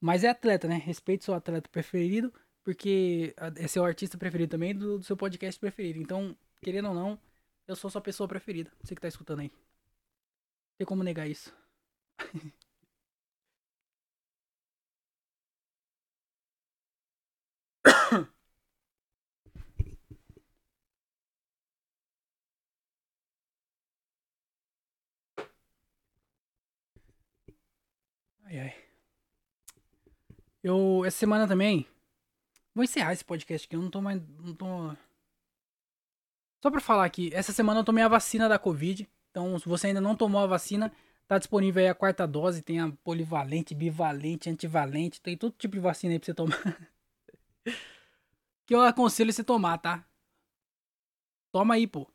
Mas 0.00 0.22
é 0.22 0.28
atleta, 0.28 0.68
né? 0.68 0.76
Respeito 0.76 1.24
seu 1.24 1.34
atleta 1.34 1.68
preferido, 1.68 2.32
porque 2.62 3.34
é 3.56 3.66
seu 3.66 3.84
artista 3.84 4.16
preferido 4.16 4.50
também 4.50 4.74
do, 4.74 4.98
do 4.98 5.04
seu 5.04 5.16
podcast 5.16 5.58
preferido. 5.58 5.98
Então, 5.98 6.36
querendo 6.62 6.88
ou 6.88 6.94
não, 6.94 7.18
eu 7.66 7.74
sou 7.74 7.90
sua 7.90 8.00
pessoa 8.00 8.28
preferida. 8.28 8.70
Você 8.82 8.94
que 8.94 9.00
tá 9.00 9.08
escutando 9.08 9.40
aí. 9.40 9.50
Tem 10.78 10.86
como 10.86 11.02
negar 11.02 11.28
isso. 11.28 11.52
Ai, 28.44 28.58
ai. 28.60 28.74
Eu, 30.62 31.04
essa 31.04 31.18
semana 31.18 31.46
também. 31.46 31.86
Vou 32.74 32.84
encerrar 32.84 33.12
esse 33.12 33.24
podcast 33.24 33.66
aqui. 33.66 33.76
Eu 33.76 33.82
não 33.82 33.90
tô 33.90 34.00
mais. 34.02 34.20
Não 34.40 34.54
tô. 34.54 34.66
Só 36.62 36.70
pra 36.70 36.80
falar 36.80 37.04
aqui. 37.04 37.30
Essa 37.32 37.52
semana 37.52 37.80
eu 37.80 37.84
tomei 37.84 38.02
a 38.02 38.08
vacina 38.08 38.48
da 38.48 38.58
Covid. 38.58 39.08
Então, 39.30 39.58
se 39.58 39.68
você 39.68 39.88
ainda 39.88 40.00
não 40.00 40.16
tomou 40.16 40.40
a 40.40 40.46
vacina, 40.46 40.92
tá 41.28 41.38
disponível 41.38 41.82
aí 41.82 41.88
a 41.88 41.94
quarta 41.94 42.26
dose. 42.26 42.62
Tem 42.62 42.80
a 42.80 42.90
polivalente, 43.04 43.74
bivalente, 43.74 44.48
antivalente. 44.50 45.20
Tem 45.20 45.36
todo 45.36 45.54
tipo 45.58 45.74
de 45.74 45.80
vacina 45.80 46.14
aí 46.14 46.18
pra 46.18 46.26
você 46.26 46.34
tomar. 46.34 46.58
que 48.66 48.74
eu 48.74 48.80
aconselho 48.82 49.32
você 49.32 49.44
tomar, 49.44 49.78
tá? 49.78 50.06
Toma 51.52 51.74
aí, 51.74 51.86
pô. 51.86 52.10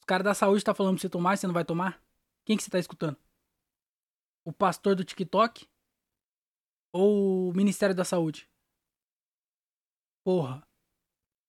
Os 0.00 0.04
caras 0.06 0.24
da 0.24 0.34
saúde 0.34 0.64
tá 0.64 0.74
falando 0.74 0.96
pra 0.96 1.02
você 1.02 1.08
tomar 1.08 1.36
você 1.36 1.46
não 1.46 1.54
vai 1.54 1.64
tomar? 1.64 2.02
Quem 2.44 2.56
que 2.56 2.62
você 2.62 2.70
tá 2.70 2.78
escutando? 2.78 3.16
O 4.44 4.52
pastor 4.52 4.94
do 4.94 5.04
TikTok? 5.04 5.66
Ou 6.92 7.50
o 7.50 7.54
Ministério 7.54 7.94
da 7.94 8.04
Saúde? 8.04 8.48
Porra. 10.22 10.66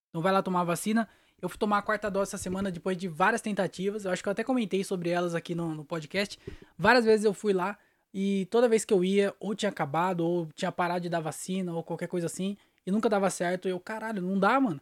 Então 0.10 0.21
vai 0.21 0.31
lá 0.31 0.41
tomar 0.41 0.62
a 0.62 0.65
vacina. 0.65 1.10
Eu 1.41 1.49
fui 1.49 1.58
tomar 1.58 1.79
a 1.79 1.81
quarta 1.81 2.10
dose 2.10 2.29
essa 2.29 2.38
semana 2.38 2.71
depois 2.71 2.97
de 2.97 3.08
várias 3.08 3.41
tentativas. 3.41 4.05
Eu 4.05 4.12
acho 4.12 4.23
que 4.23 4.29
eu 4.29 4.31
até 4.31 4.43
comentei 4.43 4.84
sobre 4.84 5.10
elas 5.10 5.36
aqui 5.36 5.53
no, 5.53 5.75
no 5.75 5.84
podcast. 5.84 6.39
Várias 6.77 7.03
vezes 7.03 7.25
eu 7.25 7.34
fui 7.34 7.51
lá 7.51 7.77
e 8.13 8.45
toda 8.45 8.69
vez 8.69 8.86
que 8.86 8.93
eu 8.93 9.03
ia, 9.03 9.36
ou 9.39 9.53
tinha 9.53 9.69
acabado, 9.69 10.21
ou 10.21 10.47
tinha 10.53 10.71
parado 10.71 11.01
de 11.01 11.10
dar 11.10 11.19
vacina, 11.19 11.73
ou 11.73 11.84
qualquer 11.84 12.08
coisa 12.08 12.27
assim 12.27 12.58
e 12.86 12.91
nunca 12.91 13.10
dava 13.10 13.30
certo. 13.30 13.67
Eu, 13.67 13.80
caralho, 13.80 14.21
não 14.21 14.39
dá, 14.39 14.60
mano. 14.60 14.82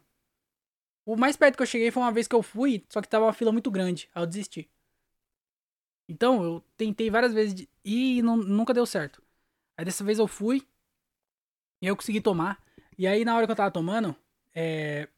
O 1.06 1.16
mais 1.16 1.36
perto 1.36 1.56
que 1.56 1.62
eu 1.62 1.66
cheguei 1.66 1.90
foi 1.90 2.02
uma 2.02 2.12
vez 2.12 2.26
que 2.26 2.34
eu 2.34 2.42
fui, 2.42 2.84
só 2.88 3.00
que 3.00 3.08
tava 3.08 3.26
uma 3.26 3.32
fila 3.32 3.52
muito 3.52 3.70
grande. 3.70 4.08
Aí 4.14 4.22
eu 4.22 4.26
desisti. 4.26 4.70
Então, 6.08 6.42
eu 6.42 6.64
tentei 6.76 7.10
várias 7.10 7.32
vezes 7.32 7.54
de 7.54 7.68
e 7.84 8.22
não, 8.22 8.36
nunca 8.36 8.74
deu 8.74 8.86
certo. 8.86 9.22
Aí 9.76 9.84
dessa 9.84 10.04
vez 10.04 10.18
eu 10.18 10.26
fui 10.26 10.66
e 11.80 11.86
eu 11.86 11.96
consegui 11.96 12.20
tomar. 12.20 12.62
E 12.96 13.06
aí 13.06 13.24
na 13.24 13.36
hora 13.36 13.46
que 13.46 13.52
eu 13.52 13.56
tava 13.56 13.70
tomando, 13.70 14.14
é, 14.54 15.08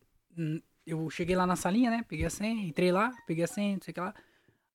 eu 0.87 1.11
cheguei 1.11 1.37
lá 1.37 1.46
na 1.46 1.57
salinha, 1.57 1.90
né? 1.90 2.05
Peguei 2.09 2.27
a 2.27 2.31
senha, 2.31 2.66
entrei 2.66 2.90
lá, 2.90 3.12
peguei 3.27 3.44
a 3.44 3.49
senha, 3.49 3.75
não 3.75 3.83
sei 3.83 3.92
o 3.92 3.94
que 3.94 4.01
lá. 4.01 4.14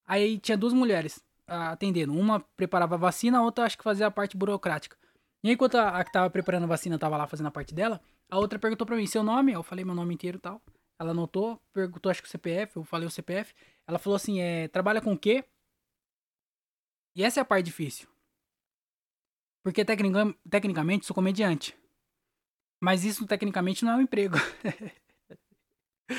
Aí 0.06 0.38
tinha 0.40 0.58
duas 0.58 0.74
mulheres 0.74 1.24
atendendo. 1.48 2.14
Uma 2.14 2.40
preparava 2.40 2.96
a 2.96 2.98
vacina, 2.98 3.40
a 3.40 3.42
outra 3.42 3.66
acho 3.66 3.78
que 3.78 3.84
fazia 3.84 4.08
a 4.08 4.12
parte 4.12 4.38
burocrática. 4.38 4.98
E 5.44 5.50
aí, 5.50 5.54
enquanto 5.56 5.76
a, 5.76 6.00
a, 6.00 6.04
que 6.04 6.12
tava 6.12 6.30
preparando 6.30 6.64
a 6.64 6.68
vacina 6.68 7.00
tava 7.00 7.18
lá 7.18 7.26
fazendo 7.28 7.48
a 7.48 7.52
parte 7.52 7.74
dela, 7.74 8.00
a 8.30 8.38
outra 8.38 8.60
perguntou 8.60 8.86
pra 8.86 8.96
mim 8.96 9.08
seu 9.08 9.24
nome. 9.24 9.54
Eu 9.54 9.64
falei 9.64 9.84
meu 9.84 9.96
nome 9.96 10.14
inteiro 10.14 10.38
e 10.38 10.42
tal. 10.42 10.62
Ela 11.00 11.12
anotou, 11.12 11.60
perguntou 11.74 12.12
acho 12.12 12.22
que 12.22 12.28
o 12.28 12.32
CPF, 12.32 12.78
eu 12.78 12.84
falei 12.84 13.08
o 13.08 13.12
CPF. 13.12 13.56
Ela 13.88 13.98
falou 13.98 14.16
assim: 14.16 14.40
é, 14.40 14.68
trabalha 14.68 15.02
com 15.02 15.14
o 15.14 15.18
quê? 15.18 15.44
E 17.16 17.24
essa 17.24 17.40
é 17.40 17.42
a 17.42 17.46
parte 17.46 17.66
difícil. 17.66 18.08
Porque 19.64 19.84
tecnica, 19.84 20.36
tecnicamente 20.50 21.06
sou 21.06 21.16
comediante. 21.16 21.76
Mas 22.80 23.04
isso 23.04 23.26
tecnicamente 23.26 23.84
não 23.84 23.94
é 23.94 23.96
um 23.98 24.02
emprego. 24.02 24.36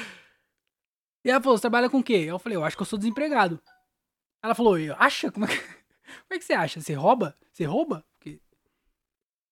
e 1.24 1.30
ela 1.30 1.40
falou: 1.40 1.56
você 1.56 1.62
trabalha 1.62 1.88
com 1.88 1.98
o 1.98 2.04
quê? 2.04 2.24
Eu 2.26 2.38
falei: 2.40 2.56
eu 2.56 2.64
acho 2.64 2.76
que 2.76 2.82
eu 2.82 2.86
sou 2.86 2.98
desempregado. 2.98 3.62
Ela 4.42 4.54
falou: 4.54 4.74
acha? 4.98 5.30
Como 5.30 5.44
é 5.44 5.48
que, 5.48 5.54
como 6.26 6.34
é 6.34 6.38
que 6.38 6.44
você 6.44 6.54
acha? 6.54 6.80
Você 6.80 6.94
rouba? 6.94 7.38
Você 7.52 7.64
rouba? 7.64 8.04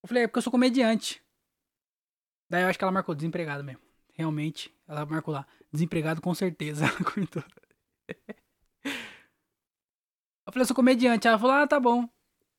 Eu 0.03 0.09
falei, 0.09 0.25
é 0.25 0.27
porque 0.27 0.39
eu 0.39 0.43
sou 0.43 0.51
comediante. 0.51 1.23
Daí 2.49 2.63
eu 2.63 2.69
acho 2.69 2.79
que 2.79 2.85
ela 2.85 2.93
marcou 2.93 3.15
desempregado 3.15 3.63
mesmo. 3.63 3.81
Realmente, 4.15 4.75
ela 4.89 5.07
marcou 5.07 5.33
lá. 5.33 5.47
Desempregado 5.73 6.21
com 6.21 6.35
certeza. 6.35 6.85
Ela 6.91 7.05
comentou. 7.05 7.43
Eu 10.47 10.53
falei, 10.53 10.63
eu 10.63 10.67
sou 10.67 10.75
comediante. 10.75 11.29
Ela 11.29 11.39
falou, 11.39 11.55
ah, 11.55 11.67
tá 11.67 11.79
bom. 11.79 12.09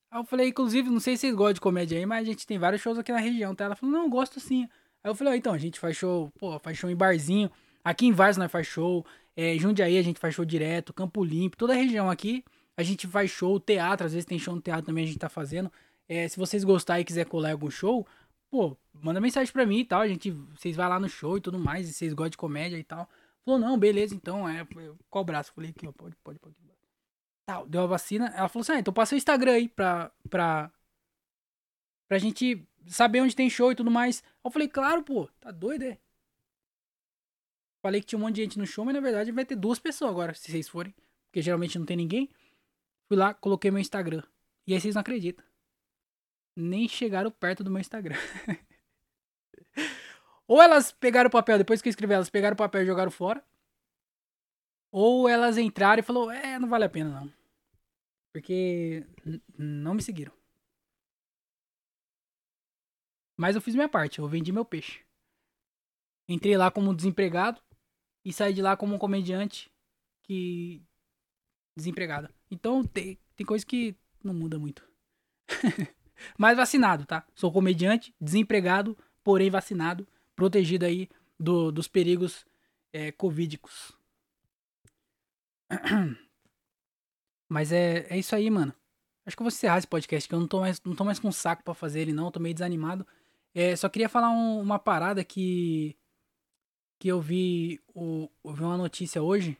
Aí 0.10 0.20
eu 0.20 0.24
falei, 0.24 0.48
inclusive, 0.48 0.90
não 0.90 1.00
sei 1.00 1.18
se 1.18 1.22
vocês 1.22 1.36
gostam 1.36 1.54
de 1.54 1.62
comédia 1.62 1.98
aí, 1.98 2.06
mas 2.06 2.22
a 2.22 2.32
gente 2.32 2.48
tem 2.48 2.58
vários 2.58 2.82
shows 2.82 2.98
aqui 2.98 3.12
na 3.12 3.20
região, 3.20 3.54
tá? 3.54 3.66
Ela 3.66 3.76
falou, 3.76 3.94
não, 3.94 4.10
gosto 4.10 4.40
sim. 4.40 4.64
Aí 5.04 5.12
eu 5.12 5.16
falei, 5.16 5.34
ah, 5.34 5.38
então, 5.38 5.54
a 5.54 5.58
gente 5.58 5.80
faz 5.80 5.98
show, 5.98 6.32
pô, 6.40 6.58
faz 6.60 6.78
show 6.78 6.90
em 6.90 6.96
barzinho. 6.96 7.52
Aqui 7.84 8.06
em 8.06 8.12
Vars 8.14 8.38
nós 8.38 8.52
faz 8.52 8.66
show. 8.68 9.06
É, 9.36 9.58
Jundiaí 9.58 9.98
a 9.98 10.02
gente 10.02 10.20
faz 10.20 10.36
show 10.36 10.46
direto. 10.46 10.94
Campo 10.94 11.24
Limpo, 11.24 11.58
toda 11.58 11.74
a 11.74 11.76
região 11.76 12.10
aqui 12.10 12.44
a 12.78 12.84
gente 12.84 13.08
faz 13.08 13.30
show. 13.30 13.60
Teatro, 13.60 14.06
às 14.06 14.14
vezes 14.14 14.26
tem 14.26 14.40
show 14.40 14.56
no 14.56 14.62
teatro 14.62 14.86
também 14.86 15.04
a 15.04 15.08
gente 15.08 15.20
tá 15.20 15.30
fazendo. 15.30 15.72
É, 16.12 16.28
se 16.28 16.38
vocês 16.38 16.66
gostarem 16.66 17.04
e 17.04 17.06
quiser 17.06 17.26
colar 17.26 17.54
algum 17.54 17.72
show, 17.72 18.06
pô, 18.50 18.76
manda 18.94 19.22
mensagem 19.22 19.54
pra 19.54 19.66
mim 19.66 19.80
e 19.80 19.86
tal. 19.86 20.02
A 20.02 20.08
gente, 20.10 20.30
vocês 20.30 20.76
vão 20.76 20.90
lá 20.90 21.00
no 21.00 21.08
show 21.08 21.38
e 21.38 21.42
tudo 21.42 21.58
mais, 21.58 21.90
e 21.90 21.94
vocês 21.94 22.14
gostam 22.14 22.32
de 22.32 22.38
comédia 22.38 22.78
e 22.78 22.84
tal. 22.84 23.10
Falou, 23.46 23.58
não, 23.58 23.78
beleza, 23.80 24.14
então, 24.14 24.48
é, 24.48 24.68
qual 25.10 25.24
braço? 25.24 25.54
Falei 25.54 25.70
aqui, 25.70 25.88
ó, 25.88 25.92
pode, 25.94 26.14
pode, 26.18 26.38
pode. 26.38 26.54
Tal, 27.46 27.66
deu 27.66 27.84
a 27.84 27.86
vacina. 27.88 28.28
Ela 28.36 28.50
falou 28.50 28.62
assim, 28.62 28.74
ah, 28.74 28.80
então 28.80 28.94
passa 28.94 29.16
o 29.16 29.18
Instagram 29.18 29.54
aí 29.54 29.70
pra, 29.70 30.12
pra, 30.30 30.70
pra 32.10 32.18
gente 32.18 32.62
saber 32.88 33.22
onde 33.22 33.34
tem 33.34 33.50
show 33.50 33.72
e 33.72 33.76
tudo 33.76 33.90
mais. 33.90 34.22
Eu 34.44 34.52
falei, 34.52 34.68
claro, 34.68 35.04
pô, 35.04 35.30
tá 35.40 35.50
doido, 35.50 35.84
é? 35.84 35.98
Falei 37.82 38.02
que 38.02 38.08
tinha 38.08 38.20
um 38.20 38.24
monte 38.24 38.36
de 38.36 38.42
gente 38.42 38.60
no 38.60 38.68
show, 38.68 38.84
mas 38.84 38.94
na 38.94 39.00
verdade 39.00 39.32
vai 39.32 39.46
ter 39.46 39.56
duas 39.56 39.80
pessoas 39.80 40.12
agora, 40.12 40.34
se 40.34 40.52
vocês 40.52 40.68
forem. 40.68 40.94
Porque 41.30 41.42
geralmente 41.42 41.80
não 41.80 41.86
tem 41.86 41.96
ninguém. 41.96 42.30
Fui 43.08 43.16
lá, 43.16 43.34
coloquei 43.34 43.72
meu 43.72 43.80
Instagram. 43.80 44.24
E 44.68 44.74
aí 44.74 44.82
vocês 44.82 44.94
não 44.94 45.00
acreditam. 45.00 45.51
Nem 46.56 46.88
chegaram 46.88 47.32
perto 47.32 47.64
do 47.64 47.72
meu 47.72 47.80
Instagram. 47.80 48.16
ou 50.48 50.62
elas 50.62 50.92
pegaram 50.92 51.28
o 51.28 51.32
papel, 51.32 51.58
depois 51.58 51.82
que 51.82 51.88
eu 51.88 51.92
escrevi, 51.92 52.14
elas 52.14 52.30
pegaram 52.30 52.54
o 52.54 52.58
papel 52.58 52.84
e 52.84 52.86
jogaram 52.86 53.12
fora. 53.12 53.44
Ou 54.92 55.30
elas 55.30 55.58
entraram 55.58 56.02
e 56.02 56.04
falou, 56.04 56.30
é, 56.30 56.60
não 56.60 56.68
vale 56.68 56.84
a 56.84 56.90
pena 56.90 57.22
não. 57.22 57.34
Porque 58.34 59.06
não 59.58 59.94
me 59.94 60.02
seguiram. 60.02 60.34
Mas 63.38 63.56
eu 63.56 63.62
fiz 63.62 63.74
minha 63.74 63.90
parte, 63.90 64.20
eu 64.20 64.28
vendi 64.28 64.52
meu 64.52 64.66
peixe. 64.66 65.04
Entrei 66.28 66.56
lá 66.56 66.70
como 66.70 66.94
desempregado 66.94 67.62
e 68.24 68.32
saí 68.32 68.54
de 68.54 68.62
lá 68.62 68.78
como 68.78 68.96
um 68.96 69.00
comediante 69.00 69.72
que 70.24 70.84
desempregado. 71.76 72.34
Então 72.50 72.86
tem, 72.86 73.20
tem 73.36 73.46
coisa 73.46 73.66
que 73.66 73.96
não 74.24 74.34
muda 74.34 74.60
muito. 74.60 74.88
Mas 76.38 76.58
vacinado, 76.58 77.06
tá? 77.06 77.26
Sou 77.36 77.52
comediante, 77.52 78.14
desempregado, 78.20 78.98
porém 79.24 79.50
vacinado, 79.50 80.08
protegido 80.36 80.86
aí 80.86 81.10
do, 81.40 81.72
dos 81.72 81.88
perigos 81.88 82.46
é, 82.94 83.12
covídicos. 83.12 83.92
Mas 87.50 87.72
é, 87.72 88.08
é 88.10 88.18
isso 88.18 88.36
aí, 88.36 88.50
mano. 88.50 88.74
Acho 89.26 89.36
que 89.36 89.42
eu 89.42 89.46
vou 89.46 89.50
encerrar 89.50 89.78
esse 89.78 89.88
podcast, 89.88 90.28
que 90.28 90.34
eu 90.34 90.40
não 90.40 90.48
tô 90.48 90.60
mais, 90.60 90.82
não 90.84 90.96
tô 90.96 91.04
mais 91.04 91.20
com 91.20 91.32
saco 91.32 91.64
para 91.64 91.74
fazer 91.74 92.02
ele, 92.02 92.14
não. 92.14 92.32
tô 92.32 92.40
meio 92.40 92.56
desanimado. 92.56 93.06
É, 93.54 93.76
só 93.76 93.90
queria 93.90 94.10
falar 94.10 94.30
um, 94.30 94.60
uma 94.60 94.80
parada 94.80 95.24
que. 95.24 95.96
Que 97.00 97.08
eu 97.08 97.20
vi. 97.20 97.82
O, 97.94 98.30
eu 98.44 98.54
vi 98.54 98.64
uma 98.64 98.78
notícia 98.78 99.22
hoje 99.22 99.58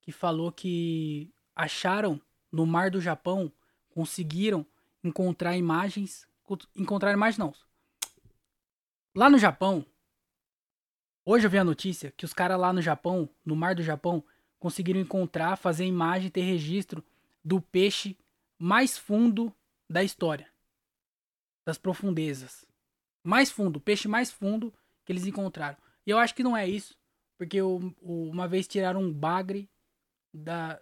que 0.00 0.12
falou 0.12 0.50
que 0.50 1.32
acharam 1.54 2.20
no 2.50 2.66
mar 2.66 2.90
do 2.90 3.00
Japão, 3.00 3.52
conseguiram 3.90 4.66
encontrar 5.02 5.56
imagens. 5.56 6.26
Encontrar 6.76 7.12
imagens 7.12 7.38
não. 7.38 7.54
Lá 9.14 9.28
no 9.28 9.38
Japão, 9.38 9.84
hoje 11.24 11.46
eu 11.46 11.50
vi 11.50 11.58
a 11.58 11.64
notícia 11.64 12.12
que 12.16 12.24
os 12.24 12.32
caras 12.32 12.58
lá 12.58 12.72
no 12.72 12.80
Japão, 12.80 13.28
no 13.44 13.56
mar 13.56 13.74
do 13.74 13.82
Japão, 13.82 14.24
conseguiram 14.58 15.00
encontrar, 15.00 15.56
fazer 15.56 15.84
imagem, 15.84 16.30
ter 16.30 16.42
registro 16.42 17.04
do 17.44 17.60
peixe 17.60 18.16
mais 18.58 18.98
fundo 18.98 19.54
da 19.88 20.02
história. 20.02 20.48
Das 21.64 21.78
profundezas. 21.78 22.66
Mais 23.22 23.50
fundo, 23.50 23.76
o 23.76 23.80
peixe 23.80 24.08
mais 24.08 24.30
fundo 24.30 24.72
que 25.04 25.12
eles 25.12 25.26
encontraram. 25.26 25.76
E 26.06 26.10
eu 26.10 26.18
acho 26.18 26.34
que 26.34 26.42
não 26.42 26.56
é 26.56 26.66
isso, 26.66 26.96
porque 27.36 27.60
uma 27.60 28.48
vez 28.48 28.66
tiraram 28.66 29.02
um 29.02 29.12
bagre 29.12 29.68
da. 30.32 30.80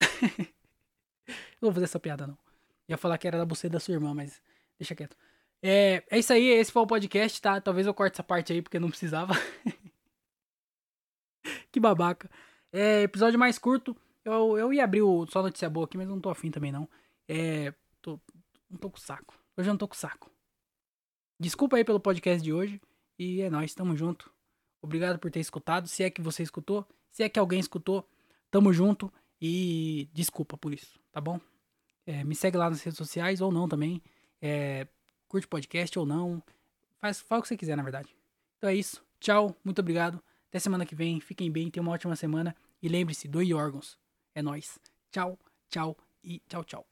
não 1.60 1.68
vou 1.68 1.72
fazer 1.72 1.84
essa 1.84 2.00
piada, 2.00 2.26
não. 2.26 2.41
Ia 2.88 2.96
falar 2.96 3.18
que 3.18 3.26
era 3.26 3.38
da 3.38 3.44
buceta 3.44 3.74
da 3.74 3.80
sua 3.80 3.94
irmã, 3.94 4.14
mas 4.14 4.40
deixa 4.78 4.94
quieto. 4.94 5.16
É, 5.62 6.02
é 6.10 6.18
isso 6.18 6.32
aí, 6.32 6.48
esse 6.48 6.72
foi 6.72 6.82
o 6.82 6.86
podcast, 6.86 7.40
tá? 7.40 7.60
Talvez 7.60 7.86
eu 7.86 7.94
corte 7.94 8.14
essa 8.14 8.24
parte 8.24 8.52
aí, 8.52 8.60
porque 8.60 8.80
não 8.80 8.88
precisava. 8.88 9.34
que 11.70 11.78
babaca. 11.78 12.28
É, 12.72 13.02
episódio 13.02 13.38
mais 13.38 13.58
curto. 13.58 13.96
Eu, 14.24 14.58
eu 14.58 14.72
ia 14.72 14.84
abrir 14.84 15.02
o 15.02 15.26
só 15.26 15.42
notícia 15.42 15.70
boa 15.70 15.84
aqui, 15.84 15.96
mas 15.96 16.08
não 16.08 16.20
tô 16.20 16.30
afim 16.30 16.50
também, 16.50 16.72
não. 16.72 16.88
É. 17.28 17.72
Tô, 18.00 18.18
não 18.68 18.78
tô 18.78 18.90
com 18.90 18.98
saco. 18.98 19.38
Hoje 19.56 19.68
eu 19.68 19.72
não 19.72 19.78
tô 19.78 19.86
com 19.86 19.94
saco. 19.94 20.30
Desculpa 21.38 21.76
aí 21.76 21.84
pelo 21.84 22.00
podcast 22.00 22.42
de 22.42 22.52
hoje. 22.52 22.80
E 23.18 23.40
é 23.40 23.50
nóis, 23.50 23.74
tamo 23.74 23.96
junto. 23.96 24.32
Obrigado 24.80 25.18
por 25.18 25.30
ter 25.30 25.40
escutado. 25.40 25.86
Se 25.86 26.02
é 26.02 26.10
que 26.10 26.20
você 26.20 26.42
escutou, 26.42 26.86
se 27.10 27.22
é 27.22 27.28
que 27.28 27.38
alguém 27.38 27.60
escutou, 27.60 28.08
tamo 28.50 28.72
junto. 28.72 29.12
E 29.40 30.08
desculpa 30.12 30.56
por 30.56 30.72
isso, 30.72 31.00
tá 31.10 31.20
bom? 31.20 31.40
É, 32.06 32.24
me 32.24 32.34
segue 32.34 32.56
lá 32.56 32.68
nas 32.68 32.82
redes 32.82 32.98
sociais 32.98 33.40
ou 33.40 33.52
não 33.52 33.68
também. 33.68 34.02
É, 34.40 34.86
curte 35.28 35.46
podcast 35.46 35.98
ou 35.98 36.06
não. 36.06 36.42
Faz, 36.98 37.20
faz 37.20 37.40
o 37.40 37.42
que 37.42 37.48
você 37.48 37.56
quiser, 37.56 37.76
na 37.76 37.82
verdade. 37.82 38.14
Então 38.58 38.70
é 38.70 38.74
isso. 38.74 39.04
Tchau, 39.20 39.56
muito 39.64 39.80
obrigado. 39.80 40.22
Até 40.48 40.58
semana 40.58 40.84
que 40.84 40.94
vem. 40.94 41.20
Fiquem 41.20 41.50
bem, 41.50 41.70
tenham 41.70 41.84
uma 41.86 41.92
ótima 41.92 42.16
semana. 42.16 42.54
E 42.82 42.88
lembre-se, 42.88 43.28
doe 43.28 43.54
órgãos. 43.54 43.98
É 44.34 44.42
nóis. 44.42 44.78
Tchau, 45.10 45.38
tchau 45.68 45.96
e 46.22 46.40
tchau, 46.48 46.64
tchau. 46.64 46.91